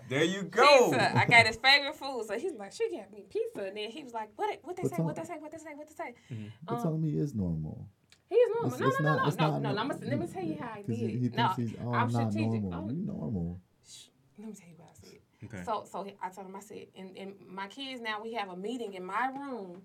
There 0.09 0.25
you 0.25 0.43
go. 0.43 0.91
Pizza. 0.91 1.17
I 1.19 1.25
got 1.27 1.47
his 1.47 1.57
favorite 1.57 1.95
food. 1.97 2.25
So 2.27 2.39
he's 2.39 2.53
like, 2.55 2.73
she 2.73 2.89
got 2.91 3.13
me 3.13 3.25
pizza. 3.31 3.67
And 3.69 3.77
then 3.77 3.91
he 3.91 4.03
was 4.05 4.13
like, 4.13 4.31
what? 4.37 4.59
What 4.63 4.77
they 4.77 4.83
What's 4.83 4.97
say? 4.97 5.03
What 5.03 5.11
up? 5.19 5.25
they 5.27 5.33
say? 5.35 5.39
What 5.41 5.53
they 5.53 5.59
say? 5.59 5.75
What 5.75 5.89
they 5.89 5.95
say? 5.95 6.15
But 6.65 6.75
Um, 6.77 6.83
telling 6.83 7.03
me 7.03 7.19
is 7.19 7.35
normal. 7.35 7.87
He's 8.29 8.39
normal. 8.55 8.75
It's- 8.75 8.81
no, 8.81 8.89
it's 8.89 9.01
no, 9.01 9.09
not- 9.15 9.23
no, 9.23 9.29
it's 9.29 9.37
no, 9.39 9.51
not 9.51 9.63
no, 9.63 9.73
no- 9.73 9.83
no. 9.85 9.95
Let 10.07 10.19
me 10.21 10.27
tell 10.27 10.45
you 10.45 10.57
how 10.61 10.71
I 10.75 10.77
did. 10.83 10.87
Because 10.87 11.01
he, 11.01 11.07
he 11.19 11.29
no, 11.31 11.49
he's, 11.57 11.75
oh, 11.83 11.89
I'm 11.89 11.95
I'm 11.95 12.13
not 12.13 12.31
strategic. 12.33 12.63
normal. 12.63 12.85
Oh, 12.85 12.91
You 12.93 13.07
normal. 13.07 13.61
let 14.39 14.49
me 14.49 14.55
tell 14.55 14.69
you 14.69 14.75
what 14.77 14.89
I 14.91 14.95
said. 15.09 15.19
Okay. 15.45 15.63
So, 15.65 15.85
so 15.91 16.07
I 16.23 16.29
told 16.31 16.47
him, 16.49 16.57
I 16.57 16.61
said, 16.61 16.87
in, 16.95 17.09
in 17.17 17.35
my 17.49 17.69
kids 17.69 18.01
now, 18.03 18.21
we 18.23 18.35
have 18.35 18.49
a 18.51 18.57
meeting 18.57 18.95
in 18.95 19.05
my 19.05 19.29
room 19.29 19.83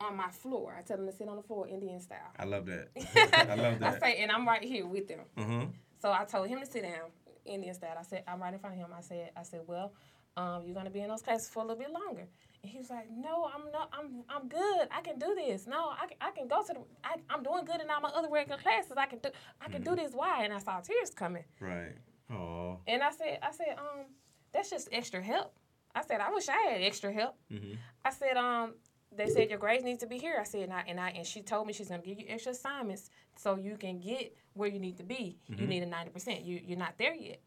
on 0.00 0.16
my 0.16 0.30
floor. 0.30 0.74
I 0.78 0.82
tell 0.82 0.96
them 0.96 1.06
to 1.06 1.12
sit 1.12 1.28
on 1.28 1.36
the 1.36 1.42
floor, 1.42 1.66
Indian 1.68 2.00
style. 2.00 2.32
I 2.38 2.44
love 2.44 2.64
that. 2.66 2.88
I 2.96 3.54
love 3.56 3.78
that. 3.80 3.96
I 3.96 3.98
say, 3.98 4.22
and 4.22 4.30
I'm 4.32 4.46
right 4.46 4.62
here 4.62 4.86
with 4.86 5.08
them. 5.08 5.20
Uh-huh. 5.36 5.66
So 5.98 6.12
I 6.12 6.24
told 6.24 6.48
him 6.48 6.60
to 6.60 6.66
sit 6.66 6.82
down, 6.82 7.10
Indian 7.44 7.74
style. 7.74 7.96
I 7.98 8.02
said, 8.02 8.24
I'm 8.26 8.40
right 8.40 8.52
in 8.52 8.58
front 8.58 8.76
of 8.76 8.80
him. 8.80 8.90
I 8.96 9.00
said, 9.00 9.30
I 9.36 9.42
said, 9.42 9.60
well, 9.66 9.92
um, 10.36 10.64
you're 10.66 10.74
gonna 10.74 10.90
be 10.90 11.00
in 11.00 11.08
those 11.08 11.22
classes 11.22 11.48
for 11.48 11.60
a 11.60 11.66
little 11.66 11.82
bit 11.82 11.90
longer. 11.90 12.28
And 12.62 12.70
he 12.70 12.78
was 12.78 12.90
like, 12.90 13.08
No, 13.10 13.48
I'm 13.54 13.70
not. 13.72 13.90
I'm 13.92 14.24
I'm 14.28 14.48
good. 14.48 14.88
I 14.90 15.00
can 15.00 15.18
do 15.18 15.34
this. 15.34 15.66
No, 15.66 15.90
I 15.90 16.06
can, 16.06 16.16
I 16.20 16.30
can 16.30 16.48
go 16.48 16.62
to 16.62 16.72
the. 16.74 16.80
I, 17.04 17.14
I'm 17.30 17.42
doing 17.42 17.64
good 17.64 17.80
in 17.80 17.90
all 17.90 18.00
my 18.00 18.10
other 18.10 18.28
regular 18.30 18.60
classes. 18.60 18.92
I 18.96 19.06
can 19.06 19.20
do. 19.20 19.30
I 19.60 19.68
can 19.68 19.82
do 19.82 19.96
this. 19.96 20.12
Why? 20.12 20.44
And 20.44 20.52
I 20.52 20.58
saw 20.58 20.80
tears 20.80 21.10
coming. 21.10 21.44
Right. 21.60 21.94
Oh. 22.30 22.80
And 22.86 23.02
I 23.02 23.10
said, 23.12 23.38
I 23.42 23.52
said, 23.52 23.76
um, 23.78 24.06
that's 24.52 24.70
just 24.70 24.88
extra 24.92 25.22
help. 25.22 25.54
I 25.94 26.02
said, 26.02 26.20
I 26.20 26.30
wish 26.30 26.48
I 26.48 26.56
had 26.70 26.82
extra 26.82 27.12
help. 27.12 27.36
Hmm. 27.50 27.74
I 28.04 28.10
said, 28.10 28.36
um, 28.36 28.74
they 29.16 29.28
said 29.28 29.48
your 29.48 29.58
grades 29.58 29.84
need 29.84 30.00
to 30.00 30.06
be 30.06 30.18
here. 30.18 30.36
I 30.38 30.44
said, 30.44 30.64
and 30.64 30.72
I, 30.72 30.84
and 30.88 31.00
I 31.00 31.10
and 31.10 31.26
she 31.26 31.40
told 31.42 31.66
me 31.66 31.72
she's 31.72 31.88
gonna 31.88 32.02
give 32.02 32.18
you 32.18 32.26
extra 32.28 32.52
assignments 32.52 33.10
so 33.36 33.56
you 33.56 33.76
can 33.76 34.00
get 34.00 34.36
where 34.56 34.68
you 34.68 34.78
need 34.78 34.96
to 34.98 35.04
be. 35.04 35.38
You 35.48 35.66
need 35.66 35.82
a 35.82 35.86
ninety 35.86 36.10
percent. 36.10 36.42
You 36.44 36.60
you're 36.64 36.78
not 36.78 36.98
there 36.98 37.14
yet. 37.14 37.40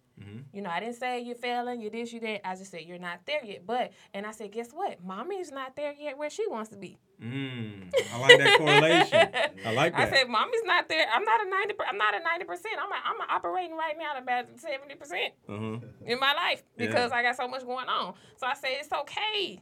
You 0.52 0.62
know, 0.62 0.70
I 0.70 0.82
didn't 0.82 0.96
say 0.96 1.22
you're 1.22 1.36
failing, 1.36 1.80
you 1.80 1.90
this, 1.90 2.12
you 2.12 2.20
that. 2.20 2.46
I 2.46 2.54
just 2.56 2.72
said 2.72 2.82
you're 2.82 3.00
not 3.00 3.20
there 3.26 3.42
yet. 3.42 3.66
But 3.66 3.94
and 4.14 4.26
I 4.26 4.32
said, 4.32 4.52
guess 4.52 4.72
what? 4.74 5.02
Mommy's 5.02 5.50
not 5.50 5.78
there 5.78 5.94
yet 5.98 6.18
where 6.18 6.30
she 6.30 6.46
wants 6.50 6.70
to 6.72 6.76
be. 6.76 6.98
Mm. 7.24 7.90
I 8.14 8.20
like 8.20 8.38
that 8.38 8.58
correlation. 8.58 9.30
I 9.66 9.72
like 9.74 9.94
that. 9.96 10.02
I 10.02 10.10
said, 10.10 10.28
mommy's 10.28 10.64
not 10.66 10.90
there. 10.90 11.06
I'm 11.14 11.24
not 11.24 11.46
a 11.46 11.50
ninety. 11.50 11.74
per- 11.74 11.86
I'm 11.88 11.98
not 11.98 12.16
a 12.16 12.20
ninety 12.22 12.44
percent. 12.44 12.76
I'm 12.84 12.92
a, 12.92 12.96
I'm 13.06 13.30
operating 13.30 13.78
right 13.78 13.96
now 13.98 14.18
at 14.18 14.22
about 14.24 14.46
seventy 14.60 14.96
percent 14.96 15.34
uh-huh. 15.48 15.78
in 16.06 16.20
my 16.20 16.34
life 16.34 16.64
because 16.76 17.12
Yeah. 17.12 17.18
I 17.18 17.22
got 17.24 17.38
so 17.38 17.48
much 17.48 17.64
going 17.66 17.88
on. 17.88 18.14
So 18.36 18.46
I 18.46 18.56
say 18.56 18.74
it's 18.80 18.92
okay, 18.92 19.62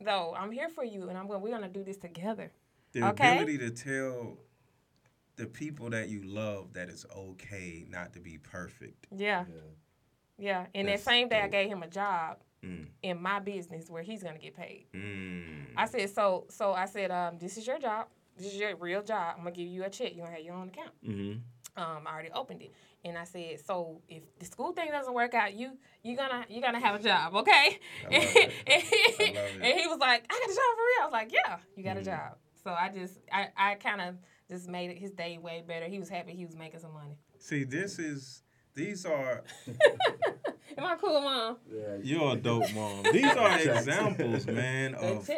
though. 0.00 0.34
I'm 0.38 0.52
here 0.52 0.70
for 0.70 0.84
you, 0.84 1.10
and 1.10 1.18
I'm 1.18 1.26
going. 1.28 1.42
We're 1.42 1.50
gonna 1.50 1.68
do 1.68 1.84
this 1.84 1.98
together. 1.98 2.50
The 2.92 3.02
Okay. 3.08 3.32
ability 3.32 3.58
to 3.58 3.70
tell 3.70 4.38
the 5.38 5.46
people 5.46 5.88
that 5.90 6.08
you 6.08 6.22
love 6.24 6.74
that 6.74 6.88
it's 6.90 7.06
okay 7.16 7.86
not 7.88 8.12
to 8.14 8.20
be 8.20 8.38
perfect. 8.38 9.06
Yeah, 9.16 9.44
yeah. 10.36 10.66
And 10.74 10.88
That's 10.88 11.04
that 11.04 11.10
same 11.10 11.28
day, 11.28 11.40
I 11.40 11.48
gave 11.48 11.68
him 11.68 11.82
a 11.82 11.88
job 11.88 12.38
Mm. 12.64 12.88
in 13.04 13.22
my 13.22 13.38
business 13.38 13.88
where 13.88 14.02
he's 14.02 14.20
gonna 14.24 14.36
get 14.38 14.56
paid. 14.56 14.86
Mm. 14.92 15.66
I 15.76 15.86
said, 15.86 16.10
so 16.10 16.44
so 16.50 16.72
I 16.72 16.86
said, 16.86 17.12
um, 17.12 17.38
this 17.38 17.56
is 17.56 17.64
your 17.66 17.78
job. 17.78 18.08
This 18.36 18.48
is 18.52 18.56
your 18.58 18.74
real 18.74 19.00
job. 19.02 19.34
I'm 19.38 19.44
gonna 19.44 19.54
give 19.54 19.68
you 19.68 19.84
a 19.84 19.88
check. 19.90 20.12
You're 20.16 20.24
gonna 20.26 20.36
have 20.36 20.44
your 20.44 20.54
own 20.56 20.68
account. 20.68 20.90
Mm-hmm. 21.06 21.80
um, 21.80 22.02
I 22.04 22.12
already 22.12 22.30
opened 22.32 22.62
it, 22.62 22.72
and 23.04 23.16
I 23.16 23.22
said, 23.22 23.60
so 23.64 24.00
if 24.08 24.24
the 24.40 24.44
school 24.44 24.72
thing 24.72 24.90
doesn't 24.90 25.14
work 25.14 25.34
out, 25.34 25.54
you 25.54 25.78
you 26.02 26.16
gonna 26.16 26.44
you 26.48 26.60
gonna 26.60 26.80
have 26.80 26.96
a 26.98 27.02
job, 27.02 27.32
okay? 27.36 27.78
I 28.10 28.14
love 28.16 28.22
it. 28.34 28.52
and, 28.66 28.82
I 29.38 29.40
love 29.40 29.50
it. 29.54 29.62
and 29.62 29.80
he 29.80 29.86
was 29.86 29.98
like, 30.00 30.24
I 30.28 30.34
got 30.40 30.50
a 30.50 30.54
job 30.54 30.72
for 30.74 30.82
real. 30.90 31.02
I 31.02 31.04
was 31.04 31.12
like, 31.12 31.32
yeah, 31.32 31.56
you 31.76 31.84
got 31.84 31.96
Mhm. 31.96 32.00
a 32.00 32.04
job. 32.04 32.36
So 32.64 32.70
I 32.72 32.88
just 32.88 33.20
I 33.32 33.48
I 33.56 33.74
kind 33.76 34.00
of 34.00 34.16
just 34.48 34.68
made 34.68 34.90
it 34.90 34.98
his 34.98 35.10
day 35.12 35.38
way 35.38 35.62
better. 35.66 35.86
He 35.86 35.98
was 35.98 36.08
happy 36.08 36.32
he 36.34 36.44
was 36.46 36.56
making 36.56 36.80
some 36.80 36.92
money. 36.94 37.16
See, 37.38 37.64
this 37.64 37.98
is 37.98 38.42
these 38.74 39.04
are 39.06 39.42
Am 40.76 40.84
I 40.84 40.96
cool, 40.96 41.20
mom? 41.20 41.56
Yeah, 41.72 41.96
You're 42.02 42.32
a 42.34 42.36
dope 42.36 42.72
mom. 42.74 43.02
These 43.12 43.24
are 43.24 43.58
examples, 43.76 44.46
man, 44.46 44.94
of 44.94 45.28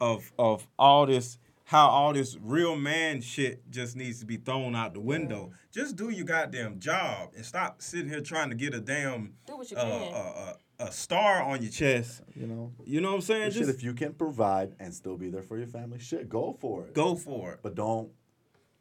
of 0.00 0.32
of 0.38 0.66
all 0.78 1.06
this 1.06 1.38
how 1.64 1.88
all 1.88 2.12
this 2.12 2.36
real 2.42 2.74
man 2.74 3.20
shit 3.20 3.62
just 3.70 3.94
needs 3.94 4.18
to 4.18 4.26
be 4.26 4.36
thrown 4.36 4.74
out 4.74 4.92
the 4.92 5.00
window. 5.00 5.52
Just 5.72 5.94
do 5.94 6.10
your 6.10 6.24
goddamn 6.26 6.80
job 6.80 7.30
and 7.36 7.46
stop 7.46 7.80
sitting 7.80 8.08
here 8.08 8.20
trying 8.20 8.48
to 8.50 8.56
get 8.56 8.74
a 8.74 8.80
damn 8.80 9.34
Do 9.46 9.56
what 9.56 9.70
you 9.70 9.76
uh, 9.76 9.82
can. 9.84 10.12
uh, 10.14 10.16
uh, 10.16 10.52
a 10.80 10.90
star 10.90 11.42
on 11.42 11.62
your 11.62 11.70
chest. 11.70 12.22
You 12.34 12.48
know, 12.48 12.72
You 12.84 13.00
know 13.00 13.10
what 13.10 13.14
I'm 13.16 13.20
saying? 13.20 13.44
But 13.44 13.52
shit, 13.52 13.66
Just 13.66 13.78
if 13.78 13.84
you 13.84 13.92
can 13.94 14.14
provide 14.14 14.72
and 14.80 14.92
still 14.92 15.16
be 15.16 15.30
there 15.30 15.42
for 15.44 15.58
your 15.58 15.68
family, 15.68 16.00
shit, 16.00 16.28
go 16.28 16.56
for 16.60 16.86
it. 16.86 16.92
go 16.94 17.14
for 17.14 17.52
it. 17.52 17.60
But 17.62 17.76
don't 17.76 18.10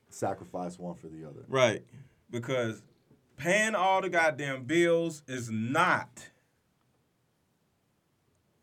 sacrifice 0.09 0.77
one 0.79 0.95
for 0.95 1.07
the 1.07 1.25
other. 1.25 1.45
Right. 1.47 1.83
Because 2.29 2.81
paying 3.37 3.75
all 3.75 4.01
the 4.01 4.09
goddamn 4.09 4.65
bills 4.65 5.23
is 5.27 5.49
not 5.49 6.29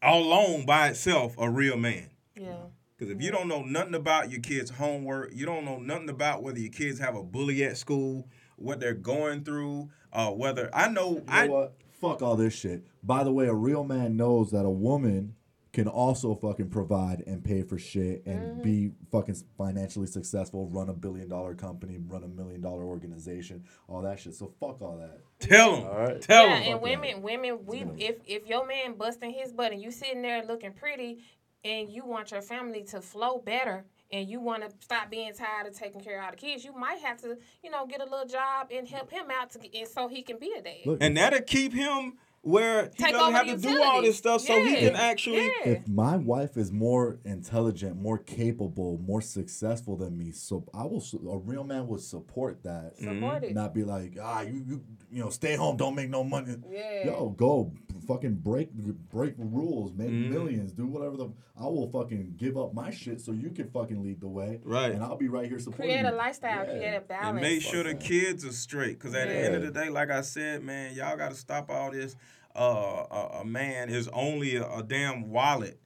alone 0.02 0.66
by 0.66 0.88
itself 0.88 1.34
a 1.38 1.50
real 1.50 1.76
man. 1.76 2.10
yeah. 2.34 2.56
Because 2.98 3.14
if 3.14 3.20
you 3.20 3.30
don't 3.30 3.48
know 3.48 3.62
nothing 3.62 3.94
about 3.94 4.30
your 4.30 4.40
kids' 4.40 4.70
homework, 4.70 5.30
you 5.34 5.44
don't 5.44 5.66
know 5.66 5.76
nothing 5.78 6.08
about 6.08 6.42
whether 6.42 6.58
your 6.58 6.72
kids 6.72 6.98
have 6.98 7.14
a 7.14 7.22
bully 7.22 7.62
at 7.62 7.76
school, 7.76 8.26
what 8.56 8.80
they're 8.80 8.94
going 8.94 9.44
through, 9.44 9.90
uh, 10.14 10.30
whether 10.30 10.70
I 10.74 10.88
know, 10.88 11.10
You 11.10 11.16
know 11.16 11.24
I 11.28 11.46
what? 11.48 11.74
Fuck 12.00 12.22
all 12.22 12.36
this 12.36 12.54
shit. 12.54 12.86
By 13.02 13.22
the 13.22 13.32
way, 13.32 13.48
a 13.48 13.54
real 13.54 13.84
man 13.84 14.16
knows 14.16 14.50
that 14.52 14.64
a 14.64 14.70
woman 14.70 15.35
can 15.76 15.88
also 15.88 16.34
fucking 16.34 16.70
provide 16.70 17.22
and 17.26 17.44
pay 17.44 17.62
for 17.62 17.76
shit 17.76 18.24
and 18.24 18.40
mm-hmm. 18.40 18.62
be 18.62 18.90
fucking 19.12 19.36
financially 19.58 20.06
successful, 20.06 20.70
run 20.70 20.88
a 20.88 20.92
billion 20.94 21.28
dollar 21.28 21.54
company, 21.54 21.98
run 21.98 22.24
a 22.24 22.28
million 22.28 22.62
dollar 22.62 22.82
organization, 22.82 23.62
all 23.86 24.00
that 24.00 24.18
shit. 24.18 24.34
So 24.34 24.54
fuck 24.58 24.80
all 24.80 24.96
that. 24.96 25.20
tell 25.38 25.76
them, 25.76 25.84
All 25.84 25.98
right. 25.98 26.18
tell 26.18 26.48
yeah, 26.48 26.60
them. 26.60 26.72
and 26.72 26.80
women, 26.80 27.20
women, 27.20 27.58
we 27.66 27.84
if 27.98 28.16
if 28.24 28.46
your 28.46 28.66
man 28.66 28.94
busting 28.94 29.34
his 29.34 29.52
butt 29.52 29.72
and 29.72 29.82
you 29.82 29.90
sitting 29.90 30.22
there 30.22 30.42
looking 30.46 30.72
pretty, 30.72 31.18
and 31.62 31.90
you 31.90 32.06
want 32.06 32.30
your 32.30 32.40
family 32.40 32.82
to 32.84 33.02
flow 33.02 33.42
better, 33.44 33.84
and 34.10 34.30
you 34.30 34.40
want 34.40 34.62
to 34.62 34.74
stop 34.80 35.10
being 35.10 35.34
tired 35.34 35.66
of 35.66 35.78
taking 35.78 36.00
care 36.00 36.20
of 36.20 36.24
all 36.24 36.30
the 36.30 36.38
kids, 36.38 36.64
you 36.64 36.72
might 36.72 37.00
have 37.00 37.20
to, 37.20 37.36
you 37.62 37.70
know, 37.70 37.84
get 37.84 38.00
a 38.00 38.04
little 38.04 38.26
job 38.26 38.68
and 38.70 38.88
help 38.88 39.10
him 39.10 39.26
out 39.30 39.50
to 39.50 39.58
get, 39.58 39.74
and 39.74 39.88
so 39.88 40.08
he 40.08 40.22
can 40.22 40.38
be 40.38 40.54
a 40.58 40.62
dad. 40.62 40.98
And 41.02 41.18
that'll 41.18 41.42
keep 41.42 41.74
him 41.74 42.14
where 42.46 42.92
he 42.96 43.02
Take 43.02 43.12
doesn't 43.12 43.34
have 43.34 43.46
the 43.48 43.56
to 43.56 43.60
do 43.60 43.82
all 43.82 44.00
this 44.02 44.16
utilities. 44.16 44.16
stuff, 44.18 44.40
so 44.42 44.62
he 44.62 44.76
can 44.76 44.94
actually. 44.94 45.46
Yeah. 45.46 45.50
if 45.64 45.88
my 45.88 46.16
wife 46.16 46.56
is 46.56 46.70
more 46.70 47.18
intelligent, 47.24 47.96
more 47.96 48.18
capable, 48.18 48.98
more 48.98 49.20
successful 49.20 49.96
than 49.96 50.16
me, 50.16 50.30
so 50.30 50.64
I 50.72 50.84
will. 50.84 51.02
A 51.28 51.38
real 51.38 51.64
man 51.64 51.88
would 51.88 52.00
support 52.00 52.62
that. 52.62 52.92
Support 53.00 53.42
it. 53.44 53.54
Not 53.54 53.74
be 53.74 53.82
like, 53.82 54.16
ah, 54.22 54.42
you, 54.42 54.64
you, 54.66 54.84
you 55.10 55.24
know, 55.24 55.30
stay 55.30 55.56
home, 55.56 55.76
don't 55.76 55.96
make 55.96 56.08
no 56.08 56.22
money. 56.22 56.54
Yeah. 56.70 57.06
Yo, 57.06 57.30
go, 57.30 57.72
fucking 58.06 58.36
break, 58.36 58.70
break 58.72 59.34
rules, 59.38 59.92
make 59.92 60.10
millions, 60.10 60.72
do 60.72 60.86
whatever 60.86 61.16
the. 61.16 61.28
I 61.58 61.64
will 61.64 61.90
fucking 61.90 62.34
give 62.36 62.56
up 62.56 62.74
my 62.74 62.90
shit 62.90 63.20
so 63.20 63.32
you 63.32 63.50
can 63.50 63.68
fucking 63.70 64.02
lead 64.02 64.20
the 64.20 64.28
way. 64.28 64.60
Right. 64.64 64.92
And 64.92 65.02
I'll 65.02 65.16
be 65.16 65.28
right 65.28 65.48
here 65.48 65.58
supporting. 65.58 65.86
Create 65.94 66.06
a 66.06 66.10
you. 66.10 66.16
lifestyle, 66.16 66.64
Yeah. 66.66 66.72
create 66.72 66.94
a 66.96 67.00
balance. 67.00 67.28
And 67.28 67.40
make 67.40 67.62
sure 67.62 67.82
the 67.82 67.94
kids 67.94 68.44
are 68.44 68.52
straight. 68.52 68.98
Because 68.98 69.14
at 69.14 69.28
the 69.28 69.34
end 69.34 69.54
of 69.54 69.62
the 69.62 69.70
day, 69.70 69.88
like 69.88 70.10
I 70.10 70.20
said, 70.20 70.62
man, 70.62 70.94
y'all 70.94 71.16
got 71.16 71.30
to 71.30 71.36
stop 71.36 71.70
all 71.70 71.90
this. 71.90 72.14
Uh, 72.54 73.04
a, 73.10 73.28
a 73.40 73.44
man 73.44 73.88
is 73.90 74.08
only 74.12 74.56
a, 74.56 74.66
a 74.70 74.82
damn 74.82 75.28
wallet. 75.30 75.78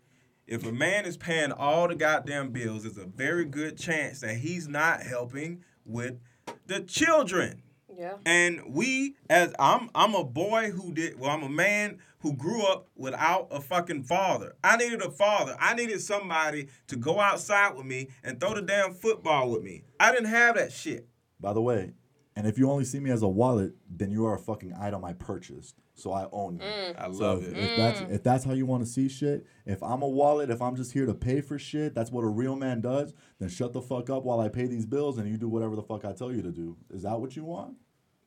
If 0.46 0.66
a 0.66 0.72
man 0.72 1.04
is 1.04 1.16
paying 1.16 1.52
all 1.52 1.86
the 1.86 1.94
goddamn 1.94 2.50
bills, 2.50 2.82
there's 2.82 2.98
a 2.98 3.04
very 3.06 3.44
good 3.44 3.78
chance 3.78 4.20
that 4.20 4.36
he's 4.36 4.66
not 4.66 5.02
helping 5.02 5.62
with 5.84 6.18
the 6.66 6.80
children. 6.80 7.62
Yeah. 8.00 8.14
And 8.24 8.62
we, 8.74 9.16
as 9.28 9.52
I'm, 9.58 9.90
I'm 9.94 10.14
a 10.14 10.24
boy 10.24 10.70
who 10.70 10.92
did. 10.94 11.20
Well, 11.20 11.30
I'm 11.30 11.42
a 11.42 11.50
man 11.50 11.98
who 12.20 12.32
grew 12.34 12.62
up 12.66 12.88
without 12.96 13.48
a 13.50 13.60
fucking 13.60 14.04
father. 14.04 14.54
I 14.64 14.78
needed 14.78 15.02
a 15.02 15.10
father. 15.10 15.54
I 15.60 15.74
needed 15.74 16.00
somebody 16.00 16.68
to 16.86 16.96
go 16.96 17.20
outside 17.20 17.76
with 17.76 17.84
me 17.84 18.08
and 18.24 18.40
throw 18.40 18.54
the 18.54 18.62
damn 18.62 18.94
football 18.94 19.50
with 19.50 19.62
me. 19.62 19.82
I 20.00 20.12
didn't 20.12 20.30
have 20.30 20.56
that 20.56 20.72
shit. 20.72 21.08
By 21.38 21.52
the 21.52 21.60
way, 21.60 21.92
and 22.36 22.46
if 22.46 22.56
you 22.56 22.70
only 22.70 22.84
see 22.84 23.00
me 23.00 23.10
as 23.10 23.20
a 23.20 23.28
wallet, 23.28 23.74
then 23.90 24.10
you 24.10 24.24
are 24.24 24.34
a 24.34 24.38
fucking 24.38 24.72
item 24.80 25.04
I 25.04 25.12
purchased. 25.12 25.74
So 25.94 26.12
I 26.12 26.26
own 26.32 26.54
you. 26.56 26.60
Mm. 26.62 26.94
I 26.98 27.12
So 27.12 27.18
love 27.18 27.42
if, 27.42 27.48
it. 27.50 27.58
if 27.58 27.76
that's 27.76 28.00
if 28.12 28.22
that's 28.22 28.44
how 28.44 28.52
you 28.52 28.64
want 28.64 28.82
to 28.82 28.88
see 28.90 29.10
shit, 29.10 29.44
if 29.66 29.82
I'm 29.82 30.00
a 30.00 30.08
wallet, 30.08 30.48
if 30.48 30.62
I'm 30.62 30.74
just 30.74 30.92
here 30.92 31.04
to 31.04 31.12
pay 31.12 31.42
for 31.42 31.58
shit, 31.58 31.94
that's 31.94 32.10
what 32.10 32.24
a 32.24 32.28
real 32.28 32.56
man 32.56 32.80
does. 32.80 33.12
Then 33.38 33.50
shut 33.50 33.74
the 33.74 33.82
fuck 33.82 34.08
up 34.08 34.24
while 34.24 34.40
I 34.40 34.48
pay 34.48 34.66
these 34.66 34.86
bills, 34.86 35.18
and 35.18 35.28
you 35.28 35.36
do 35.36 35.48
whatever 35.50 35.76
the 35.76 35.82
fuck 35.82 36.06
I 36.06 36.14
tell 36.14 36.32
you 36.32 36.40
to 36.40 36.50
do. 36.50 36.78
Is 36.90 37.02
that 37.02 37.20
what 37.20 37.36
you 37.36 37.44
want? 37.44 37.74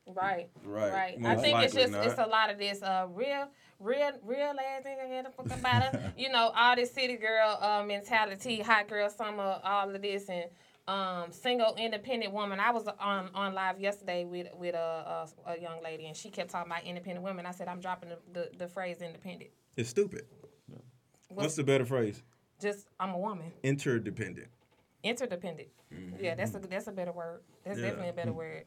Right. 0.05 0.49
Right. 0.63 0.91
Right. 0.91 1.17
I 1.25 1.35
think 1.35 1.61
it's 1.63 1.73
just 1.73 1.93
it's 1.93 2.19
a 2.19 2.25
lot 2.25 2.49
of 2.49 2.57
this 2.57 2.81
uh 2.81 3.07
real 3.13 3.47
real 3.79 4.11
real 4.23 4.39
ass 4.59 4.83
nigga 4.85 5.09
get 5.09 5.25
the 5.25 5.31
fuck 5.31 5.57
about. 5.59 5.95
You 6.17 6.29
know, 6.29 6.51
all 6.55 6.75
this 6.75 6.91
city 6.91 7.15
girl 7.15 7.57
uh, 7.61 7.83
mentality, 7.85 8.61
hot 8.61 8.87
girl 8.87 9.09
summer, 9.09 9.59
all 9.63 9.89
of 9.93 10.01
this 10.01 10.29
and 10.29 10.45
um 10.87 11.31
single 11.31 11.75
independent 11.77 12.33
woman. 12.33 12.59
I 12.59 12.71
was 12.71 12.85
on 12.99 13.29
on 13.33 13.53
live 13.53 13.79
yesterday 13.79 14.25
with 14.25 14.47
with 14.55 14.75
a, 14.75 15.27
a 15.47 15.51
a 15.53 15.59
young 15.61 15.81
lady 15.81 16.07
and 16.07 16.15
she 16.17 16.29
kept 16.29 16.49
talking 16.51 16.69
about 16.71 16.83
independent 16.83 17.23
women. 17.23 17.45
I 17.45 17.51
said 17.51 17.69
I'm 17.69 17.79
dropping 17.79 18.09
the, 18.09 18.17
the, 18.33 18.49
the 18.57 18.67
phrase 18.67 19.01
independent. 19.01 19.51
It's 19.77 19.89
stupid. 19.89 20.25
What's, 20.67 20.83
What's 21.29 21.55
the 21.55 21.63
better 21.63 21.85
phrase? 21.85 22.21
just 22.61 22.87
I'm 22.99 23.11
a 23.11 23.17
woman. 23.17 23.51
Interdependent. 23.63 24.47
interdependent. 25.03 25.69
Yeah, 26.19 26.35
that's 26.35 26.53
a 26.55 26.59
that's 26.59 26.87
a 26.87 26.91
better 26.91 27.11
word. 27.13 27.41
That's 27.63 27.79
Yeah. 27.79 27.85
definitely 27.85 28.09
a 28.09 28.13
better 28.13 28.33
word. 28.33 28.65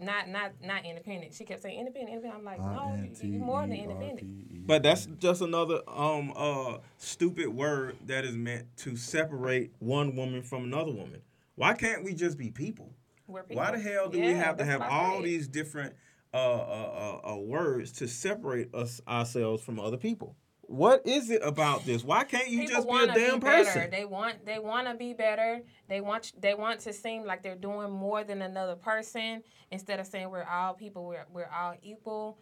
Not 0.00 0.28
not 0.28 0.52
not 0.62 0.84
independent. 0.84 1.34
She 1.34 1.44
kept 1.44 1.62
saying 1.62 1.78
independent, 1.78 2.24
independent. 2.24 2.38
I'm 2.38 2.44
like, 2.44 2.60
no, 2.60 3.08
you, 3.22 3.32
you 3.32 3.38
more 3.40 3.62
than 3.62 3.72
independent. 3.72 4.66
But 4.66 4.82
that's 4.82 5.06
just 5.18 5.40
another 5.40 5.80
um 5.88 6.32
uh 6.36 6.78
stupid 6.98 7.48
word 7.48 7.96
that 8.06 8.24
is 8.24 8.36
meant 8.36 8.66
to 8.78 8.96
separate 8.96 9.72
one 9.80 10.14
woman 10.14 10.42
from 10.42 10.64
another 10.64 10.92
woman. 10.92 11.20
Why 11.56 11.74
can't 11.74 12.04
we 12.04 12.14
just 12.14 12.38
be 12.38 12.50
people? 12.50 12.92
We're 13.26 13.42
Why 13.48 13.72
the 13.72 13.80
hell 13.80 14.08
do 14.08 14.20
we 14.20 14.32
have 14.34 14.56
to 14.58 14.64
have 14.64 14.80
all 14.82 15.16
said. 15.16 15.24
these 15.24 15.48
different 15.48 15.94
uh, 16.32 16.36
uh, 16.36 17.20
uh, 17.24 17.32
uh, 17.32 17.36
words 17.36 17.92
to 17.92 18.06
separate 18.08 18.74
us 18.74 19.00
ourselves 19.08 19.62
from 19.62 19.80
other 19.80 19.96
people? 19.96 20.36
What 20.68 21.06
is 21.06 21.30
it 21.30 21.40
about 21.42 21.86
this? 21.86 22.04
Why 22.04 22.24
can't 22.24 22.50
you 22.50 22.60
People 22.60 22.74
just 22.74 22.88
be 22.88 22.96
a 22.96 23.06
damn 23.06 23.40
better. 23.40 23.64
person? 23.64 23.90
They 23.90 24.04
want 24.04 24.44
they 24.44 24.58
want 24.58 24.86
to 24.86 24.94
be 24.94 25.14
better. 25.14 25.62
They 25.88 26.02
want 26.02 26.32
they 26.38 26.52
want 26.52 26.80
to 26.80 26.92
seem 26.92 27.24
like 27.24 27.42
they're 27.42 27.56
doing 27.56 27.90
more 27.90 28.22
than 28.22 28.42
another 28.42 28.76
person 28.76 29.42
instead 29.70 29.98
of 29.98 30.06
saying 30.06 30.28
we're 30.30 30.44
all 30.44 30.74
people. 30.74 31.06
We're 31.06 31.24
we're 31.32 31.48
all 31.48 31.74
equal, 31.82 32.38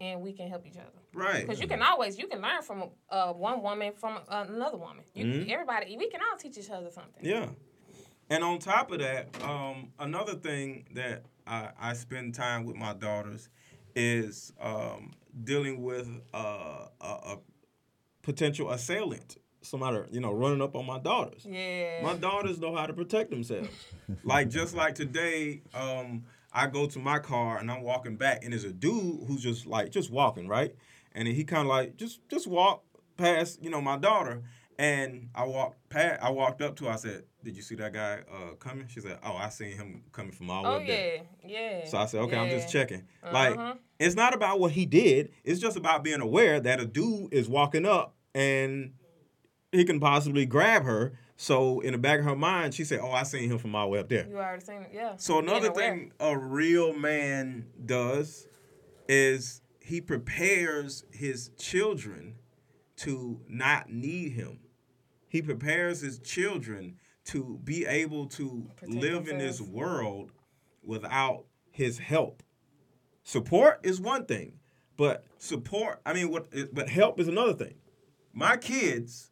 and 0.00 0.22
we 0.22 0.32
can 0.32 0.48
help 0.48 0.66
each 0.66 0.78
other. 0.78 0.88
Right. 1.12 1.46
Because 1.46 1.60
you 1.60 1.68
can 1.68 1.82
always 1.82 2.18
you 2.18 2.28
can 2.28 2.40
learn 2.40 2.62
from 2.62 2.84
uh, 3.10 3.34
one 3.34 3.62
woman 3.62 3.92
from 3.92 4.20
another 4.30 4.78
woman. 4.78 5.04
You, 5.14 5.44
Everybody 5.50 5.98
we 5.98 6.08
can 6.08 6.20
all 6.22 6.38
teach 6.38 6.56
each 6.56 6.70
other 6.70 6.88
something. 6.90 7.22
Mm-hmm. 7.22 7.44
Yeah. 7.44 7.48
And 8.30 8.42
on 8.42 8.58
top 8.58 8.90
of 8.90 9.00
that, 9.00 9.28
um, 9.44 9.92
another 9.98 10.34
thing 10.34 10.86
that 10.94 11.24
I, 11.46 11.68
I 11.78 11.92
spend 11.92 12.34
time 12.34 12.64
with 12.64 12.74
my 12.74 12.94
daughters 12.94 13.50
is 13.94 14.52
um, 14.60 15.12
dealing 15.44 15.82
with 15.82 16.08
uh, 16.34 16.86
a, 17.00 17.06
a 17.06 17.38
potential 18.26 18.70
assailant. 18.72 19.36
Somebody, 19.62 19.98
you 20.12 20.20
know, 20.20 20.32
running 20.32 20.60
up 20.60 20.76
on 20.76 20.84
my 20.84 20.98
daughters. 20.98 21.46
Yeah. 21.48 22.00
My 22.02 22.14
daughters 22.14 22.58
know 22.60 22.74
how 22.74 22.86
to 22.86 22.92
protect 22.92 23.30
themselves. 23.30 23.68
like 24.24 24.48
just 24.48 24.74
like 24.76 24.94
today, 24.96 25.62
um, 25.74 26.24
I 26.52 26.66
go 26.66 26.86
to 26.86 26.98
my 26.98 27.18
car 27.20 27.58
and 27.58 27.70
I'm 27.70 27.82
walking 27.82 28.16
back, 28.16 28.42
and 28.44 28.52
there's 28.52 28.64
a 28.64 28.72
dude 28.72 29.24
who's 29.26 29.42
just 29.42 29.66
like 29.66 29.90
just 29.90 30.10
walking 30.10 30.46
right, 30.48 30.74
and 31.12 31.26
he 31.26 31.44
kind 31.44 31.62
of 31.62 31.68
like 31.68 31.96
just 31.96 32.20
just 32.28 32.46
walk 32.46 32.82
past, 33.16 33.62
you 33.62 33.70
know, 33.70 33.80
my 33.80 33.96
daughter, 33.96 34.42
and 34.78 35.30
I 35.34 35.44
walked 35.44 35.88
past. 35.88 36.22
I 36.22 36.30
walked 36.30 36.62
up 36.62 36.76
to 36.76 36.84
her. 36.84 36.92
I 36.92 36.96
said, 36.96 37.24
"Did 37.42 37.56
you 37.56 37.62
see 37.62 37.74
that 37.76 37.92
guy 37.92 38.20
uh, 38.32 38.54
coming?" 38.60 38.86
She 38.88 39.00
said, 39.00 39.18
"Oh, 39.24 39.34
I 39.36 39.48
seen 39.48 39.72
him 39.76 40.04
coming 40.12 40.32
from 40.32 40.48
all 40.50 40.62
the 40.62 40.68
way 40.68 40.74
oh 40.74 40.80
up 40.80 40.86
there." 40.86 41.16
yeah, 41.44 41.80
yeah. 41.80 41.86
So 41.88 41.98
I 41.98 42.06
said, 42.06 42.20
okay, 42.22 42.36
I'm 42.36 42.50
just 42.50 42.70
checking. 42.70 43.02
Like, 43.32 43.56
Uh-huh. 43.56 43.74
it's 43.98 44.14
not 44.14 44.32
about 44.34 44.60
what 44.60 44.70
he 44.72 44.86
did. 44.86 45.32
It's 45.44 45.60
just 45.60 45.76
about 45.76 46.04
being 46.04 46.20
aware 46.20 46.60
that 46.60 46.78
a 46.80 46.86
dude 46.86 47.32
is 47.32 47.48
walking 47.48 47.84
up 47.86 48.14
and 48.36 48.92
he 49.72 49.84
can 49.84 49.98
possibly 49.98 50.44
grab 50.44 50.84
her. 50.84 51.18
So 51.38 51.80
in 51.80 51.92
the 51.92 51.98
back 51.98 52.20
of 52.20 52.26
her 52.26 52.36
mind, 52.36 52.74
she 52.74 52.84
said, 52.84 53.00
"Oh, 53.00 53.10
I 53.10 53.22
seen 53.24 53.50
him 53.50 53.58
from 53.58 53.74
all 53.74 53.86
the 53.86 53.92
way 53.92 53.98
up 53.98 54.08
there." 54.08 54.26
You 54.28 54.36
already 54.36 54.64
seen 54.64 54.82
it, 54.82 54.90
yeah. 54.92 55.16
So 55.16 55.38
another 55.38 55.70
thing 55.72 56.12
a 56.20 56.36
real 56.36 56.92
man 56.92 57.66
does 57.84 58.46
is 59.08 59.62
he 59.80 60.00
prepares 60.00 61.04
his 61.10 61.50
children 61.58 62.36
to 62.98 63.40
not 63.48 63.90
need 63.90 64.32
him. 64.32 64.60
He 65.28 65.42
prepares 65.42 66.00
his 66.00 66.18
children 66.18 66.96
to 67.26 67.58
be 67.64 67.84
able 67.86 68.26
to 68.26 68.70
Protect 68.76 69.02
live 69.02 69.28
in 69.28 69.38
this 69.38 69.60
world 69.60 70.32
without 70.82 71.44
his 71.70 71.98
help. 71.98 72.42
Support 73.24 73.80
is 73.82 74.00
one 74.00 74.24
thing, 74.26 74.58
but 74.96 75.24
support, 75.38 76.00
I 76.06 76.12
mean 76.12 76.30
what 76.30 76.48
but 76.72 76.88
help 76.88 77.18
is 77.18 77.28
another 77.28 77.54
thing. 77.54 77.74
My 78.36 78.58
kids 78.58 79.30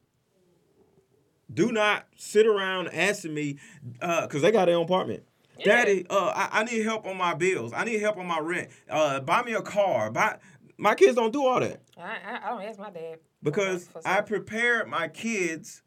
do 1.52 1.70
not 1.70 2.07
sit 2.16 2.46
around 2.46 2.88
asking 2.88 3.34
me 3.34 3.59
because 4.00 4.40
they 4.40 4.50
got 4.50 4.64
their 4.64 4.76
own 4.76 4.84
apartment. 4.84 5.24
Daddy, 5.62 6.07
uh, 6.09 6.32
I, 6.34 6.61
I 6.61 6.64
need 6.64 6.82
help 6.84 7.07
on 7.07 7.18
my 7.18 7.34
bills. 7.34 7.72
I 7.74 7.84
need 7.84 8.00
help 8.00 8.16
on 8.16 8.26
my 8.26 8.38
rent. 8.40 8.70
Uh, 8.88 9.20
buy 9.20 9.42
me 9.42 9.52
a 9.52 9.61
car. 9.61 10.11
Buy. 10.11 10.38
My 10.78 10.94
kids 10.94 11.14
don't 11.14 11.32
do 11.32 11.46
all 11.46 11.61
that 11.61 11.80
I, 11.96 12.02
I, 12.02 12.40
I 12.46 12.48
don't 12.50 12.62
ask 12.62 12.78
my 12.80 12.90
dad 12.90 13.18
because 13.42 13.88
I 14.05 14.22
prepared 14.22 14.88
my 14.88 15.07
kids 15.07 15.82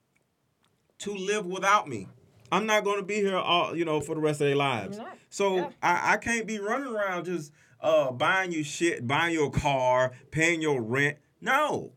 to 0.99 1.13
live 1.13 1.45
without 1.47 1.89
me. 1.89 2.07
I'm 2.51 2.65
not 2.68 2.84
going 2.86 2.97
to 2.97 3.03
be 3.05 3.15
here 3.15 3.36
all 3.36 3.76
you 3.76 3.84
know 3.84 3.99
for 3.99 4.13
the 4.15 4.22
rest 4.22 4.41
of 4.41 4.47
their 4.47 4.55
lives. 4.55 4.99
So 5.30 5.55
Yeah. 5.57 5.70
I, 5.82 6.13
I 6.13 6.18
can't 6.18 6.45
be 6.45 6.59
running 6.59 6.88
around 6.93 7.26
just 7.26 7.51
uh, 7.82 8.11
buying 8.11 8.51
you 8.51 8.63
shit, 8.63 9.05
buying 9.07 9.34
your 9.34 9.49
car, 9.49 10.11
paying 10.32 10.61
your 10.61 10.82
rent. 10.82 11.18
No, 11.41 11.93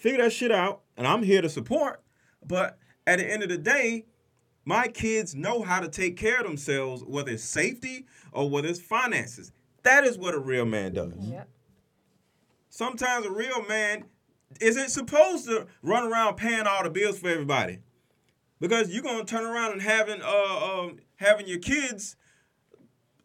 figure 0.00 0.22
that 0.22 0.32
shit 0.32 0.50
out, 0.50 0.80
and 0.96 1.06
I'm 1.06 1.22
here 1.22 1.42
to 1.42 1.48
support. 1.48 2.02
But 2.46 2.78
at 3.06 3.18
the 3.18 3.30
end 3.30 3.42
of 3.42 3.48
the 3.48 3.58
day, 3.58 4.06
my 4.64 4.88
kids 4.88 5.34
know 5.34 5.62
how 5.62 5.80
to 5.80 5.88
take 5.88 6.16
care 6.16 6.40
of 6.40 6.46
themselves, 6.46 7.02
whether 7.04 7.32
it's 7.32 7.42
safety 7.44 8.06
or 8.32 8.48
whether 8.48 8.68
it's 8.68 8.80
finances. 8.80 9.52
That 9.82 10.04
is 10.04 10.18
what 10.18 10.34
a 10.34 10.38
real 10.38 10.64
man 10.66 10.92
does 10.94 11.12
Yep. 11.18 11.48
sometimes 12.68 13.26
a 13.26 13.30
real 13.30 13.64
man 13.66 14.04
isn't 14.60 14.90
supposed 14.90 15.46
to 15.46 15.66
run 15.82 16.10
around 16.10 16.36
paying 16.36 16.66
all 16.66 16.82
the 16.82 16.90
bills 16.90 17.18
for 17.18 17.28
everybody 17.28 17.78
because 18.60 18.90
you're 18.92 19.02
gonna 19.02 19.24
turn 19.24 19.44
around 19.44 19.72
and 19.72 19.82
having 19.82 20.20
uh 20.22 20.80
um 20.82 20.98
having 21.16 21.46
your 21.46 21.58
kids 21.58 22.16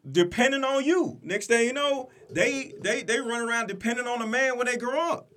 depending 0.09 0.63
on 0.63 0.83
you 0.85 1.19
next 1.23 1.47
thing 1.47 1.65
you 1.65 1.73
know 1.73 2.09
they 2.29 2.73
they 2.81 3.01
they 3.03 3.19
run 3.19 3.41
around 3.47 3.67
depending 3.67 4.05
on 4.07 4.21
a 4.21 4.27
man 4.27 4.55
when 4.57 4.67
they 4.67 4.77
grow 4.77 4.99
up 5.11 5.29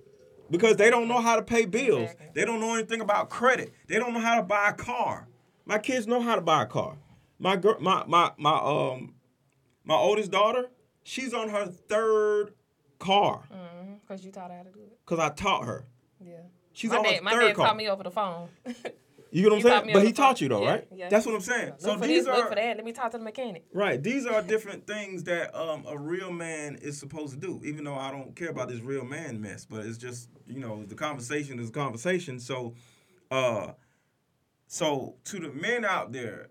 because 0.51 0.75
they 0.77 0.89
don't 0.89 1.07
know 1.07 1.19
how 1.21 1.35
to 1.35 1.41
pay 1.41 1.65
bills 1.65 2.03
Exactly. 2.11 2.27
they 2.33 2.45
don't 2.45 2.59
know 2.59 2.73
anything 2.73 3.01
about 3.01 3.29
credit 3.29 3.73
they 3.87 3.97
don't 3.99 4.13
know 4.13 4.19
how 4.19 4.35
to 4.35 4.43
buy 4.43 4.69
a 4.69 4.73
car 4.73 5.27
my 5.65 5.77
kids 5.77 6.07
know 6.07 6.21
how 6.21 6.35
to 6.35 6.41
buy 6.41 6.63
a 6.63 6.65
car 6.65 6.97
my 7.39 7.55
girl 7.55 7.77
my 7.79 8.03
my 8.07 8.31
my 8.37 8.55
um 8.57 9.13
my 9.83 9.95
oldest 9.95 10.31
daughter 10.31 10.69
she's 11.03 11.33
on 11.33 11.49
her 11.49 11.65
third 11.65 12.53
car 12.99 13.43
Because 14.01 14.25
you 14.25 14.31
taught 14.31 14.51
her 14.51 14.57
how 14.57 14.63
to 14.63 14.71
do 14.71 14.79
it. 14.81 14.97
because 15.05 15.19
I 15.19 15.29
taught 15.29 15.65
her. 15.65 15.85
Yeah. 16.23 16.33
She's 16.73 16.91
my 16.91 16.97
on 16.97 17.03
dad, 17.03 17.15
her 17.15 17.21
my 17.21 17.31
dad 17.33 17.55
car. 17.55 17.67
taught 17.67 17.77
me 17.77 17.87
over 17.89 18.03
the 18.03 18.11
phone. 18.11 18.49
you 19.31 19.43
know 19.43 19.55
what 19.55 19.65
I'm 19.65 19.83
saying? 19.83 19.93
But 19.93 20.03
he 20.03 20.09
the 20.11 20.15
taught 20.17 20.41
you 20.41 20.49
though, 20.49 20.63
Yeah, 20.63 20.69
right? 20.71 20.87
yeah. 20.95 21.09
That's 21.09 21.25
what 21.25 21.35
I'm 21.35 21.41
saying. 21.41 21.69
look 21.69 21.81
so 21.81 21.97
for 21.97 22.07
these 22.07 22.25
this, 22.25 22.35
look 22.35 22.45
are 22.45 22.49
for 22.49 22.55
that. 22.55 22.75
Let 22.77 22.85
me 22.85 22.91
talk 22.91 23.11
to 23.11 23.17
the 23.17 23.23
mechanic. 23.23 23.65
right. 23.73 24.01
These 24.01 24.25
are 24.25 24.41
different 24.41 24.87
things 24.87 25.23
that 25.25 25.53
um, 25.55 25.85
a 25.87 25.97
real 25.97 26.31
man 26.31 26.75
is 26.81 26.97
supposed 26.97 27.33
to 27.33 27.39
do. 27.39 27.61
Even 27.63 27.83
though 27.83 27.95
I 27.95 28.11
don't 28.11 28.35
care 28.35 28.49
about 28.49 28.69
this 28.69 28.81
real 28.81 29.05
man 29.05 29.41
mess, 29.41 29.65
but 29.65 29.85
it's 29.85 29.97
just 29.97 30.29
you 30.47 30.59
know 30.59 30.83
the 30.83 30.95
conversation 30.95 31.59
is 31.59 31.69
a 31.69 31.71
conversation. 31.71 32.39
So, 32.39 32.73
uh, 33.31 33.73
so 34.67 35.15
to 35.25 35.39
the 35.39 35.49
men 35.49 35.85
out 35.85 36.11
there, 36.11 36.49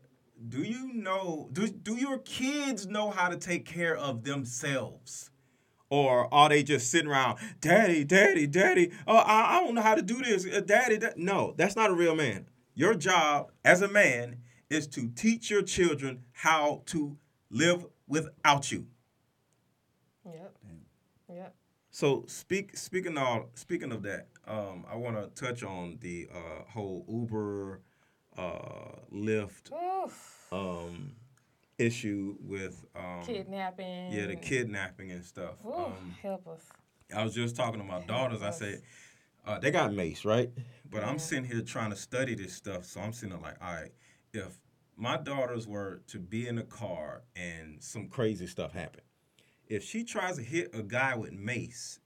do 0.49 0.63
you 0.63 0.93
know? 0.93 1.49
Do 1.53 1.67
do 1.69 1.97
your 1.97 2.19
kids 2.19 2.87
know 2.87 3.11
how 3.11 3.29
to 3.29 3.37
take 3.37 3.65
care 3.65 3.97
of 3.97 4.25
themselves? 4.25 5.31
Or 5.91 6.33
are 6.35 6.51
they 6.51 6.63
just 6.63 6.91
sitting 6.91 7.09
around, 7.11 7.39
daddy, 7.63 8.05
daddy, 8.05 8.47
daddy? 8.47 8.93
Oh, 9.07 9.17
I, 9.17 9.57
I 9.57 9.61
don't 9.61 9.75
know 9.75 9.81
how 9.81 9.95
to 9.95 10.03
do 10.03 10.23
this, 10.23 10.47
uh, 10.47 10.61
daddy. 10.61 10.99
Da-. 10.99 11.13
No, 11.17 11.55
that's 11.57 11.77
not 11.77 11.89
a 11.89 11.95
real 11.95 12.15
man. 12.15 12.47
Your 12.79 12.95
job 12.95 13.51
as 13.65 13.83
a 13.83 13.89
man 13.89 14.37
is 14.71 14.87
to 14.87 15.09
teach 15.09 15.51
your 15.51 15.63
children 15.63 16.21
how 16.31 16.83
to 16.87 17.17
live 17.51 17.85
without 18.07 18.71
you. 18.71 18.87
Yep. 20.25 20.57
Yep. 21.29 21.55
So 21.91 22.25
speak 22.29 22.77
speaking 22.77 23.19
of 23.19 23.47
speaking 23.55 23.91
of 23.91 24.05
that, 24.05 24.29
um, 24.47 24.85
I 24.89 24.95
want 24.95 25.17
to 25.17 25.27
touch 25.45 25.65
on 25.65 25.99
the 26.01 26.29
uh, 26.33 26.71
whole 26.71 27.05
Uber, 27.09 27.81
uh, 28.37 29.01
Lyft 29.13 29.73
Oof. 29.73 30.47
um, 30.53 31.17
issue 31.79 32.37
with 32.41 32.85
um, 32.95 33.23
Kidnapping. 33.27 34.13
yeah 34.13 34.27
the 34.27 34.37
kidnapping 34.37 35.11
and 35.11 35.25
stuff. 35.25 35.57
Oof, 35.67 35.75
Um, 35.75 36.15
help 36.23 36.47
us. 36.47 36.63
I 37.13 37.25
was 37.25 37.35
just 37.35 37.57
talking 37.57 37.81
to 37.81 37.85
my 37.85 38.03
daughters. 38.03 38.41
I 38.41 38.51
said, 38.51 38.83
uh, 39.49 39.59
they 39.59 39.71
got 39.71 39.93
mace, 39.95 40.25
right? 40.25 40.51
But 40.91 41.03
I'm 41.05 41.19
sitting 41.19 41.45
here 41.45 41.63
trying 41.63 41.91
to 41.91 41.97
study 41.97 42.35
this 42.35 42.53
stuff. 42.53 42.85
So 42.85 43.01
I'm 43.01 43.13
sitting 43.13 43.31
there 43.31 43.41
like, 43.41 43.57
all 43.63 43.73
right, 43.75 43.93
if 44.33 44.61
my 44.97 45.17
daughters 45.17 45.67
were 45.67 46.03
to 46.09 46.19
be 46.19 46.47
in 46.47 46.59
a 46.59 46.65
car 46.65 47.23
and 47.35 47.83
some 47.83 48.09
crazy 48.09 48.47
stuff 48.47 48.73
happened, 48.73 49.03
if 49.67 49.83
she 49.83 50.05
tries 50.05 50.37
to 50.37 50.43
hit 50.43 50.71
a 50.75 50.83
guy 50.83 51.17
with 51.17 51.33
mace, 51.33 51.99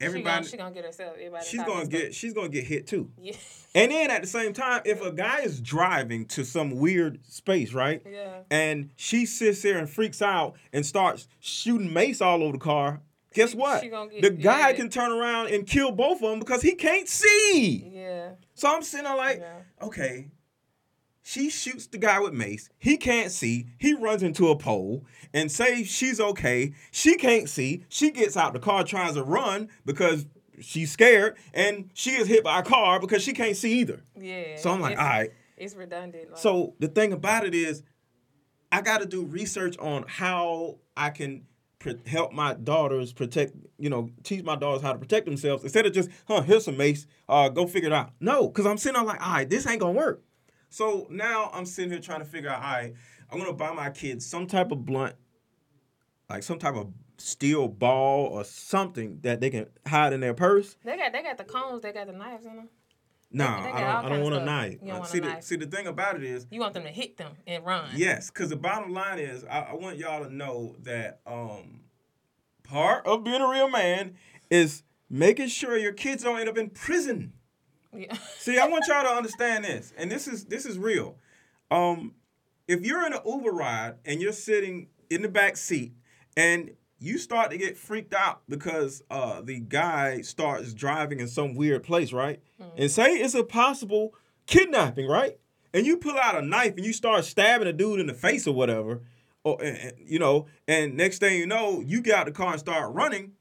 everybody, 0.00 0.46
She 0.46 0.56
gonna, 0.56 0.70
she 0.72 0.74
gonna 0.74 0.74
get 0.74 0.84
herself. 0.84 1.14
Everybody 1.16 1.46
she's 1.46 1.62
gonna 1.62 1.80
stuff. 1.84 1.90
get, 1.90 2.14
she's 2.14 2.32
gonna 2.34 2.48
get 2.48 2.64
hit 2.64 2.86
too. 2.86 3.10
Yeah. 3.20 3.34
And 3.74 3.92
then 3.92 4.10
at 4.10 4.22
the 4.22 4.26
same 4.26 4.54
time, 4.54 4.80
if 4.86 5.02
a 5.02 5.12
guy 5.12 5.40
is 5.40 5.60
driving 5.60 6.24
to 6.28 6.46
some 6.46 6.70
weird 6.76 7.18
space, 7.26 7.74
right? 7.74 8.00
Yeah. 8.10 8.38
And 8.50 8.88
she 8.96 9.26
sits 9.26 9.60
there 9.60 9.76
and 9.76 9.88
freaks 9.88 10.22
out 10.22 10.54
and 10.72 10.86
starts 10.86 11.28
shooting 11.40 11.92
mace 11.92 12.22
all 12.22 12.42
over 12.42 12.52
the 12.52 12.58
car. 12.58 13.02
Guess 13.36 13.50
She- 13.50 13.56
what? 13.56 13.82
she 13.82 13.90
the 14.20 14.30
guy 14.30 14.70
yeah. 14.70 14.76
can 14.76 14.88
turn 14.88 15.12
around 15.12 15.48
and 15.48 15.66
kill 15.66 15.92
both 15.92 16.22
of 16.22 16.30
them 16.30 16.38
because 16.40 16.62
he 16.62 16.74
can't 16.74 17.06
see. 17.08 17.90
Yeah. 17.94 18.30
So 18.54 18.68
I'm 18.74 18.82
sitting 18.82 19.04
there 19.04 19.14
like, 19.16 19.38
Yeah. 19.40 19.86
okay. 19.86 20.30
She 21.22 21.50
shoots 21.50 21.86
the 21.88 21.98
guy 21.98 22.18
with 22.20 22.32
mace. 22.32 22.70
He 22.78 22.96
can't 22.96 23.30
see. 23.30 23.66
He 23.78 23.92
runs 23.94 24.22
into 24.22 24.48
a 24.48 24.56
pole 24.56 25.04
and 25.34 25.50
say 25.52 25.82
she's 25.84 26.20
okay. 26.20 26.72
She 26.92 27.16
can't 27.16 27.48
see. 27.48 27.84
She 27.88 28.10
gets 28.10 28.36
out 28.36 28.52
the 28.52 28.60
car, 28.60 28.84
tries 28.84 29.14
to 29.14 29.22
run 29.24 29.68
because 29.84 30.24
she's 30.60 30.90
scared, 30.92 31.36
and 31.52 31.90
she 31.94 32.12
is 32.12 32.28
hit 32.28 32.42
by 32.44 32.60
a 32.60 32.62
car 32.62 33.00
because 33.00 33.22
she 33.22 33.32
can't 33.32 33.56
see 33.56 33.80
either. 33.80 34.02
Yeah. 34.18 34.56
So 34.56 34.70
I'm 34.70 34.80
like, 34.80 34.96
all 34.98 35.04
right. 35.04 35.30
It's 35.58 35.74
redundant. 35.74 36.30
Like, 36.30 36.38
So 36.38 36.74
the 36.78 36.88
thing 36.88 37.12
about 37.12 37.44
it 37.44 37.54
is, 37.54 37.82
I 38.72 38.80
got 38.80 39.00
to 39.00 39.06
do 39.06 39.24
research 39.24 39.76
on 39.78 40.04
how 40.06 40.78
I 40.96 41.10
can 41.10 41.44
help 42.06 42.32
my 42.32 42.54
daughters 42.54 43.12
protect. 43.12 43.52
You 43.78 43.90
know, 43.90 44.10
teach 44.22 44.42
my 44.44 44.56
daughters 44.56 44.82
how 44.82 44.92
to 44.92 44.98
protect 44.98 45.26
themselves 45.26 45.62
instead 45.64 45.86
of 45.86 45.92
just, 45.92 46.10
huh, 46.26 46.42
here's 46.42 46.64
some 46.64 46.76
mace. 46.76 47.06
Uh, 47.28 47.48
go 47.48 47.66
figure 47.66 47.88
it 47.88 47.92
out. 47.92 48.10
No, 48.20 48.48
because 48.48 48.66
I'm 48.66 48.78
sitting 48.78 48.94
there 48.94 49.04
like, 49.04 49.24
all 49.24 49.34
right, 49.34 49.48
this 49.48 49.66
ain't 49.66 49.80
gonna 49.80 49.92
work. 49.92 50.22
So 50.68 51.06
now 51.10 51.50
I'm 51.52 51.66
sitting 51.66 51.90
here 51.90 52.00
trying 52.00 52.20
to 52.20 52.24
figure 52.26 52.50
out, 52.50 52.62
all 52.62 52.70
right, 52.70 52.94
I'm 53.30 53.38
gonna 53.38 53.52
buy 53.52 53.72
my 53.72 53.90
kids 53.90 54.26
some 54.26 54.46
type 54.46 54.70
of 54.72 54.84
blunt, 54.84 55.14
like 56.28 56.42
some 56.42 56.58
type 56.58 56.74
of 56.74 56.92
steel 57.18 57.68
ball 57.68 58.26
or 58.26 58.44
something 58.44 59.20
that 59.22 59.40
they 59.40 59.50
can 59.50 59.66
hide 59.86 60.12
in 60.12 60.20
their 60.20 60.34
purse. 60.34 60.76
they 60.84 60.96
got 60.96 61.12
they 61.12 61.22
got 61.22 61.38
the 61.38 61.44
cones. 61.44 61.82
They 61.82 61.92
got 61.92 62.06
the 62.06 62.12
knives 62.12 62.44
in 62.46 62.56
them. 62.56 62.68
Nah, 63.32 63.62
they 63.62 63.70
got 63.70 63.76
I 63.76 63.80
don't. 63.80 64.04
I 64.04 64.08
don't 64.14 64.22
want 64.22 64.34
a 64.34 64.38
stuff. 64.38 64.46
knife. 64.46 64.78
You 64.82 64.92
want 64.92 65.06
see 65.06 65.20
the 65.20 65.26
knife. 65.26 65.44
see 65.44 65.56
the 65.56 65.66
thing 65.66 65.86
about 65.86 66.16
it 66.16 66.22
is, 66.22 66.46
You 66.50 66.60
want 66.60 66.74
them 66.74 66.84
to 66.84 66.90
hit 66.90 67.16
them 67.16 67.32
and 67.46 67.64
run. 67.64 67.90
Yes, 67.94 68.30
because 68.30 68.50
the 68.50 68.56
bottom 68.56 68.92
line 68.92 69.18
is, 69.18 69.44
I, 69.44 69.60
I 69.60 69.74
want 69.74 69.98
y'all 69.98 70.24
to 70.24 70.32
know 70.32 70.76
that 70.82 71.20
um, 71.26 71.80
part 72.62 73.06
of 73.06 73.24
being 73.24 73.40
a 73.40 73.48
real 73.48 73.68
man 73.68 74.14
is 74.50 74.84
making 75.10 75.48
sure 75.48 75.76
your 75.76 75.92
kids 75.92 76.22
don't 76.22 76.38
end 76.38 76.48
up 76.48 76.56
in 76.56 76.70
prison. 76.70 77.32
Yeah. 77.94 78.16
See, 78.38 78.58
I 78.58 78.68
want 78.68 78.84
y'all 78.88 79.02
to 79.02 79.10
understand 79.10 79.64
this, 79.64 79.92
and 79.96 80.10
this 80.10 80.28
is 80.28 80.44
this 80.44 80.64
is 80.64 80.78
real. 80.78 81.16
Um, 81.70 82.14
if 82.68 82.84
you're 82.84 83.04
in 83.06 83.12
an 83.12 83.20
Uber 83.26 83.50
ride 83.50 83.94
and 84.04 84.20
you're 84.20 84.32
sitting 84.32 84.88
in 85.10 85.22
the 85.22 85.28
back 85.28 85.56
seat 85.56 85.94
and 86.36 86.70
you 86.98 87.18
start 87.18 87.50
to 87.50 87.58
get 87.58 87.76
freaked 87.76 88.14
out 88.14 88.40
because 88.48 89.02
uh, 89.10 89.40
the 89.42 89.60
guy 89.60 90.22
starts 90.22 90.72
driving 90.72 91.20
in 91.20 91.28
some 91.28 91.54
weird 91.54 91.82
place, 91.82 92.12
right? 92.12 92.40
And 92.76 92.90
say 92.90 93.12
it's 93.16 93.34
a 93.34 93.44
possible 93.44 94.14
kidnapping, 94.46 95.06
right? 95.06 95.38
And 95.74 95.84
you 95.86 95.98
pull 95.98 96.16
out 96.18 96.36
a 96.36 96.42
knife 96.42 96.74
and 96.76 96.86
you 96.86 96.92
start 96.94 97.24
stabbing 97.24 97.68
a 97.68 97.72
dude 97.72 98.00
in 98.00 98.06
the 98.06 98.14
face 98.14 98.46
or 98.46 98.54
whatever, 98.54 99.02
or 99.44 99.62
and- 99.62 99.92
you 99.98 100.18
know, 100.18 100.46
and 100.66 100.96
next 100.96 101.18
thing 101.18 101.38
you 101.38 101.46
know, 101.46 101.80
you 101.84 102.00
get 102.00 102.14
out 102.14 102.26
the 102.26 102.32
car 102.32 102.52
and 102.52 102.60
start 102.60 102.94
running 102.94 103.32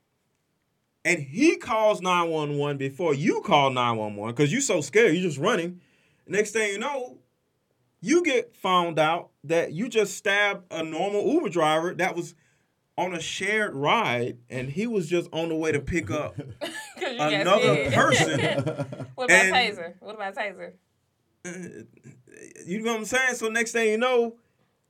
and 1.06 1.20
he 1.22 1.56
calls 1.56 2.02
911 2.02 2.78
before 2.78 3.14
you 3.14 3.42
call 3.42 3.70
911 3.70 4.34
because 4.36 4.52
you're 4.52 4.62
so 4.62 4.82
scared, 4.82 5.14
you're 5.14 5.24
just 5.24 5.38
running. 5.38 5.80
Next 6.28 6.52
thing 6.52 6.72
you 6.74 6.80
know, 6.80 7.20
you 8.02 8.24
get 8.24 8.56
found 8.56 9.00
out 9.00 9.30
that 9.44 9.72
you 9.72 9.88
just 9.88 10.18
stabbed 10.18 10.66
a 10.72 10.84
normal 10.84 11.26
Uber 11.32 11.50
driver 11.50 11.94
that 11.94 12.16
was 12.16 12.34
on 12.98 13.14
a 13.14 13.20
shared 13.20 13.76
ride 13.76 14.38
and 14.50 14.70
he 14.70 14.88
was 14.88 15.10
just 15.10 15.28
on 15.34 15.50
the 15.50 15.56
way 15.56 15.72
to 15.72 15.80
pick 15.80 16.10
up 16.10 16.36
another 16.98 17.92
person. 17.92 18.40
what 19.16 19.26
about 19.26 19.32
and- 19.32 19.54
taser? 19.54 19.94
What 20.00 20.16
about 20.16 20.36
taser? 20.36 20.74
Uh, 21.46 21.52
you 22.66 22.82
know 22.82 22.92
what 22.92 23.00
I'm 23.00 23.06
saying? 23.06 23.36
So 23.36 23.50
next 23.50 23.72
thing 23.74 23.90
you 23.90 23.98
know, 23.98 24.38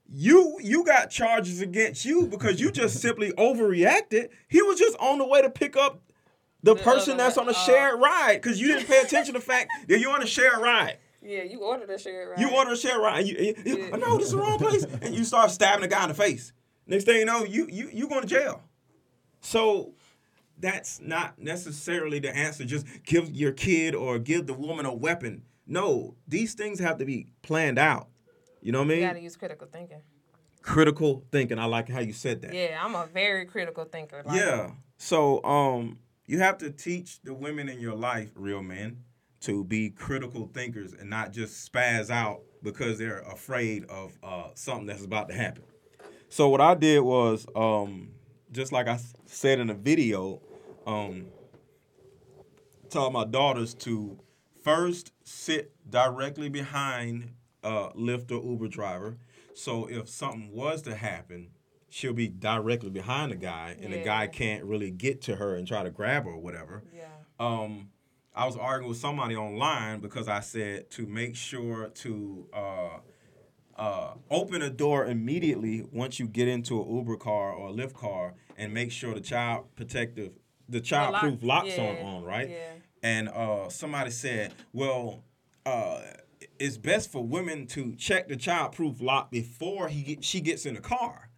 you 0.08 0.58
you 0.62 0.86
got 0.86 1.10
charges 1.10 1.62
against 1.62 2.06
you 2.06 2.28
because 2.28 2.62
you 2.62 2.72
just 2.72 3.02
simply 3.02 3.32
overreacted. 3.34 4.30
He 4.48 4.62
was 4.62 4.80
just 4.80 4.96
on 5.00 5.18
the 5.18 5.26
way 5.28 5.42
to 5.42 5.50
pick 5.50 5.76
up 5.76 6.02
the, 6.64 6.76
The 6.76 6.82
person 6.84 7.18
that's 7.18 7.38
on 7.38 7.48
a 7.48 7.52
Oh. 7.52 7.54
shared 7.54 8.00
ride 8.00 8.42
because 8.42 8.60
you 8.62 8.68
didn't 8.68 8.88
pay 8.88 9.00
attention 9.02 9.34
to 9.34 9.40
the 9.40 9.46
fact 9.46 9.70
that 9.88 10.00
you're 10.00 10.12
on 10.14 10.22
a 10.24 10.28
shared 10.28 10.60
ride. 10.60 10.98
Yeah, 11.22 11.42
you 11.44 11.60
ordered 11.64 11.90
a 11.90 11.98
shirt, 11.98 12.30
ride. 12.30 12.40
You 12.40 12.56
ordered 12.56 12.74
a 12.74 12.78
share 12.78 13.00
ride. 13.00 13.20
And 13.22 13.28
you, 13.30 13.36
you, 13.38 13.56
you- 13.66 13.78
Yeah. 13.90 13.96
no, 13.98 14.18
this 14.18 14.28
is 14.28 14.32
the 14.34 14.38
wrong 14.38 14.60
place. 14.60 14.84
And 15.02 15.14
you 15.16 15.24
start 15.24 15.50
stabbing 15.52 15.82
the 15.82 15.88
guy 15.88 16.04
in 16.04 16.10
the 16.10 16.14
face. 16.16 16.54
Next 16.88 17.06
thing 17.06 17.18
you 17.18 17.26
know, 17.26 17.44
you 17.44 17.68
you 17.70 17.90
you 17.92 18.08
going 18.08 18.22
to 18.22 18.28
jail. 18.28 18.64
So 19.42 19.94
that's 20.58 21.00
not 21.02 21.38
necessarily 21.40 22.20
the 22.20 22.36
answer. 22.36 22.66
Just 22.66 22.86
give 23.06 23.32
your 23.32 23.52
kid 23.52 23.96
or 23.96 24.20
give 24.20 24.48
the 24.48 24.54
woman 24.54 24.86
a 24.86 24.94
weapon. 24.94 25.44
No, 25.68 26.16
these 26.28 26.54
things 26.54 26.80
have 26.80 26.98
to 27.00 27.06
be 27.06 27.28
planned 27.42 27.80
out. 27.80 28.08
You 28.62 28.72
know 28.72 28.80
what 28.80 28.86
I 28.86 28.90
mean? 28.90 29.00
You 29.00 29.08
gotta 29.08 29.20
use 29.20 29.36
critical 29.36 29.68
thinking. 29.72 30.02
Critical 30.62 31.24
thinking. 31.32 31.60
I 31.60 31.66
like 31.66 31.90
how 31.90 32.00
you 32.00 32.14
said 32.14 32.42
that. 32.42 32.54
Yeah, 32.54 32.80
I'm 32.84 32.96
a 32.96 33.06
very 33.06 33.46
critical 33.46 33.86
thinker. 33.86 34.24
Like, 34.26 34.38
Yeah. 34.38 34.72
So 34.98 35.44
um 35.44 36.00
you 36.26 36.40
have 36.40 36.58
to 36.60 36.72
teach 36.72 37.22
the 37.22 37.34
women 37.34 37.70
in 37.70 37.80
your 37.80 37.96
life, 37.96 38.32
real 38.36 38.64
men, 38.64 39.04
to 39.42 39.64
be 39.64 39.92
critical 39.92 40.50
thinkers 40.54 40.94
and 40.94 41.10
not 41.10 41.32
just 41.32 41.72
spaz 41.72 42.10
out 42.10 42.42
because 42.64 42.98
they're 42.98 43.20
afraid 43.20 43.86
of 43.86 44.18
uh, 44.24 44.50
something 44.56 44.88
that's 44.88 45.06
about 45.06 45.30
to 45.30 45.36
happen. 45.36 45.64
So 46.36 46.50
what 46.50 46.60
I 46.60 46.76
did 46.76 47.00
was 47.00 47.46
um 47.56 48.10
just 48.52 48.74
like 48.74 48.90
I 48.90 49.00
said 49.26 49.58
in 49.58 49.68
the 49.68 49.74
video, 49.74 50.42
um 50.86 51.28
taught 52.90 53.14
my 53.14 53.24
daughters 53.24 53.74
to 53.86 54.20
first 54.62 55.14
sit 55.24 55.72
directly 55.90 56.50
behind 56.50 57.32
uh 57.64 57.92
Lyft 57.94 58.34
or 58.34 58.44
Uber 58.44 58.68
driver. 58.68 59.16
So 59.54 59.86
if 59.86 60.10
something 60.10 60.52
was 60.52 60.82
to 60.82 60.96
happen, 60.96 61.52
she'll 61.88 62.12
be 62.12 62.28
directly 62.28 62.90
behind 62.90 63.32
the 63.32 63.38
guy 63.38 63.78
and 63.82 63.94
the 63.94 64.04
guy 64.04 64.28
can't 64.28 64.66
really 64.66 64.92
get 64.92 65.22
to 65.22 65.38
her 65.38 65.56
and 65.56 65.66
try 65.66 65.84
to 65.84 65.90
grab 65.90 66.26
her 66.26 66.32
or 66.32 66.42
whatever. 66.42 66.84
Yeah. 66.94 67.06
Um 67.40 67.92
I 68.36 68.46
was 68.46 68.58
arguing 68.58 68.90
with 68.90 68.98
somebody 68.98 69.38
online 69.38 70.02
because 70.02 70.28
I 70.28 70.42
said 70.42 70.90
to 70.92 71.08
make 71.08 71.38
sure 71.38 71.88
to 71.88 72.50
uh 72.52 72.98
uh, 73.76 74.14
open 74.30 74.62
a 74.62 74.70
door 74.70 75.06
immediately 75.06 75.84
once 75.92 76.20
you 76.20 76.28
get 76.28 76.48
into 76.48 76.82
an 76.82 76.96
Uber 76.96 77.18
car 77.18 77.54
or 77.54 77.70
a 77.70 77.74
Lyft 77.74 77.94
car, 77.94 78.36
and 78.58 78.74
make 78.74 78.92
sure 78.92 79.14
the 79.14 79.22
child 79.22 79.66
protective, 79.76 80.32
the 80.70 80.80
child-proof 80.80 81.44
lock- 81.44 81.66
locks 81.66 81.78
on 81.78 81.96
yeah, 81.96 82.04
on 82.04 82.24
right. 82.24 82.50
yeah. 82.50 82.72
And 83.04 83.30
uh, 83.30 83.70
somebody 83.70 84.12
said, 84.12 84.54
well, 84.74 85.24
uh, 85.66 86.02
it's 86.58 86.78
best 86.78 87.12
for 87.12 87.24
women 87.24 87.68
to 87.68 87.94
check 87.96 88.28
the 88.30 88.38
child-proof 88.38 89.02
lock 89.02 89.30
before 89.30 89.90
he 89.90 90.02
get, 90.02 90.24
she 90.24 90.42
gets 90.42 90.66
in 90.66 90.76
the 90.76 90.82
car. 90.82 91.30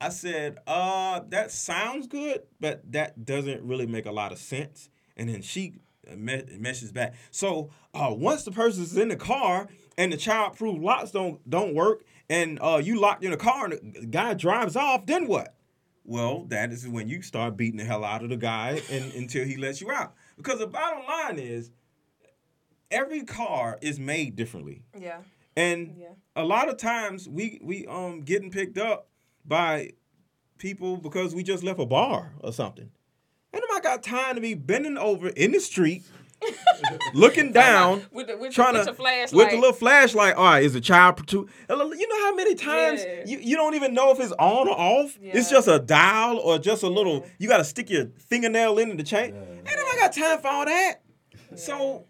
I 0.00 0.08
said, 0.10 0.58
uh, 0.66 1.20
that 1.28 1.50
sounds 1.52 2.06
good, 2.06 2.42
but 2.60 2.92
that 2.92 3.24
doesn't 3.24 3.62
really 3.62 3.86
make 3.86 4.06
a 4.06 4.12
lot 4.12 4.32
of 4.32 4.38
sense. 4.38 4.90
And 5.16 5.28
then 5.28 5.40
she 5.40 5.76
me- 6.14 6.44
messages 6.58 6.92
back. 6.92 7.14
So 7.30 7.70
uh, 7.94 8.12
once 8.12 8.44
the 8.44 8.50
person's 8.50 8.96
in 8.96 9.08
the 9.08 9.16
car 9.16 9.68
and 9.98 10.12
the 10.12 10.16
child-proof 10.16 10.78
locks 10.82 11.10
don't 11.10 11.48
don't 11.48 11.74
work, 11.74 12.04
and 12.28 12.58
uh, 12.60 12.80
you 12.82 13.00
locked 13.00 13.24
in 13.24 13.32
a 13.32 13.36
car 13.36 13.66
and 13.66 13.94
the 13.94 14.06
guy 14.06 14.34
drives 14.34 14.76
off, 14.76 15.06
then 15.06 15.26
what? 15.26 15.54
Well, 16.04 16.44
that 16.48 16.70
is 16.72 16.86
when 16.86 17.08
you 17.08 17.22
start 17.22 17.56
beating 17.56 17.78
the 17.78 17.84
hell 17.84 18.04
out 18.04 18.22
of 18.22 18.28
the 18.28 18.36
guy 18.36 18.82
and, 18.90 19.12
until 19.14 19.46
he 19.46 19.56
lets 19.56 19.80
you 19.80 19.90
out. 19.90 20.14
Because 20.36 20.58
the 20.58 20.66
bottom 20.66 21.06
line 21.06 21.38
is, 21.38 21.70
every 22.90 23.22
car 23.24 23.78
is 23.80 23.98
made 23.98 24.36
differently. 24.36 24.82
Yeah. 24.98 25.20
And 25.56 25.96
Yeah. 25.98 26.08
a 26.36 26.44
lot 26.44 26.68
of 26.68 26.76
times 26.76 27.28
we 27.28 27.58
we 27.62 27.86
um 27.86 28.20
getting 28.22 28.50
picked 28.50 28.76
up 28.78 29.08
by 29.44 29.90
people 30.58 30.96
because 30.96 31.34
we 31.34 31.42
just 31.42 31.62
left 31.62 31.80
a 31.80 31.86
bar 31.86 32.34
or 32.40 32.52
something. 32.52 32.90
And 33.52 33.62
I 33.72 33.80
got 33.80 34.02
time 34.02 34.34
to 34.34 34.40
be 34.40 34.54
bending 34.54 34.98
over 34.98 35.28
in 35.28 35.52
the 35.52 35.60
street, 35.60 36.02
looking 37.14 37.52
down, 37.52 38.04
With 38.12 38.26
the 38.28 38.36
with, 38.36 38.52
trying 38.52 38.74
the, 38.74 38.84
to 38.84 38.90
with 38.90 38.98
your 38.98 39.06
flashlight. 39.06 39.32
with 39.34 39.50
the 39.50 39.56
little 39.56 39.72
flashlight. 39.72 40.34
All 40.34 40.44
right, 40.44 40.62
is 40.64 40.72
the 40.74 40.80
child 40.80 41.26
too? 41.26 41.48
You 41.68 41.76
know 42.08 42.20
how 42.24 42.34
many 42.34 42.54
times 42.54 43.02
Yeah. 43.04 43.22
you, 43.26 43.38
you 43.38 43.56
don't 43.56 43.74
even 43.74 43.94
know 43.94 44.10
if 44.10 44.20
it's 44.20 44.32
on 44.32 44.68
or 44.68 44.78
off. 44.78 45.18
It's 45.22 45.50
just 45.50 45.68
a 45.68 45.78
dial 45.78 46.38
or 46.38 46.58
just 46.58 46.82
a 46.82 46.88
little. 46.88 47.26
You 47.38 47.48
got 47.48 47.58
to 47.58 47.64
stick 47.64 47.90
your 47.90 48.06
fingernail 48.28 48.78
into 48.78 48.96
the 48.96 49.02
chain. 49.02 49.34
Ain't 49.34 49.64
nobody 49.64 49.98
got 49.98 50.12
time 50.12 50.38
for 50.40 50.48
all 50.48 50.64
that. 50.66 50.94
So 51.56 52.06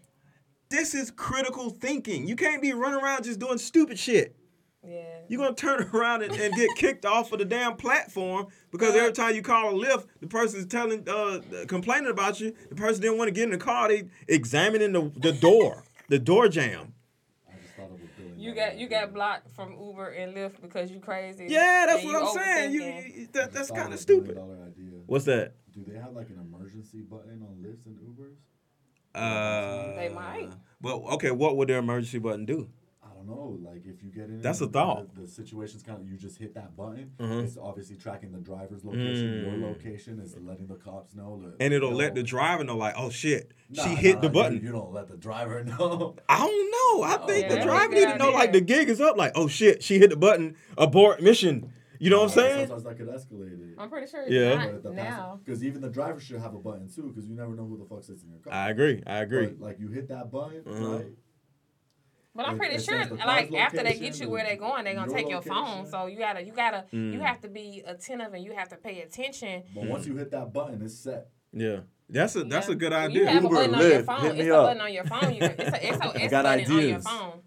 this 0.69 0.93
is 0.95 1.11
critical 1.11 1.69
thinking. 1.69 2.27
You 2.27 2.35
can't 2.35 2.61
be 2.61 2.73
running 2.73 2.99
around 3.01 3.23
just 3.23 3.39
doing 3.39 3.57
stupid 3.57 3.99
shit. 3.99 4.35
Yeah. 4.87 5.19
You're 5.27 5.39
gonna 5.41 5.55
turn 5.55 5.81
around 5.93 6.21
and, 6.23 6.33
and 6.33 6.53
get 6.53 6.69
kicked 6.75 7.05
off 7.05 7.31
of 7.31 7.39
the 7.39 7.45
damn 7.45 7.75
platform 7.77 8.47
because 8.71 8.95
every 8.95 9.11
time 9.13 9.35
you 9.35 9.41
call 9.41 9.69
a 9.69 9.85
Lyft, 9.85 10.05
the 10.21 10.27
person's 10.27 10.65
telling, 10.67 11.07
uh, 11.09 11.39
complaining 11.67 12.09
about 12.11 12.39
you. 12.39 12.53
The 12.69 12.75
person 12.75 13.01
didn't 13.01 13.17
want 13.17 13.27
to 13.29 13.31
get 13.33 13.45
in 13.45 13.49
the 13.51 13.57
car. 13.57 13.87
They 13.87 14.03
examining 14.27 14.91
the, 14.93 15.11
the 15.17 15.31
door, 15.31 15.83
the 16.09 16.19
door 16.19 16.47
jamb. 16.47 16.93
I 17.49 17.53
just 17.61 17.73
thought 17.75 17.85
of 17.85 17.93
a 17.93 18.21
billion 18.21 18.39
You 18.39 18.53
got 18.53 18.77
you 18.77 18.87
got 18.87 19.13
blocked 19.13 19.49
from 19.55 19.71
Uber 19.79 20.09
and 20.09 20.35
Lyft 20.35 20.61
because 20.61 20.91
you 20.91 20.99
crazy. 20.99 21.47
Yeah, 21.49 21.85
that's 21.87 22.03
what 22.05 22.15
I'm 22.21 22.33
saying. 22.43 22.73
You, 22.73 22.81
you- 22.83 23.27
that, 23.33 23.51
that's 23.51 23.71
kind 23.71 23.93
of 23.93 23.99
of 23.99 24.01
a 24.03 24.05
billion 24.05 24.25
stupid. 24.25 24.37
idea. 24.37 24.99
What's 25.07 25.25
that? 25.25 25.53
Do 25.73 25.83
they 25.87 25.97
have 25.97 26.13
like 26.13 26.29
an 26.29 26.37
emergency 26.39 27.01
button 27.01 27.41
on 27.41 27.55
Lyfts 27.63 27.85
and 27.87 27.97
Ubers? 27.97 28.35
Uh, 29.13 29.95
They 29.95 30.09
might. 30.09 30.51
Well, 30.81 31.03
okay. 31.13 31.31
What 31.31 31.57
would 31.57 31.69
their 31.69 31.79
emergency 31.79 32.19
button 32.19 32.45
do? 32.45 32.69
I 33.25 33.35
don't 33.35 33.61
know. 33.63 33.69
Like 33.69 33.85
if 33.85 34.03
you 34.03 34.09
get 34.09 34.25
in, 34.25 34.41
That's 34.41 34.61
a 34.61 34.67
thought. 34.67 35.13
The, 35.15 35.21
the 35.21 35.27
situation's 35.27 35.83
kind 35.83 35.99
of 35.99 36.07
you 36.09 36.17
just 36.17 36.37
hit 36.37 36.53
that 36.55 36.75
button. 36.75 37.11
Mhm. 37.19 37.43
It's 37.43 37.57
obviously 37.57 37.95
tracking 37.95 38.31
the 38.31 38.39
driver's 38.39 38.83
location. 38.85 39.45
Mm. 39.45 39.59
Your 39.59 39.69
location 39.69 40.19
is 40.19 40.35
letting 40.39 40.67
the 40.67 40.75
cops 40.75 41.15
know. 41.15 41.41
That, 41.43 41.55
And 41.63 41.73
it'll 41.73 41.91
yo, 41.91 41.95
let 41.95 42.15
the 42.15 42.23
driver 42.23 42.63
know, 42.63 42.77
like, 42.77 42.93
oh 42.97 43.09
shit, 43.09 43.51
Nah, 43.69 43.83
she 43.83 43.89
nah, 43.89 43.95
hit 43.95 44.21
the 44.21 44.27
you- 44.27 44.33
button. 44.33 44.61
You, 44.63 44.71
don't 44.71 44.93
let 44.93 45.07
the 45.07 45.17
driver 45.17 45.63
know. 45.65 46.15
I 46.29 46.37
don't 46.39 46.71
know. 46.71 47.03
I 47.03 47.17
Oh, 47.21 47.27
think 47.27 47.49
yeah, 47.49 47.55
the 47.55 47.61
driver 47.63 47.93
need 47.93 48.01
to 48.07 48.17
know, 48.17 48.27
idea. 48.27 48.37
like, 48.37 48.51
the 48.53 48.61
gig 48.61 48.89
is 48.89 49.01
up. 49.01 49.17
Like, 49.17 49.31
oh 49.35 49.47
shit, 49.47 49.81
she 49.83 49.97
hit 49.99 50.09
the 50.11 50.17
button. 50.17 50.55
Abort 50.77 51.21
mission. 51.21 51.71
You 51.97 52.09
know 52.09 52.17
what 52.23 52.31
I'm 52.31 52.35
saying? 52.37 52.67
Sometimes 52.67 52.83
that 52.83 52.97
could 52.97 53.07
escalate 53.07 53.53
it. 53.71 53.75
I'm 53.77 53.89
pretty 53.89 54.07
sure 54.11 54.27
Yeah. 54.27 54.69
now. 54.91 55.39
Because 55.43 55.63
even 55.63 55.81
the 55.81 55.89
driver 55.89 56.19
should 56.19 56.41
have 56.41 56.53
a 56.53 56.59
button 56.59 56.89
too, 56.93 57.03
because 57.03 57.25
you 57.27 57.35
never 57.35 57.55
know 57.55 57.65
who 57.65 57.77
the 57.77 57.85
fuck 57.85 58.03
sits 58.03 58.21
in 58.23 58.29
your 58.31 58.39
car. 58.39 58.51
I 58.53 58.69
agree. 58.69 59.01
I 59.07 59.19
agree. 59.19 59.45
But, 59.47 59.61
like 59.61 59.79
you 59.79 59.87
hit 59.87 60.09
that 60.09 60.29
button, 60.29 60.61
Mhm. 60.63 60.93
right? 60.99 61.05
But 62.35 62.47
I'm 62.49 62.57
pretty 62.57 62.79
sure, 62.83 63.05
like 63.25 63.53
after 63.53 63.81
they 63.81 63.93
get 63.97 64.19
you 64.19 64.29
where 64.29 64.43
they're 64.43 64.57
going, 64.57 64.83
they're 64.83 64.93
gonna 64.95 65.09
your 65.09 65.17
take 65.17 65.29
your 65.29 65.41
phone. 65.41 65.85
So 65.87 66.07
you 66.07 66.17
gotta, 66.17 66.43
you 66.43 66.51
gotta, 66.51 66.83
Mm. 66.91 67.13
you 67.13 67.19
have 67.21 67.39
to 67.41 67.47
be 67.47 67.81
attentive 67.85 68.33
and 68.33 68.43
you 68.43 68.53
have 68.53 68.67
to 68.69 68.75
pay 68.75 69.01
attention. 69.01 69.63
But 69.73 69.85
once 69.85 70.05
you 70.05 70.15
hit 70.17 70.31
that 70.31 70.51
button, 70.51 70.81
it's 70.83 70.95
set. 70.95 71.29
Yeah, 71.53 71.79
that's 72.09 72.35
a 72.35 72.43
that's 72.43 72.67
Yeah. 72.67 72.73
a 72.73 72.75
good 72.75 72.91
You 72.91 72.97
idea. 72.97 73.29
have 73.29 73.43
a 73.43 73.47
Uber, 73.47 73.55
button 73.55 73.75
on 73.75 73.81
your 73.81 73.89
Lyft, 74.01 74.05
phone. 74.05 74.21
hit 74.21 74.31
It's 74.31 74.39
me 74.39 74.49
a 74.49 74.55
up. 74.57 74.65
button 74.67 74.81
on 74.81 74.93
your 74.93 75.03
phone. 75.05 75.33
You 75.33 75.41
it's 75.43 75.59
a 75.77 75.93
SOS 75.93 76.29
got 76.31 76.43
button 76.43 76.71
on 76.75 76.87
your 76.89 76.99
phone. 76.99 77.41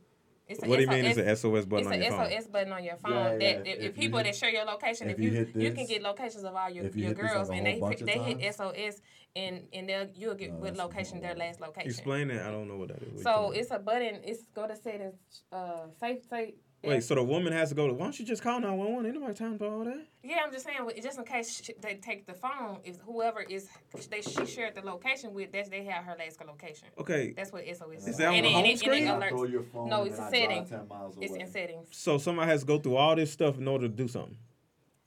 It's 0.49 0.63
a 0.63 0.67
what 0.67 0.77
do 0.77 0.83
you 0.83 0.89
mean? 0.89 1.05
SOS 1.05 1.19
It's 1.19 1.19
an 1.19 1.37
SOS 1.53 1.67
button 1.67 1.87
on 1.89 2.01
your 2.01 2.15
a 2.15 2.17
phone. 2.17 2.31
SOS 2.31 2.47
button 2.49 2.73
on 2.73 2.83
your 2.85 2.97
phone. 2.97 3.13
Yeah, 3.13 3.29
that 3.29 3.43
yeah. 3.43 3.49
if, 3.49 3.67
If 3.67 3.85
if 3.91 3.95
people 3.95 4.19
hit- 4.21 4.27
that 4.29 4.35
share 4.37 4.49
your 4.51 4.65
location, 4.65 5.11
if 5.11 5.19
if 5.19 5.23
you 5.23 5.31
you 5.31 5.37
hit 5.37 5.57
you 5.57 5.73
can 5.73 5.85
get 5.87 6.03
locations 6.03 6.45
of 6.45 6.55
all 6.57 6.71
your, 6.71 6.85
you 6.87 6.91
your 6.95 7.09
hit 7.09 7.19
like, 7.23 7.33
girls, 7.35 7.51
and 7.51 7.67
they 7.67 7.79
bunch 7.79 7.99
they 8.01 8.15
times? 8.15 8.41
hit 8.43 8.55
SOS, 8.55 9.03
and 9.37 9.63
and 9.73 9.89
they'll 9.89 10.09
you'll 10.15 10.35
get 10.35 10.51
No, 10.53 10.59
what 10.59 10.77
location 10.77 11.21
their 11.21 11.35
last 11.35 11.61
location. 11.61 11.91
Explain 11.91 12.31
it. 12.31 12.43
I 12.43 12.51
don't 12.51 12.69
know 12.69 12.77
what 12.77 12.89
that 12.89 13.03
is. 13.03 13.23
So 13.23 13.53
it's 13.53 13.71
a 13.71 13.79
button. 13.79 14.21
It's 14.25 14.45
go 14.55 14.67
to 14.67 14.77
settings. 14.77 15.15
Uh, 15.53 15.87
safe 16.01 16.19
say. 16.29 16.55
Wait, 16.85 17.03
so 17.03 17.17
the 17.17 17.23
woman 17.25 17.53
has 17.53 17.71
to 17.71 17.75
go 17.75 17.89
to. 17.89 17.93
Why 17.93 18.05
don't 18.05 18.19
you 18.21 18.25
just 18.25 18.41
call 18.41 18.61
nine 18.61 18.77
one 18.77 18.93
one? 18.95 19.05
Ain't 19.05 19.13
nobody 19.17 19.35
time 19.35 19.59
for 19.59 19.67
all 19.67 19.85
that. 19.85 20.07
Yeah, 20.23 20.37
I'm 20.47 20.53
just 20.53 20.65
saying, 20.65 20.79
just 21.03 21.19
in 21.19 21.25
case 21.25 21.61
sh- 21.65 21.71
they 21.83 21.97
take 21.97 22.25
the 22.25 22.35
phone, 22.35 22.79
if 22.85 22.99
whoever 23.05 23.41
is 23.43 23.67
they 24.09 24.23
she 24.23 24.47
shared 24.47 24.77
the 24.77 24.83
location 24.83 25.35
with, 25.35 25.51
that's 25.51 25.69
they 25.69 25.83
have 25.87 26.05
her 26.05 26.15
last 26.17 26.41
location. 26.47 26.87
Okay, 26.97 27.35
That's 27.37 27.53
what 27.53 27.65
SOS 27.67 28.07
Is 28.07 28.17
that 28.19 28.29
on 28.29 28.35
and 28.35 28.45
the 28.45 28.49
it- 28.51 28.53
home 28.53 28.65
and 28.65 28.67
it- 28.67 28.71
and 28.71 28.73
it 28.75 28.79
screen? 28.79 29.09
I 29.09 29.11
alerts. 29.29 29.51
your 29.51 29.63
phone 29.65 29.89
No, 29.89 30.05
it's 30.05 30.17
then 30.19 30.23
a 30.23 30.27
I 30.27 30.31
drive 30.31 30.41
setting. 30.41 30.67
10 30.67 30.89
miles 30.89 31.19
It's 31.21 31.35
in 31.35 31.47
settings. 31.51 31.89
so 31.91 32.17
somebody 32.17 32.49
has 32.49 32.61
to 32.61 32.67
go 32.67 32.79
through 32.79 32.95
all 32.97 33.17
this 33.17 33.33
stuff 33.33 33.59
in 33.59 33.67
order 33.67 33.89
to 33.89 33.93
do 33.95 34.07
something. 34.07 34.37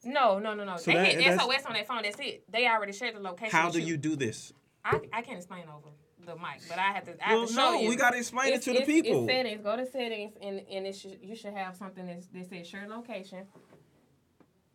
No, 0.04 0.40
no, 0.40 0.54
no, 0.54 0.64
no. 0.64 0.78
So 0.78 0.92
they 0.92 0.98
that- 0.98 1.22
hit 1.22 1.40
SOS 1.40 1.66
on 1.66 1.74
their 1.74 1.84
phone. 1.86 2.04
That's 2.04 2.20
it. 2.20 2.44
They 2.52 2.68
already 2.68 2.94
shared 2.94 3.16
the 3.16 3.20
location. 3.20 3.52
How 3.58 3.70
do 3.70 3.80
you 3.80 3.98
do 3.98 4.16
this? 4.16 4.52
I, 4.84 5.00
I 5.14 5.22
can't 5.22 5.38
explain 5.38 5.66
over 5.70 5.90
the 6.26 6.36
mic, 6.36 6.62
but 6.68 6.80
I 6.80 6.92
have 6.92 7.04
to. 7.06 7.12
I 7.24 7.34
Well, 7.34 7.40
have 7.42 7.50
to 7.50 7.54
show 7.56 7.72
no, 7.74 7.80
you. 7.82 7.90
we 7.90 7.96
gotta 7.96 8.18
explain 8.18 8.48
it 8.54 8.56
It's- 8.56 8.66
to 8.66 8.74
the 8.74 8.86
people. 8.86 9.24
It's 9.26 9.32
settings. 9.34 9.62
Go 9.64 9.76
to 9.78 9.86
settings, 9.86 10.34
and 10.42 10.62
and 10.72 10.88
it 10.88 10.96
should, 10.96 11.20
you 11.22 11.36
should 11.36 11.54
have 11.54 11.76
something 11.76 12.06
that's, 12.08 12.28
that 12.28 12.50
says 12.50 12.68
share 12.68 12.88
location. 12.88 13.46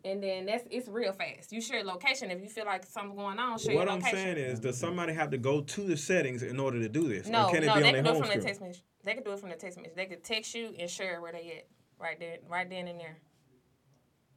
And 0.05 0.22
then 0.22 0.47
that's 0.47 0.64
it's 0.70 0.87
real 0.87 1.12
fast. 1.12 1.51
You 1.51 1.61
share 1.61 1.83
location 1.83 2.31
if 2.31 2.41
you 2.41 2.49
feel 2.49 2.64
like 2.64 2.85
something's 2.87 3.16
going 3.18 3.41
on. 3.41 3.59
Share 3.59 3.74
What 3.74 3.89
I'm 3.89 3.99
location. 3.99 4.18
saying 4.18 4.37
is, 4.37 4.61
does 4.61 4.79
somebody 4.79 5.12
have 5.12 5.31
to 5.31 5.39
go 5.39 5.61
to 5.62 5.81
the 5.83 5.97
settings 5.97 6.45
in 6.45 6.61
order 6.61 6.79
to 6.79 6.89
do 6.89 7.09
this, 7.09 7.27
no, 7.27 7.47
or 7.47 7.51
can 7.53 7.64
it 7.64 7.66
no, 7.66 7.74
be 7.74 7.81
they 7.81 7.89
on 7.89 7.95
can 7.95 7.95
their 7.95 8.03
do 8.05 8.09
it 8.09 8.12
home 8.12 8.22
from 8.31 8.39
the 8.39 8.45
text 8.47 8.61
message. 8.61 8.83
They 9.03 9.14
can 9.14 9.22
do 9.24 9.33
it 9.33 9.41
from 9.41 9.49
the 9.51 9.57
text 9.57 9.79
message. 9.79 9.95
They 9.97 10.07
could 10.07 10.22
text 10.22 10.55
you 10.55 10.72
and 10.79 10.89
share 10.89 11.20
where 11.20 11.33
they 11.33 11.59
at 11.59 11.66
right 11.99 12.18
there, 12.20 12.39
right 12.49 12.68
then 12.70 12.87
and 12.87 13.01
there. 13.01 13.16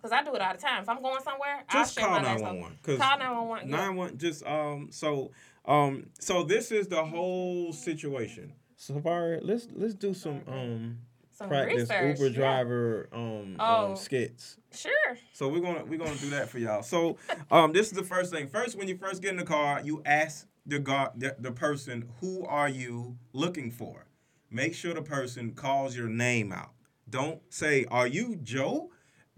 Cause 0.01 0.11
I 0.11 0.23
do 0.23 0.33
it 0.33 0.41
all 0.41 0.53
the 0.53 0.59
time. 0.59 0.81
If 0.83 0.89
I'm 0.89 1.01
going 1.01 1.21
somewhere, 1.21 1.63
Just 1.71 1.99
I'll 1.99 2.05
call 2.07 2.21
911. 2.21 2.97
Call 2.97 3.17
nine 3.19 3.35
one 3.35 3.47
one. 3.47 3.69
Nine 3.69 3.95
one. 3.95 4.17
Just 4.17 4.45
um. 4.45 4.87
So 4.91 5.31
um. 5.65 6.05
So 6.19 6.43
this 6.43 6.71
is 6.71 6.87
the 6.87 7.03
whole 7.03 7.73
situation. 7.73 8.53
Safari, 8.77 9.39
let's 9.43 9.67
let's 9.75 9.93
do 9.93 10.13
some 10.13 10.41
um 10.47 10.97
Some 11.31 11.49
practice 11.49 11.81
research, 11.89 12.17
Uber 12.19 12.29
yeah. 12.29 12.35
driver 12.37 13.09
um, 13.11 13.57
Oh. 13.59 13.87
um 13.91 13.95
skits. 13.97 14.57
Sure. 14.73 15.17
So 15.33 15.49
we're 15.49 15.59
gonna 15.59 15.83
we're 15.83 15.99
gonna 15.99 16.15
do 16.15 16.29
that 16.29 16.47
for 16.49 16.59
y'all. 16.59 16.81
So 16.81 17.17
um, 17.51 17.73
this 17.73 17.87
is 17.87 17.93
the 17.93 18.03
first 18.03 18.31
thing. 18.31 18.47
First, 18.47 18.77
when 18.77 18.87
you 18.87 18.95
first 18.97 19.21
get 19.21 19.31
in 19.31 19.37
the 19.37 19.43
car, 19.43 19.81
you 19.83 20.01
ask 20.05 20.47
the 20.65 20.79
guard 20.79 21.11
the, 21.17 21.35
the 21.39 21.51
person 21.51 22.07
who 22.21 22.45
are 22.45 22.69
you 22.69 23.17
looking 23.33 23.69
for. 23.69 24.05
Make 24.49 24.73
sure 24.73 24.93
the 24.93 25.01
person 25.01 25.51
calls 25.53 25.95
your 25.97 26.07
name 26.07 26.53
out. 26.53 26.71
Don't 27.09 27.41
say, 27.49 27.85
"Are 27.91 28.07
you 28.07 28.37
Joe?" 28.37 28.91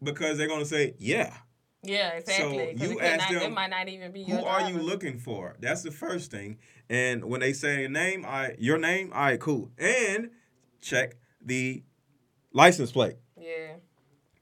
Because 0.04 0.38
they're 0.38 0.48
gonna 0.48 0.66
say, 0.66 0.96
"Yeah." 0.98 1.36
Yeah, 1.84 2.10
exactly. 2.10 2.76
So 2.78 2.86
you 2.86 3.00
it 3.00 3.04
ask 3.04 3.32
not, 3.32 3.40
them, 3.42 3.52
it 3.52 3.56
might 3.56 3.70
not 3.72 3.90
even 3.90 4.12
be 4.12 4.22
your 4.22 4.38
Who 4.38 4.46
are 4.46 4.70
you 4.70 4.78
looking 4.78 5.18
for? 5.18 5.56
That's 5.60 5.82
the 5.82 5.92
first 5.92 6.30
thing. 6.30 6.60
And 6.90 7.26
when 7.26 7.40
they 7.42 7.54
say 7.54 7.82
your 7.82 7.90
name, 7.90 8.24
I 8.26 8.56
your 8.60 8.78
name, 8.78 9.12
all 9.14 9.22
right, 9.22 9.40
cool. 9.40 9.72
And 9.80 10.30
check 10.82 11.16
the 11.44 11.84
license 12.54 12.92
plate. 12.92 13.16
Yeah. 13.40 13.76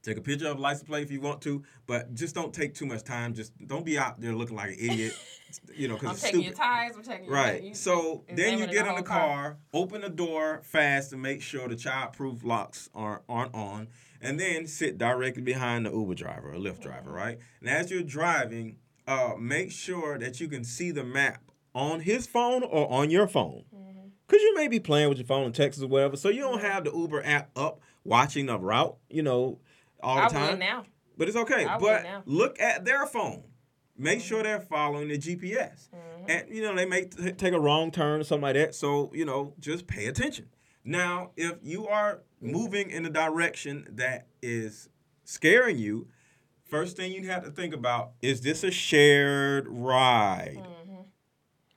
Take 0.02 0.16
a 0.16 0.22
picture 0.22 0.48
of 0.48 0.56
the 0.56 0.62
license 0.62 0.88
plate 0.88 1.02
if 1.02 1.10
you 1.10 1.20
want 1.20 1.42
to, 1.42 1.62
but 1.86 2.14
just 2.14 2.34
don't 2.34 2.54
take 2.54 2.74
too 2.74 2.86
much 2.86 3.04
time. 3.04 3.34
Just 3.34 3.52
don't 3.66 3.84
be 3.84 3.98
out 3.98 4.18
there 4.20 4.34
looking 4.34 4.56
like 4.56 4.70
an 4.70 4.76
idiot, 4.78 5.12
you 5.76 5.88
know, 5.88 5.94
I'm 5.94 6.00
because 6.00 6.16
it's 6.18 6.28
stupid. 6.28 6.44
your 6.44 6.54
tires. 6.54 6.96
I'm 6.96 7.02
checking 7.02 7.28
Right. 7.28 7.62
you- 7.62 7.74
So 7.74 8.24
then 8.34 8.58
you 8.58 8.66
get 8.66 8.86
in 8.86 8.94
the 8.96 9.02
car, 9.02 9.58
open 9.74 10.00
the 10.00 10.08
door 10.08 10.62
fast 10.64 11.10
to 11.10 11.18
make 11.18 11.42
sure 11.42 11.68
the 11.68 11.74
childproof 11.76 12.42
locks 12.44 12.88
aren't, 12.94 13.22
aren't 13.28 13.54
on, 13.54 13.88
and 14.20 14.38
then 14.38 14.66
sit 14.66 14.98
directly 14.98 15.42
behind 15.42 15.86
the 15.86 15.90
Uber 15.90 16.14
driver 16.14 16.52
or 16.52 16.56
Lyft 16.56 16.80
driver, 16.80 17.10
right? 17.10 17.38
And 17.60 17.68
as 17.68 17.90
you're 17.90 18.02
driving, 18.02 18.76
uh, 19.06 19.32
make 19.38 19.70
sure 19.70 20.18
that 20.18 20.40
you 20.40 20.48
can 20.48 20.64
see 20.64 20.90
the 20.90 21.04
map 21.04 21.42
on 21.74 22.00
his 22.00 22.26
phone 22.26 22.62
or 22.62 22.90
on 22.90 23.10
your 23.10 23.26
phone. 23.26 23.64
Because 24.26 24.42
you 24.42 24.54
may 24.54 24.68
be 24.68 24.78
playing 24.78 25.08
with 25.08 25.18
your 25.18 25.26
phone 25.26 25.46
in 25.46 25.52
Texas 25.52 25.82
or 25.82 25.88
whatever, 25.88 26.16
so 26.16 26.28
you 26.28 26.40
don't 26.40 26.60
have 26.60 26.84
the 26.84 26.92
Uber 26.92 27.24
app 27.24 27.50
up 27.56 27.80
watching 28.04 28.46
the 28.46 28.58
route, 28.58 28.96
you 29.08 29.22
know, 29.22 29.58
all 30.02 30.16
the 30.16 30.22
I 30.22 30.28
time. 30.28 30.58
now. 30.60 30.84
But 31.16 31.28
it's 31.28 31.36
okay. 31.36 31.66
I 31.66 31.78
but 31.78 32.04
now. 32.04 32.22
look 32.26 32.60
at 32.60 32.84
their 32.84 33.06
phone. 33.06 33.42
Make 33.98 34.20
sure 34.20 34.42
they're 34.42 34.60
following 34.60 35.08
the 35.08 35.18
GPS. 35.18 35.88
Mm-hmm. 35.90 36.24
And 36.28 36.44
you 36.48 36.62
know 36.62 36.74
they 36.74 36.86
may 36.86 37.04
t- 37.04 37.32
take 37.32 37.52
a 37.52 37.60
wrong 37.60 37.90
turn 37.90 38.20
or 38.20 38.24
something 38.24 38.42
like 38.42 38.54
that. 38.54 38.74
So 38.74 39.10
you 39.12 39.24
know 39.24 39.52
just 39.58 39.86
pay 39.86 40.06
attention. 40.06 40.46
Now, 40.94 41.30
if 41.36 41.54
you 41.62 41.86
are 41.86 42.22
moving 42.40 42.90
in 42.90 43.06
a 43.06 43.10
direction 43.10 43.86
that 43.92 44.26
is 44.42 44.88
scaring 45.22 45.78
you, 45.78 46.08
first 46.64 46.96
thing 46.96 47.12
you 47.12 47.28
have 47.28 47.44
to 47.44 47.50
think 47.52 47.72
about 47.72 48.10
is 48.22 48.40
this 48.40 48.64
a 48.64 48.72
shared 48.72 49.68
ride? 49.68 50.66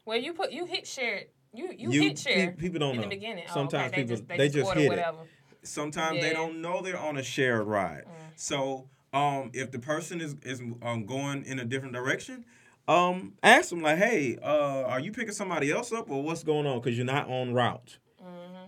Well, 0.03 0.18
you 0.18 0.34
put 0.34 0.51
you 0.51 0.66
hit 0.66 0.88
shared. 0.88 1.28
You 1.53 1.70
you, 1.78 1.91
You- 1.91 2.01
hit 2.01 2.18
share. 2.18 2.51
pe- 2.53 2.57
people 2.57 2.80
don't 2.80 2.95
in 2.95 2.95
know. 2.97 3.03
the 3.03 3.09
beginning. 3.09 3.43
Oh, 3.51 3.53
Sometimes 3.53 3.91
okay. 3.91 4.01
people- 4.01 4.07
they 4.07 4.16
just, 4.16 4.28
they 4.28 4.38
they 4.38 4.49
just, 4.49 4.74
hit 4.74 4.86
it. 4.86 4.89
whatever. 4.89 5.18
Sometimes 5.61 6.20
they 6.20 6.34
don't 6.34 6.59
know 6.59 6.82
they're 6.82 6.99
on 6.99 7.16
a 7.18 7.24
shared 7.24 7.68
ride. 7.68 8.05
Mm. 8.05 8.09
So 8.36 8.89
um, 9.14 9.51
if 9.53 9.70
the 9.70 9.78
person 9.78 10.22
is 10.22 10.36
is 10.41 10.59
um, 10.82 11.05
going 11.05 11.45
in 11.45 11.59
a 11.59 11.66
different 11.66 11.93
direction, 11.93 12.45
um, 12.88 13.34
ask 13.43 13.70
them 13.70 13.84
like, 13.84 13.99
"Hey, 13.99 14.39
uh, 14.41 14.86
are 14.88 14.99
you 14.99 15.11
picking 15.11 15.34
somebody 15.36 15.70
else 15.72 15.91
up, 15.93 16.09
or 16.09 16.24
what's 16.24 16.43
going 16.43 16.66
on? 16.66 16.80
Because 16.82 16.97
you're 16.97 17.05
not 17.05 17.30
on 17.30 17.53
route." 17.53 17.99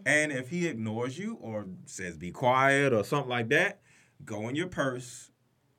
And 0.05 0.31
if 0.31 0.49
he 0.49 0.67
ignores 0.67 1.17
you 1.17 1.37
or 1.41 1.65
says 1.85 2.15
be 2.17 2.31
quiet 2.31 2.93
or 2.93 3.03
something 3.03 3.29
like 3.29 3.49
that, 3.49 3.81
go 4.23 4.47
in 4.47 4.55
your 4.55 4.67
purse 4.67 5.31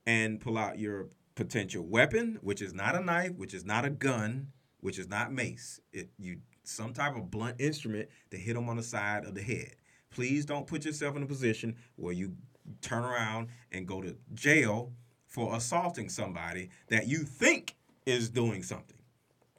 and 0.05 0.41
pull 0.41 0.59
out 0.59 0.79
your 0.79 1.09
potential 1.37 1.85
weapon, 1.85 2.39
which 2.43 2.61
is 2.61 2.75
not 2.75 2.97
a 2.97 3.01
knife, 3.01 3.33
which 3.37 3.55
is 3.55 3.65
not 3.65 3.85
a 3.85 3.91
gun, 3.91 4.49
which 4.81 4.99
is 4.99 5.09
not 5.09 5.33
mace. 5.33 5.81
It 5.93 6.11
you 6.19 6.39
some 6.65 6.93
type 6.93 7.17
of 7.17 7.31
blunt 7.31 7.61
instrument 7.61 8.09
to 8.33 8.37
hit 8.37 8.57
him 8.57 8.69
on 8.69 8.77
the 8.77 8.83
side 8.83 9.25
of 9.25 9.35
the 9.35 9.43
head. 9.43 9.77
Please 10.11 10.45
don't 10.45 10.67
put 10.67 10.85
yourself 10.85 11.15
in 11.17 11.23
a 11.23 11.27
position 11.27 11.77
where 11.95 12.13
you 12.13 12.35
turn 12.81 13.05
around 13.05 13.49
and 13.71 13.87
go 13.87 14.03
to 14.03 14.17
jail 14.35 14.93
for 15.27 15.55
assaulting 15.55 16.09
somebody 16.09 16.71
that 16.89 17.07
you 17.07 17.19
think 17.19 17.77
is 18.07 18.29
doing 18.29 18.63
something. 18.65 18.97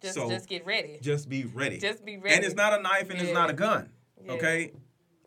Just 0.01 0.15
So- 0.15 0.29
just 0.29 0.47
get 0.49 0.65
ready. 0.65 0.99
Just 1.01 1.29
be 1.29 1.45
ready. 1.45 1.77
Just 1.77 2.03
be 2.03 2.17
ready. 2.17 2.35
And 2.35 2.43
it's 2.43 2.55
not 2.55 2.77
a 2.77 2.81
knife 2.81 3.09
and 3.09 3.21
it's 3.21 3.33
not 3.33 3.49
a 3.49 3.53
gun. 3.53 3.89
Yeah. 4.27 4.33
Okay? 4.33 4.71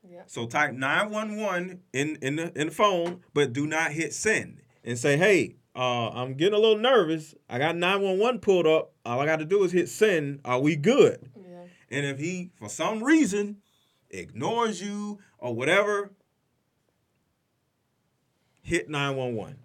Yeah. 0.10 0.22
So 0.28 0.48
type 0.48 0.74
911 0.74 1.82
in 1.92 2.16
in 2.22 2.38
the 2.38 2.58
in 2.60 2.68
the 2.68 2.74
phone, 2.74 3.22
but 3.34 3.52
do 3.52 3.68
not 3.68 3.92
hit 3.92 4.14
send 4.14 4.62
and 4.84 4.98
say, 4.98 5.18
"Hey, 5.18 5.58
uh, 5.76 6.10
I'm 6.10 6.36
getting 6.36 6.54
a 6.54 6.60
little 6.60 6.78
nervous. 6.78 7.36
I 7.50 7.60
got 7.60 7.76
911 7.76 8.40
pulled 8.40 8.68
up. 8.68 8.94
All 9.06 9.20
I 9.20 9.26
got 9.26 9.40
to 9.40 9.46
do 9.46 9.64
is 9.64 9.72
hit 9.72 9.90
send. 9.90 10.42
Are 10.46 10.60
we 10.60 10.76
good?" 10.76 11.30
Yeah. 11.36 11.66
And 11.92 12.06
if 12.06 12.20
he, 12.20 12.52
for 12.56 12.70
some 12.70 13.04
reason, 13.04 13.58
ignores 14.10 14.82
you 14.82 15.20
or 15.38 15.54
whatever, 15.54 16.12
hit 18.62 18.90
911. 18.90 19.58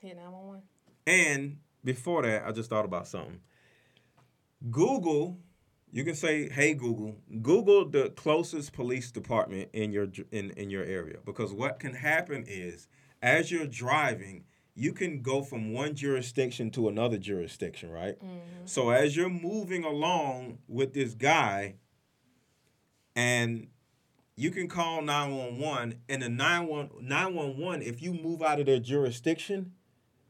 Hit 0.00 0.16
nine 0.16 0.32
one 0.32 0.46
one. 0.46 0.62
And 1.06 1.58
before 1.84 2.22
that, 2.22 2.46
I 2.46 2.52
just 2.52 2.70
thought 2.70 2.84
about 2.84 3.06
something. 3.06 3.40
Google, 4.70 5.38
you 5.92 6.04
can 6.04 6.14
say, 6.14 6.48
"Hey 6.48 6.74
Google, 6.74 7.16
Google 7.42 7.88
the 7.88 8.10
closest 8.10 8.72
police 8.72 9.10
department 9.10 9.68
in 9.72 9.92
your 9.92 10.08
in 10.32 10.50
in 10.52 10.70
your 10.70 10.84
area." 10.84 11.18
Because 11.24 11.52
what 11.52 11.80
can 11.80 11.94
happen 11.94 12.44
is, 12.46 12.88
as 13.20 13.50
you're 13.50 13.66
driving, 13.66 14.44
you 14.80 14.94
can 14.94 15.20
go 15.20 15.42
from 15.42 15.74
one 15.74 15.94
jurisdiction 15.94 16.70
to 16.70 16.88
another 16.88 17.18
jurisdiction, 17.18 17.90
right? 17.90 18.16
So 18.64 18.88
as 18.88 19.14
you're 19.14 19.28
moving 19.28 19.84
along 19.84 20.58
with 20.68 20.94
this 20.94 21.12
guy, 21.12 21.74
and 23.14 23.68
you 24.36 24.50
can 24.50 24.68
call 24.68 25.02
911 25.02 26.00
and 26.08 26.22
the 26.22 26.30
911 26.30 27.06
911 27.06 27.82
if 27.82 28.00
you 28.00 28.14
move 28.14 28.40
out 28.40 28.58
of 28.58 28.64
their 28.66 28.78
jurisdiction 28.78 29.72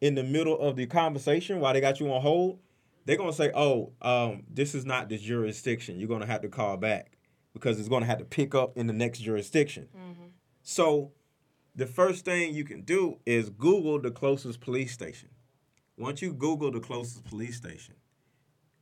in 0.01 0.17
the 0.17 0.25
middle 0.25 0.59
of 0.59 0.75
the 0.75 0.87
conversation 0.87 1.61
while 1.61 1.73
they 1.73 1.81
got 1.81 2.01
you 2.01 2.13
on 2.13 2.21
hold 2.21 2.59
they're 3.07 3.17
gonna 3.17 3.33
say, 3.33 3.51
"Oh, 3.55 3.93
um, 4.03 4.45
this 4.49 4.75
is 4.75 4.85
not 4.85 5.09
the 5.09 5.17
jurisdiction. 5.17 5.99
You're 5.99 6.09
gonna 6.09 6.27
have 6.27 6.43
to 6.43 6.49
call 6.49 6.77
back 6.77 7.17
because 7.55 7.79
it's 7.81 7.89
gonna 7.89 8.07
have 8.07 8.19
to 8.19 8.25
pick 8.25 8.55
up 8.55 8.77
in 8.77 8.87
the 8.87 8.93
next 8.93 9.21
jurisdiction." 9.21 9.89
So, 10.63 11.13
the 11.81 11.87
first 11.87 12.27
thing 12.27 12.55
you 12.55 12.63
can 12.63 12.83
do 12.83 13.19
is 13.25 13.49
Google 13.49 13.99
the 13.99 14.11
closest 14.11 14.61
police 14.61 14.93
station. 14.93 15.31
Once 15.97 16.21
you 16.21 16.35
Google 16.35 16.71
the 16.71 16.79
closest 16.81 17.25
police 17.25 17.57
station, 17.57 17.95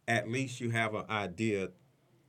at 0.09 0.28
least 0.28 0.61
you 0.61 0.70
have 0.70 0.94
an 0.94 1.05
idea 1.09 1.68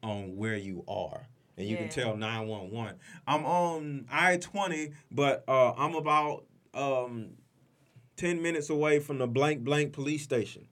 on 0.03 0.35
where 0.37 0.55
you 0.57 0.83
are. 0.87 1.27
And 1.57 1.67
you 1.67 1.75
Yeah. 1.75 1.81
can 1.81 1.89
tell 1.89 2.15
911. 2.15 2.99
I'm 3.25 3.45
on 3.45 4.05
I 4.11 4.37
20, 4.37 4.91
but 5.11 5.43
uh, 5.47 5.73
I'm 5.73 5.95
about 5.95 6.45
um, 6.75 7.31
10 8.15 8.39
minutes 8.39 8.69
away 8.69 8.99
from 8.99 9.17
the 9.17 9.25
blank 9.27 9.63
blank 9.63 9.91
police 9.91 10.21
station. 10.23 10.67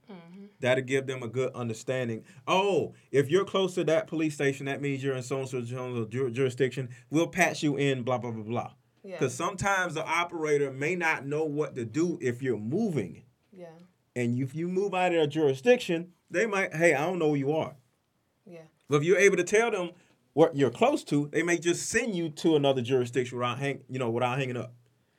That'll 0.59 0.83
give 0.83 1.07
them 1.07 1.23
a 1.23 1.27
good 1.27 1.51
understanding. 1.53 2.23
Oh, 2.47 2.93
if 3.11 3.29
you're 3.29 3.45
close 3.45 3.73
to 3.75 3.83
that 3.85 4.07
police 4.07 4.35
station, 4.35 4.67
that 4.67 4.79
means 4.81 5.03
you're 5.03 5.15
in 5.15 5.23
so 5.23 5.39
and 5.39 5.49
so 5.49 5.61
jurisdiction. 5.61 6.89
We'll 7.09 7.27
patch 7.27 7.63
you 7.63 7.77
in, 7.77 8.03
blah, 8.03 8.17
blah, 8.17 8.31
blah, 8.31 8.43
blah. 8.43 8.71
Yeah. 9.07 9.13
Because 9.13 9.33
sometimes 9.33 9.93
the 9.93 10.05
operator 10.05 10.69
may 10.69 10.95
not 10.95 11.25
know 11.25 11.45
what 11.45 11.75
to 11.75 11.85
do 11.85 12.19
if 12.21 12.41
you're 12.41 12.57
moving. 12.57 13.23
Yeah. 13.53 13.67
And 14.17 14.37
if 14.37 14.53
you 14.53 14.67
move 14.67 14.93
out 14.93 15.07
of 15.07 15.13
their 15.13 15.27
jurisdiction, 15.27 16.11
they 16.29 16.45
might, 16.45 16.75
hey, 16.75 16.93
I 16.93 17.05
don't 17.05 17.17
know 17.17 17.29
where 17.29 17.37
you 17.37 17.53
are. 17.53 17.75
Yeah. 18.45 18.63
But 18.89 18.97
if 18.97 19.03
you're 19.03 19.17
able 19.17 19.37
to 19.37 19.45
tell 19.45 19.71
them 19.71 19.91
what 20.33 20.57
you're 20.57 20.69
close 20.69 21.05
to, 21.05 21.29
they 21.31 21.41
may 21.41 21.57
just 21.57 21.89
send 21.89 22.15
you 22.15 22.29
to 22.31 22.57
another 22.57 22.81
jurisdiction 22.81 23.37
without 23.37 23.59
hang, 23.59 23.79
you 23.87 23.97
know, 23.97 24.09
without 24.09 24.37
hanging 24.37 24.57
up. 24.57 24.73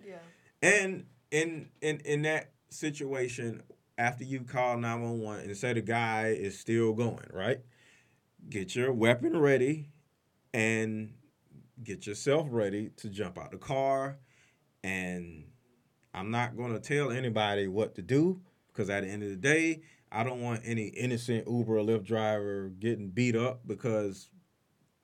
Yeah. 0.06 0.18
And 0.60 1.06
in 1.30 1.70
in 1.80 2.00
in 2.00 2.22
that 2.22 2.52
situation, 2.68 3.62
after 3.96 4.22
you 4.22 4.40
call 4.40 4.76
911 4.76 5.46
and 5.46 5.56
say 5.56 5.72
the 5.72 5.80
guy 5.80 6.28
is 6.28 6.58
still 6.58 6.92
going, 6.92 7.26
right? 7.32 7.60
Get 8.50 8.76
your 8.76 8.92
weapon 8.92 9.38
ready 9.38 9.88
and 10.52 11.14
get 11.82 12.06
yourself 12.06 12.46
ready 12.50 12.90
to 12.96 13.08
jump 13.08 13.38
out 13.38 13.50
the 13.50 13.58
car. 13.58 14.18
And 14.82 15.44
I'm 16.14 16.30
not 16.30 16.56
going 16.56 16.72
to 16.72 16.80
tell 16.80 17.10
anybody 17.10 17.66
what 17.68 17.94
to 17.96 18.02
do 18.02 18.40
because 18.72 18.90
at 18.90 19.02
the 19.02 19.08
end 19.10 19.22
of 19.22 19.30
the 19.30 19.36
day, 19.36 19.80
I 20.10 20.24
don't 20.24 20.40
want 20.40 20.62
any 20.64 20.86
innocent 20.88 21.46
Uber 21.48 21.78
or 21.78 21.84
Lyft 21.84 22.04
driver 22.04 22.70
getting 22.78 23.10
beat 23.10 23.36
up 23.36 23.60
because 23.66 24.30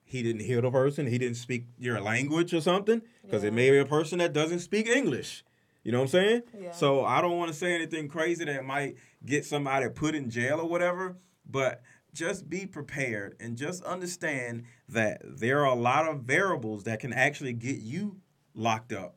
he 0.04 0.22
didn't 0.22 0.42
hear 0.42 0.60
the 0.60 0.70
person, 0.70 1.06
he 1.06 1.18
didn't 1.18 1.36
speak 1.36 1.66
your 1.78 2.00
language 2.00 2.54
or 2.54 2.60
something, 2.60 3.02
because 3.22 3.42
it 3.42 3.52
may 3.52 3.70
be 3.70 3.78
a 3.78 3.86
person 3.86 4.18
that 4.18 4.32
doesn't 4.32 4.60
speak 4.60 4.86
English. 4.86 5.44
You 5.82 5.92
know 5.92 5.98
what 5.98 6.04
I'm 6.04 6.10
saying? 6.10 6.42
Yeah. 6.58 6.72
So 6.72 7.04
I 7.04 7.20
don't 7.20 7.36
want 7.36 7.50
to 7.50 7.56
say 7.56 7.74
anything 7.74 8.08
crazy 8.08 8.44
that 8.44 8.64
might 8.64 8.96
get 9.24 9.44
somebody 9.44 9.88
put 9.88 10.14
in 10.14 10.30
jail 10.30 10.60
or 10.60 10.68
whatever, 10.68 11.16
but 11.44 11.82
just 12.14 12.48
be 12.48 12.64
prepared 12.64 13.36
and 13.40 13.56
just 13.56 13.82
understand 13.84 14.64
that 14.88 15.20
there 15.24 15.60
are 15.60 15.66
a 15.66 15.74
lot 15.74 16.08
of 16.08 16.20
variables 16.20 16.84
that 16.84 17.00
can 17.00 17.12
actually 17.12 17.52
get 17.52 17.78
you 17.78 18.16
locked 18.54 18.92
up 18.92 19.16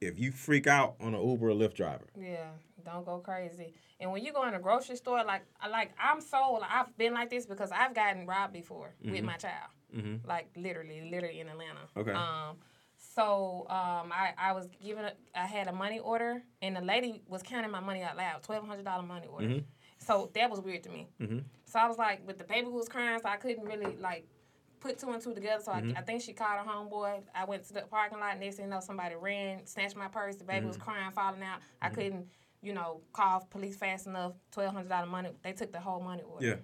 if 0.00 0.18
you 0.18 0.30
freak 0.30 0.66
out 0.66 0.94
on 1.00 1.14
an 1.14 1.28
Uber 1.28 1.50
or 1.50 1.54
Lyft 1.54 1.74
driver. 1.74 2.06
Yeah, 2.18 2.50
don't 2.84 3.04
go 3.04 3.18
crazy. 3.18 3.74
And 4.00 4.12
when 4.12 4.24
you 4.24 4.32
go 4.32 4.46
in 4.46 4.54
a 4.54 4.58
grocery 4.58 4.96
store, 4.96 5.24
like 5.24 5.42
I 5.60 5.68
like 5.68 5.92
I'm 6.02 6.20
so 6.20 6.60
I've 6.68 6.96
been 6.96 7.14
like 7.14 7.30
this 7.30 7.46
because 7.46 7.70
I've 7.72 7.94
gotten 7.94 8.26
robbed 8.26 8.52
before 8.52 8.94
with 9.04 9.24
my 9.24 9.36
child. 9.36 9.70
Like 10.26 10.48
literally, 10.56 11.08
literally 11.10 11.40
in 11.40 11.48
Atlanta. 11.48 11.80
Okay. 11.96 12.12
Um, 12.12 12.56
so 13.14 13.66
um, 13.70 14.12
I 14.12 14.32
I 14.36 14.52
was 14.52 14.68
given 14.82 15.04
a, 15.04 15.12
I 15.34 15.46
had 15.46 15.68
a 15.68 15.72
money 15.72 15.98
order 15.98 16.42
and 16.62 16.74
the 16.74 16.80
lady 16.80 17.22
was 17.28 17.42
counting 17.42 17.70
my 17.70 17.80
money 17.80 18.02
out 18.02 18.16
loud, 18.16 18.42
twelve 18.42 18.66
hundred 18.66 18.84
dollar 18.84 19.02
money 19.04 19.26
order. 19.26 19.46
Mm-hmm. 19.46 19.64
So 19.98 20.30
that 20.34 20.50
was 20.50 20.60
weird 20.60 20.82
to 20.84 20.90
me. 20.90 21.08
Mm-hmm. 21.20 21.38
So 21.66 21.78
I 21.78 21.86
was 21.86 21.96
like, 21.96 22.26
but 22.26 22.38
the 22.38 22.44
baby 22.44 22.68
was 22.68 22.88
crying, 22.88 23.18
so 23.22 23.28
I 23.28 23.36
couldn't 23.36 23.64
really 23.64 23.96
like 23.96 24.26
put 24.80 24.98
two 24.98 25.10
and 25.10 25.22
two 25.22 25.32
together. 25.32 25.62
So 25.62 25.72
I, 25.72 25.80
mm-hmm. 25.80 25.96
I 25.96 26.02
think 26.02 26.22
she 26.22 26.32
called 26.32 26.66
her 26.66 26.70
homeboy. 26.70 27.22
I 27.34 27.44
went 27.44 27.64
to 27.68 27.72
the 27.72 27.82
parking 27.82 28.18
lot. 28.18 28.32
and 28.32 28.40
Next 28.40 28.56
thing 28.56 28.66
you 28.66 28.70
know, 28.70 28.80
somebody 28.80 29.14
ran, 29.14 29.64
snatched 29.66 29.96
my 29.96 30.08
purse. 30.08 30.36
The 30.36 30.44
baby 30.44 30.66
was 30.66 30.76
crying, 30.76 31.10
falling 31.12 31.42
out. 31.42 31.60
I 31.80 31.88
couldn't, 31.88 32.26
you 32.62 32.74
know, 32.74 33.00
call 33.12 33.46
police 33.50 33.76
fast 33.76 34.06
enough. 34.06 34.32
Twelve 34.50 34.74
hundred 34.74 34.88
dollar 34.88 35.06
money. 35.06 35.30
They 35.42 35.52
took 35.52 35.72
the 35.72 35.80
whole 35.80 36.00
money 36.00 36.22
order. 36.22 36.46
Yeah. 36.46 36.56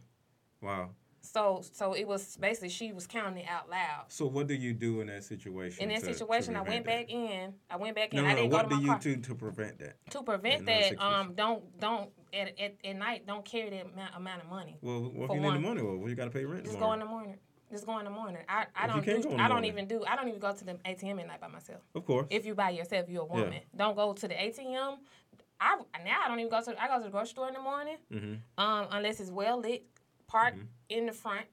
Wow. 0.61 0.91
So 1.23 1.63
so 1.73 1.93
it 1.93 2.07
was 2.07 2.37
basically 2.39 2.71
she 2.71 2.93
was 2.93 3.07
counting 3.07 3.45
it 3.45 3.49
out 3.49 3.69
loud. 3.69 4.05
So 4.09 4.27
what 4.27 4.47
do 4.47 4.55
you 4.55 4.73
do 4.73 5.01
in 5.01 5.09
that 5.09 5.23
situation? 5.25 5.83
In 5.83 5.89
that 5.91 6.01
to- 6.01 6.07
to 6.09 6.15
situation, 6.15 6.57
I 6.57 6.63
went 6.63 6.85
that? 6.87 7.07
back 7.07 7.11
in. 7.11 7.55
I 7.71 7.77
went 7.77 7.95
back 7.95 8.15
in. 8.15 8.23
no, 8.23 8.29
I 8.29 8.35
didn't 8.35 8.51
What 8.51 8.69
go 8.69 8.69
do 8.71 8.75
to 8.77 8.77
my 8.77 8.83
you 8.83 8.89
car. 8.89 8.99
do 9.01 9.17
to 9.17 9.35
prevent 9.35 9.79
that? 9.81 9.97
to 10.11 10.23
prevent 10.23 10.67
that, 10.67 11.01
um, 11.01 11.35
don't 11.35 11.79
don't 11.79 12.11
at, 12.33 12.59
at, 12.59 12.75
at 12.85 12.97
night 12.97 13.27
don't 13.27 13.45
carry 13.45 13.71
that 13.71 13.87
amount, 13.93 14.17
amount 14.17 14.43
of 14.43 14.49
money. 14.49 14.79
Well, 14.81 15.01
what 15.03 15.31
if 15.31 15.37
you 15.37 15.41
need 15.41 15.47
the 15.47 15.51
one. 15.51 15.63
money? 15.63 15.83
Well, 15.83 16.09
you 16.09 16.15
got 16.15 16.25
to 16.25 16.31
pay 16.31 16.45
rent 16.45 16.65
Just 16.65 16.75
tomorrow. 16.75 16.91
go 16.91 16.95
in 16.95 17.01
the 17.01 17.07
morning. 17.07 17.37
Just 17.71 17.87
go 17.87 17.99
in 17.99 18.05
the 18.05 18.11
morning. 18.11 18.43
I, 18.49 18.67
I 18.75 18.87
If 18.99 19.05
don't 19.05 19.23
do, 19.23 19.37
I 19.37 19.47
don't 19.47 19.65
even 19.65 19.87
do 19.87 20.05
I 20.05 20.17
don't 20.17 20.27
even 20.29 20.41
go 20.41 20.53
to 20.53 20.65
the 20.65 20.75
ATM 20.87 21.21
at 21.21 21.27
night 21.29 21.41
by 21.41 21.47
myself. 21.49 21.83
Of 21.95 22.05
course. 22.05 22.27
If 22.31 22.45
you 22.47 22.55
by 22.55 22.71
yourself, 22.71 23.09
you're 23.09 23.23
a 23.23 23.27
woman. 23.27 23.61
Don't 23.77 23.95
go 23.95 24.13
to 24.13 24.27
the 24.27 24.35
ATM. 24.35 24.97
I 25.61 25.77
now 26.05 26.21
I 26.25 26.29
don't 26.29 26.41
even 26.41 26.51
go 26.51 26.63
to 26.63 26.83
I 26.83 26.89
go 26.89 26.99
to 26.99 27.05
the 27.05 27.11
grocery 27.11 27.29
store 27.29 27.49
in 27.49 27.55
the 27.55 27.61
morning. 27.61 27.97
Mm-hmm. 28.13 28.35
Um, 28.65 28.87
unless 28.91 29.21
it's 29.21 29.31
well 29.31 29.61
lit, 29.61 29.85
park 30.31 30.55
in 30.89 31.07
the 31.07 31.13
front. 31.13 31.47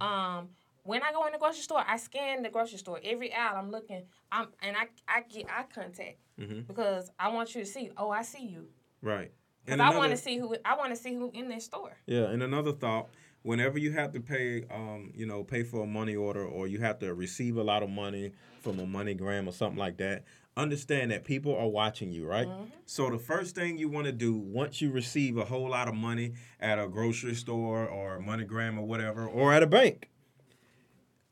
Um, 0.00 0.48
when 0.84 1.02
I 1.02 1.12
go 1.12 1.26
in 1.26 1.32
the 1.32 1.38
grocery 1.38 1.62
store, 1.62 1.82
I 1.86 1.96
scan 1.96 2.42
the 2.42 2.48
grocery 2.48 2.78
store 2.78 3.00
every 3.04 3.32
aisle. 3.32 3.56
I'm 3.56 3.70
looking. 3.70 4.02
I'm 4.30 4.48
and 4.62 4.76
I 4.76 4.86
I 5.08 5.22
get 5.22 5.46
eye 5.50 5.64
contact 5.74 6.18
Mm-hmm. 6.40 6.60
because 6.68 7.10
I 7.18 7.28
want 7.28 7.54
you 7.54 7.62
to 7.62 7.66
see. 7.66 7.90
Oh, 7.96 8.10
I 8.10 8.20
see 8.22 8.44
you. 8.46 8.66
right. 9.00 9.32
Because 9.64 9.80
And 9.80 9.82
I 9.82 9.96
want 9.96 10.10
to 10.10 10.16
see 10.18 10.36
who 10.38 10.54
I 10.64 10.76
want 10.76 10.90
to 10.94 10.96
see 10.96 11.14
who 11.14 11.30
in 11.34 11.48
this 11.48 11.64
store. 11.64 11.96
Yeah, 12.06 12.24
and 12.28 12.42
another 12.42 12.72
thought: 12.72 13.08
whenever 13.42 13.78
you 13.78 13.90
have 13.92 14.12
to 14.12 14.20
pay, 14.20 14.64
um, 14.70 15.10
you 15.14 15.24
know, 15.26 15.42
pay 15.42 15.62
for 15.64 15.82
a 15.82 15.86
money 15.86 16.14
order, 16.14 16.44
or 16.44 16.68
you 16.68 16.78
have 16.80 16.98
to 17.00 17.14
receive 17.14 17.56
a 17.56 17.62
lot 17.64 17.82
of 17.82 17.88
money 17.90 18.32
from 18.60 18.78
a 18.78 18.84
MoneyGram 18.84 19.48
or 19.48 19.52
something 19.52 19.78
like 19.78 19.96
that, 19.96 20.24
understand 20.56 21.10
that 21.10 21.24
people 21.24 21.54
are 21.56 21.68
watching 21.68 22.12
you, 22.12 22.26
right? 22.26 22.48
So 22.86 23.10
the 23.10 23.18
first 23.18 23.54
thing 23.54 23.78
you 23.78 23.88
want 23.88 24.06
to 24.06 24.12
do 24.12 24.34
once 24.36 24.80
you 24.80 24.90
receive 24.90 25.36
a 25.36 25.44
whole 25.44 25.68
lot 25.68 25.88
of 25.88 25.94
money 25.94 26.32
at 26.60 26.78
a 26.78 26.88
grocery 26.88 27.34
store 27.34 27.86
or 27.86 28.20
MoneyGram 28.20 28.78
or 28.78 28.86
whatever, 28.86 29.26
or 29.26 29.52
at 29.52 29.62
a 29.62 29.66
bank, 29.66 30.08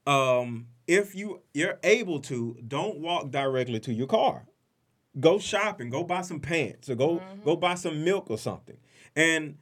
um, 0.07 0.67
if 0.87 1.15
you 1.15 1.41
you're 1.55 1.79
able 1.83 2.21
to, 2.21 2.57
don't 2.67 2.99
walk 2.99 3.31
directly 3.31 3.81
to 3.81 3.93
your 3.93 4.07
car. 4.07 4.47
Go 5.19 5.39
shopping, 5.39 5.91
go 5.91 6.03
buy 6.03 6.23
some 6.23 6.41
pants, 6.41 6.91
or 6.91 6.97
go 6.97 7.23
go 7.45 7.57
buy 7.57 7.77
some 7.77 8.05
milk 8.05 8.27
or 8.31 8.37
something, 8.37 8.77
and 9.15 9.57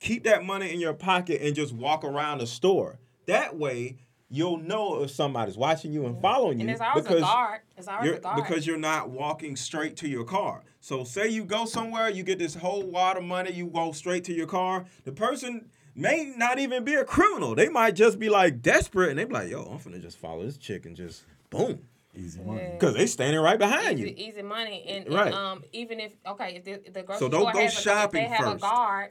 keep 0.00 0.24
that 0.24 0.44
money 0.44 0.72
in 0.72 0.80
your 0.80 0.94
pocket 0.94 1.40
and 1.42 1.54
just 1.54 1.72
walk 1.74 2.02
around 2.02 2.38
the 2.38 2.46
store. 2.46 2.98
That 3.26 3.56
way, 3.56 3.98
you'll 4.30 4.58
know 4.58 5.02
if 5.02 5.10
somebody's 5.10 5.56
watching 5.56 5.92
you 5.92 6.06
and 6.06 6.20
following 6.20 6.58
you 6.58 6.60
And 6.60 6.68
there's 6.68 6.80
always 6.80 7.04
a 7.04 7.08
because 7.08 7.22
guard. 7.22 7.60
There's 7.74 7.88
always 7.88 8.06
you're, 8.06 8.14
a 8.14 8.20
guard. 8.20 8.36
because 8.36 8.66
you're 8.66 8.78
not 8.78 9.10
walking 9.10 9.56
straight 9.56 9.96
to 9.98 10.08
your 10.08 10.24
car. 10.24 10.62
So 10.80 11.04
say 11.04 11.28
you 11.28 11.44
go 11.44 11.64
somewhere, 11.64 12.08
you 12.08 12.22
get 12.22 12.38
this 12.38 12.54
whole 12.54 12.82
wad 12.84 13.16
of 13.16 13.24
money, 13.24 13.52
you 13.52 13.66
go 13.66 13.92
straight 13.92 14.24
to 14.24 14.32
your 14.32 14.46
car. 14.46 14.84
The 15.04 15.12
person 15.12 15.68
may 15.96 16.32
not 16.36 16.58
even 16.60 16.84
be 16.84 16.94
a 16.94 17.04
criminal. 17.04 17.54
They 17.56 17.68
might 17.68 17.96
just 17.96 18.18
be 18.18 18.28
like 18.28 18.62
desperate 18.62 19.10
and 19.10 19.18
they 19.18 19.24
be 19.24 19.34
like, 19.34 19.50
yo, 19.50 19.62
I'm 19.64 19.78
finna 19.78 20.00
just 20.00 20.16
follow 20.18 20.44
this 20.44 20.56
chick 20.56 20.86
and 20.86 20.94
just 20.96 21.24
boom. 21.50 21.80
Easy 22.16 22.40
money. 22.40 22.60
Yeah. 22.62 22.72
Because 22.72 22.94
they 22.94 23.06
standing 23.06 23.40
right 23.40 23.58
behind 23.58 23.98
easy, 24.00 24.08
you. 24.10 24.14
easy 24.28 24.42
money, 24.42 24.84
and, 24.88 25.06
and, 25.06 25.14
Right. 25.14 25.32
um, 25.32 25.62
even 25.72 26.00
if 26.00 26.10
okay, 26.26 26.56
if 26.56 26.64
the, 26.64 26.72
if 26.86 26.92
the 26.92 27.02
grocery 27.04 27.20
So 27.20 27.28
don't 27.28 27.42
store 27.42 27.52
go 27.52 27.60
has 27.60 27.78
a, 27.78 27.80
shopping 27.80 28.22
if 28.24 28.30
they 28.30 28.34
have 28.36 28.44
first. 28.52 28.56
a 28.56 28.60
guard, 28.60 29.10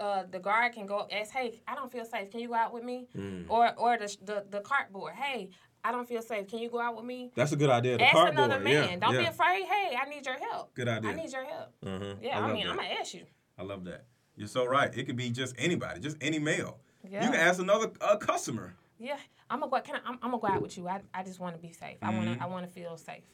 uh, 0.00 0.24
the 0.30 0.38
guard 0.38 0.72
can 0.72 0.86
go 0.86 1.06
ask, 1.10 1.32
hey, 1.32 1.60
I 1.66 1.74
don't 1.74 1.90
feel 1.90 2.04
safe. 2.04 2.30
Can 2.30 2.40
you 2.40 2.48
go 2.48 2.54
out 2.54 2.72
with 2.72 2.84
me? 2.84 3.06
Mm. 3.16 3.46
Or 3.48 3.72
or 3.76 3.96
the 3.98 4.16
the 4.24 4.44
the 4.50 4.60
cartboard, 4.60 5.14
hey, 5.14 5.50
I 5.84 5.92
don't 5.92 6.08
feel 6.08 6.22
safe. 6.22 6.48
Can 6.48 6.58
you 6.60 6.70
go 6.70 6.80
out 6.80 6.96
with 6.96 7.04
me? 7.04 7.30
That's 7.34 7.52
a 7.52 7.56
good 7.56 7.70
idea. 7.70 7.98
The 7.98 8.04
ask 8.04 8.12
cardboard. 8.12 8.38
another 8.50 8.62
man. 8.64 8.88
Yeah, 8.90 8.96
don't 8.96 9.16
be 9.18 9.24
afraid. 9.24 9.64
Hey, 9.64 9.96
I 10.00 10.08
need 10.08 10.24
your 10.26 10.38
help. 10.38 10.74
Good 10.74 10.88
idea. 10.88 11.10
I 11.10 11.14
need 11.14 11.32
your 11.32 11.44
help. 11.44 11.68
Uh-huh. 11.86 12.14
Yeah, 12.22 12.36
I 12.36 12.38
I, 12.38 12.40
love 12.46 12.52
mean, 12.52 12.64
that. 12.66 12.70
I'm 12.70 12.76
gonna 12.76 12.88
ask 13.00 13.14
you. 13.14 13.24
I 13.58 13.62
love 13.62 13.84
that. 13.84 14.04
You're 14.36 14.48
so 14.48 14.64
right. 14.66 14.96
It 14.96 15.04
could 15.06 15.16
be 15.16 15.30
just 15.30 15.54
anybody, 15.58 16.00
just 16.00 16.16
any 16.20 16.38
male. 16.38 16.78
Yeah. 17.08 17.24
You 17.24 17.30
can 17.30 17.38
ask 17.38 17.60
another 17.60 17.90
uh, 18.00 18.16
customer. 18.16 18.74
Yeah, 18.98 19.16
I'm 19.50 19.60
gonna 19.60 19.70
go. 19.70 19.80
Can 19.80 19.96
I, 19.96 20.00
I'm, 20.08 20.18
I'm 20.22 20.30
gonna 20.32 20.38
go 20.40 20.48
out 20.48 20.62
with 20.62 20.76
you. 20.78 20.88
I, 20.88 21.00
I 21.12 21.22
just 21.22 21.38
want 21.40 21.54
to 21.54 21.60
be 21.60 21.72
safe. 21.72 21.98
I 22.02 22.06
Mm-hmm. 22.08 22.16
wanna 22.16 22.38
I 22.40 22.46
wanna 22.46 22.66
feel 22.68 22.96
safe. 22.96 23.24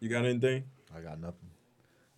You 0.00 0.08
got 0.08 0.24
anything? 0.24 0.64
I 0.96 1.00
got 1.00 1.20
nothing. 1.20 1.49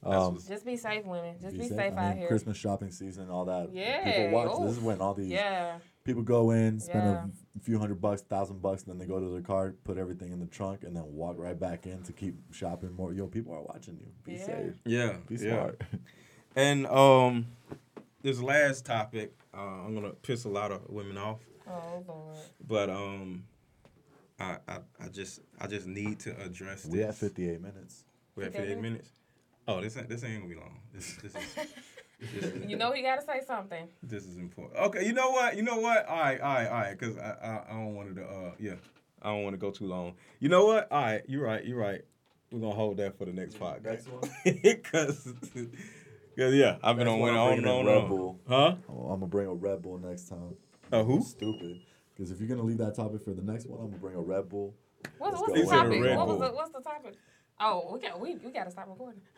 That's 0.02 0.16
Um, 0.16 0.38
Just 0.48 0.66
be 0.66 0.76
safe, 0.76 1.04
women. 1.04 1.36
Just 1.40 1.52
be, 1.54 1.62
be 1.62 1.68
safe, 1.68 1.76
safe. 1.78 1.92
I 1.94 1.96
out 1.96 2.08
mean, 2.10 2.18
here. 2.18 2.28
Christmas 2.28 2.56
shopping 2.56 2.90
season, 2.90 3.30
all 3.30 3.44
that. 3.44 3.72
Yeah, 3.72 4.02
People 4.04 4.30
watch. 4.30 4.66
This 4.66 4.76
is 4.78 4.82
when 4.82 5.00
all 5.00 5.14
these 5.14 5.30
Yeah. 5.30 5.78
people 6.02 6.22
go 6.22 6.50
in, 6.50 6.80
spend 6.80 7.04
Yeah. 7.04 7.26
a 7.56 7.60
few 7.60 7.78
hundred 7.78 8.00
bucks, 8.00 8.22
thousand 8.22 8.60
bucks, 8.60 8.82
and 8.82 8.90
then 8.90 8.98
they 8.98 9.06
go 9.06 9.20
to 9.20 9.28
their 9.28 9.42
car, 9.42 9.74
put 9.84 9.98
everything 9.98 10.32
in 10.32 10.40
the 10.40 10.46
trunk, 10.46 10.82
and 10.82 10.96
then 10.96 11.04
walk 11.14 11.36
right 11.38 11.58
back 11.58 11.86
in 11.86 12.02
to 12.02 12.12
keep 12.12 12.34
shopping 12.52 12.92
more. 12.92 13.12
Yo, 13.12 13.28
people 13.28 13.54
are 13.54 13.62
watching 13.62 13.96
you. 14.00 14.08
Be 14.24 14.32
Yeah. 14.34 14.46
safe. 14.46 14.74
yeah. 14.84 15.16
Be 15.28 15.36
yeah. 15.36 15.50
smart. 15.54 15.82
And 16.54 16.86
um, 16.88 17.46
this 18.20 18.38
last 18.40 18.84
topic, 18.84 19.34
uh, 19.54 19.58
I'm 19.86 19.94
gonna 19.94 20.10
piss 20.10 20.44
a 20.44 20.50
lot 20.50 20.70
of 20.70 20.86
women 20.90 21.16
off, 21.16 21.38
Oh 21.66 22.04
Lord. 22.06 22.36
but 22.68 22.90
um, 22.90 23.44
I, 24.38 24.58
I 24.68 24.78
I 25.00 25.08
just 25.08 25.40
I 25.58 25.66
just 25.66 25.86
need 25.86 26.18
to 26.20 26.38
address 26.42 26.82
this. 26.82 26.92
we 26.92 27.02
at 27.04 27.14
58 27.14 27.62
minutes. 27.62 28.04
We 28.36 28.44
at 28.44 28.52
58 28.52 28.78
minutes. 28.82 29.08
Oh, 29.68 29.80
this 29.80 29.96
ain't 29.96 30.08
this 30.08 30.24
ain't 30.24 30.40
gonna 30.42 30.54
be 30.54 30.58
long. 30.60 30.78
This 30.92 31.14
this 31.22 31.34
is 31.34 32.68
You 32.70 32.76
know 32.76 32.92
he 32.92 33.02
gotta 33.02 33.22
say 33.22 33.40
something. 33.46 33.88
This 34.02 34.24
is 34.24 34.36
important. 34.36 34.78
Okay, 34.80 35.06
you 35.06 35.12
know 35.12 35.30
what? 35.30 35.56
You 35.56 35.62
know 35.62 35.78
what? 35.78 36.06
All 36.06 36.18
right, 36.18 36.40
all 36.40 36.54
right, 36.54 36.66
all 36.66 36.80
right. 36.80 36.98
Cause 36.98 37.16
I, 37.18 37.30
I, 37.42 37.62
I 37.70 37.72
don't 37.74 37.94
want 37.94 38.10
it 38.10 38.14
to. 38.14 38.24
Uh, 38.24 38.52
yeah, 38.58 38.74
I 39.20 39.30
don't 39.30 39.42
want 39.44 39.54
to 39.54 39.58
go 39.58 39.70
too 39.70 39.86
long. 39.86 40.14
You 40.40 40.48
know 40.48 40.66
what? 40.66 40.90
All 40.90 41.00
right, 41.00 41.22
you're 41.28 41.44
right. 41.44 41.64
You're 41.64 41.78
right. 41.78 42.02
We're 42.50 42.60
gonna 42.60 42.74
hold 42.74 42.98
that 42.98 43.16
for 43.16 43.24
the 43.24 43.32
next 43.32 43.58
podcast. 43.58 43.84
Next 43.84 44.08
one? 44.08 44.22
Cause, 44.92 45.32
cause 46.36 46.54
yeah, 46.54 46.76
I've 46.82 46.96
been 46.96 47.06
Next 47.06 47.14
on 47.14 47.20
one, 47.20 47.34
one 47.34 47.34
I'm 47.34 47.38
on 47.40 47.48
bringing 47.48 47.64
and 47.66 47.88
in 47.88 47.94
on. 47.94 48.00
Red 48.02 48.08
Bull. 48.08 48.40
Huh? 48.48 48.74
I'm 48.88 48.94
gonna 49.20 49.26
bring 49.26 49.46
a 49.46 49.54
Red 49.54 49.80
Bull 49.82 49.98
next 49.98 50.28
time. 50.28 50.54
Uh, 50.92 51.02
who? 51.02 51.22
Stupid. 51.22 51.80
Because 52.14 52.30
if 52.30 52.40
you're 52.40 52.48
gonna 52.48 52.62
leave 52.62 52.78
that 52.78 52.94
topic 52.94 53.22
for 53.24 53.30
the 53.32 53.40
next 53.42 53.66
one, 53.66 53.80
I'm 53.80 53.86
gonna 53.86 53.98
bring 53.98 54.16
a 54.16 54.20
Red 54.20 54.48
Bull. 54.50 54.74
What's, 55.18 55.40
what's 55.40 55.52
the 55.52 55.58
He 55.60 55.64
said 55.64 55.74
a 55.78 55.82
topic? 55.82 56.16
What 56.16 56.28
was 56.28 56.38
the, 56.40 56.48
what's 56.54 56.72
the 56.72 56.80
topic? 56.80 57.14
Oh, 57.64 57.90
we 57.92 58.00
got 58.00 58.18
we, 58.20 58.34
we 58.36 58.50
gotta 58.50 58.70
stop 58.70 58.88
recording. 58.88 59.22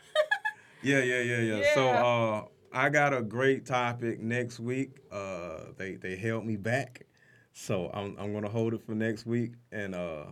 Yeah, 0.83 1.03
yeah, 1.03 1.23
yeah, 1.23 1.41
yeah. 1.41 1.75
So 1.75 1.89
uh 1.89 2.45
I 2.71 2.91
got 2.91 3.15
a 3.15 3.23
great 3.23 3.65
topic 3.65 4.21
next 4.21 4.61
week. 4.61 4.99
Uh 5.11 5.73
they 5.79 5.95
they 5.95 6.15
held 6.15 6.45
me 6.45 6.57
back. 6.57 7.07
So 7.55 7.91
I'm 7.95 8.15
I'm 8.19 8.35
gonna 8.35 8.51
hold 8.51 8.75
it 8.75 8.83
for 8.85 8.95
next 8.95 9.25
week. 9.25 9.53
And 9.73 9.95
uh 9.95 10.27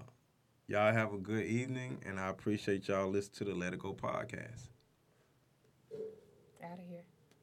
y'all 0.67 0.93
have 0.93 1.15
a 1.15 1.19
good 1.19 1.47
evening 1.47 2.03
and 2.05 2.21
I 2.21 2.29
appreciate 2.29 2.87
y'all 2.89 3.09
listening 3.09 3.39
to 3.39 3.45
the 3.45 3.55
Let 3.55 3.73
It 3.73 3.79
Go 3.79 3.95
podcast. 3.95 4.69
Out 6.63 6.79
of 6.79 6.85
here. 6.87 7.12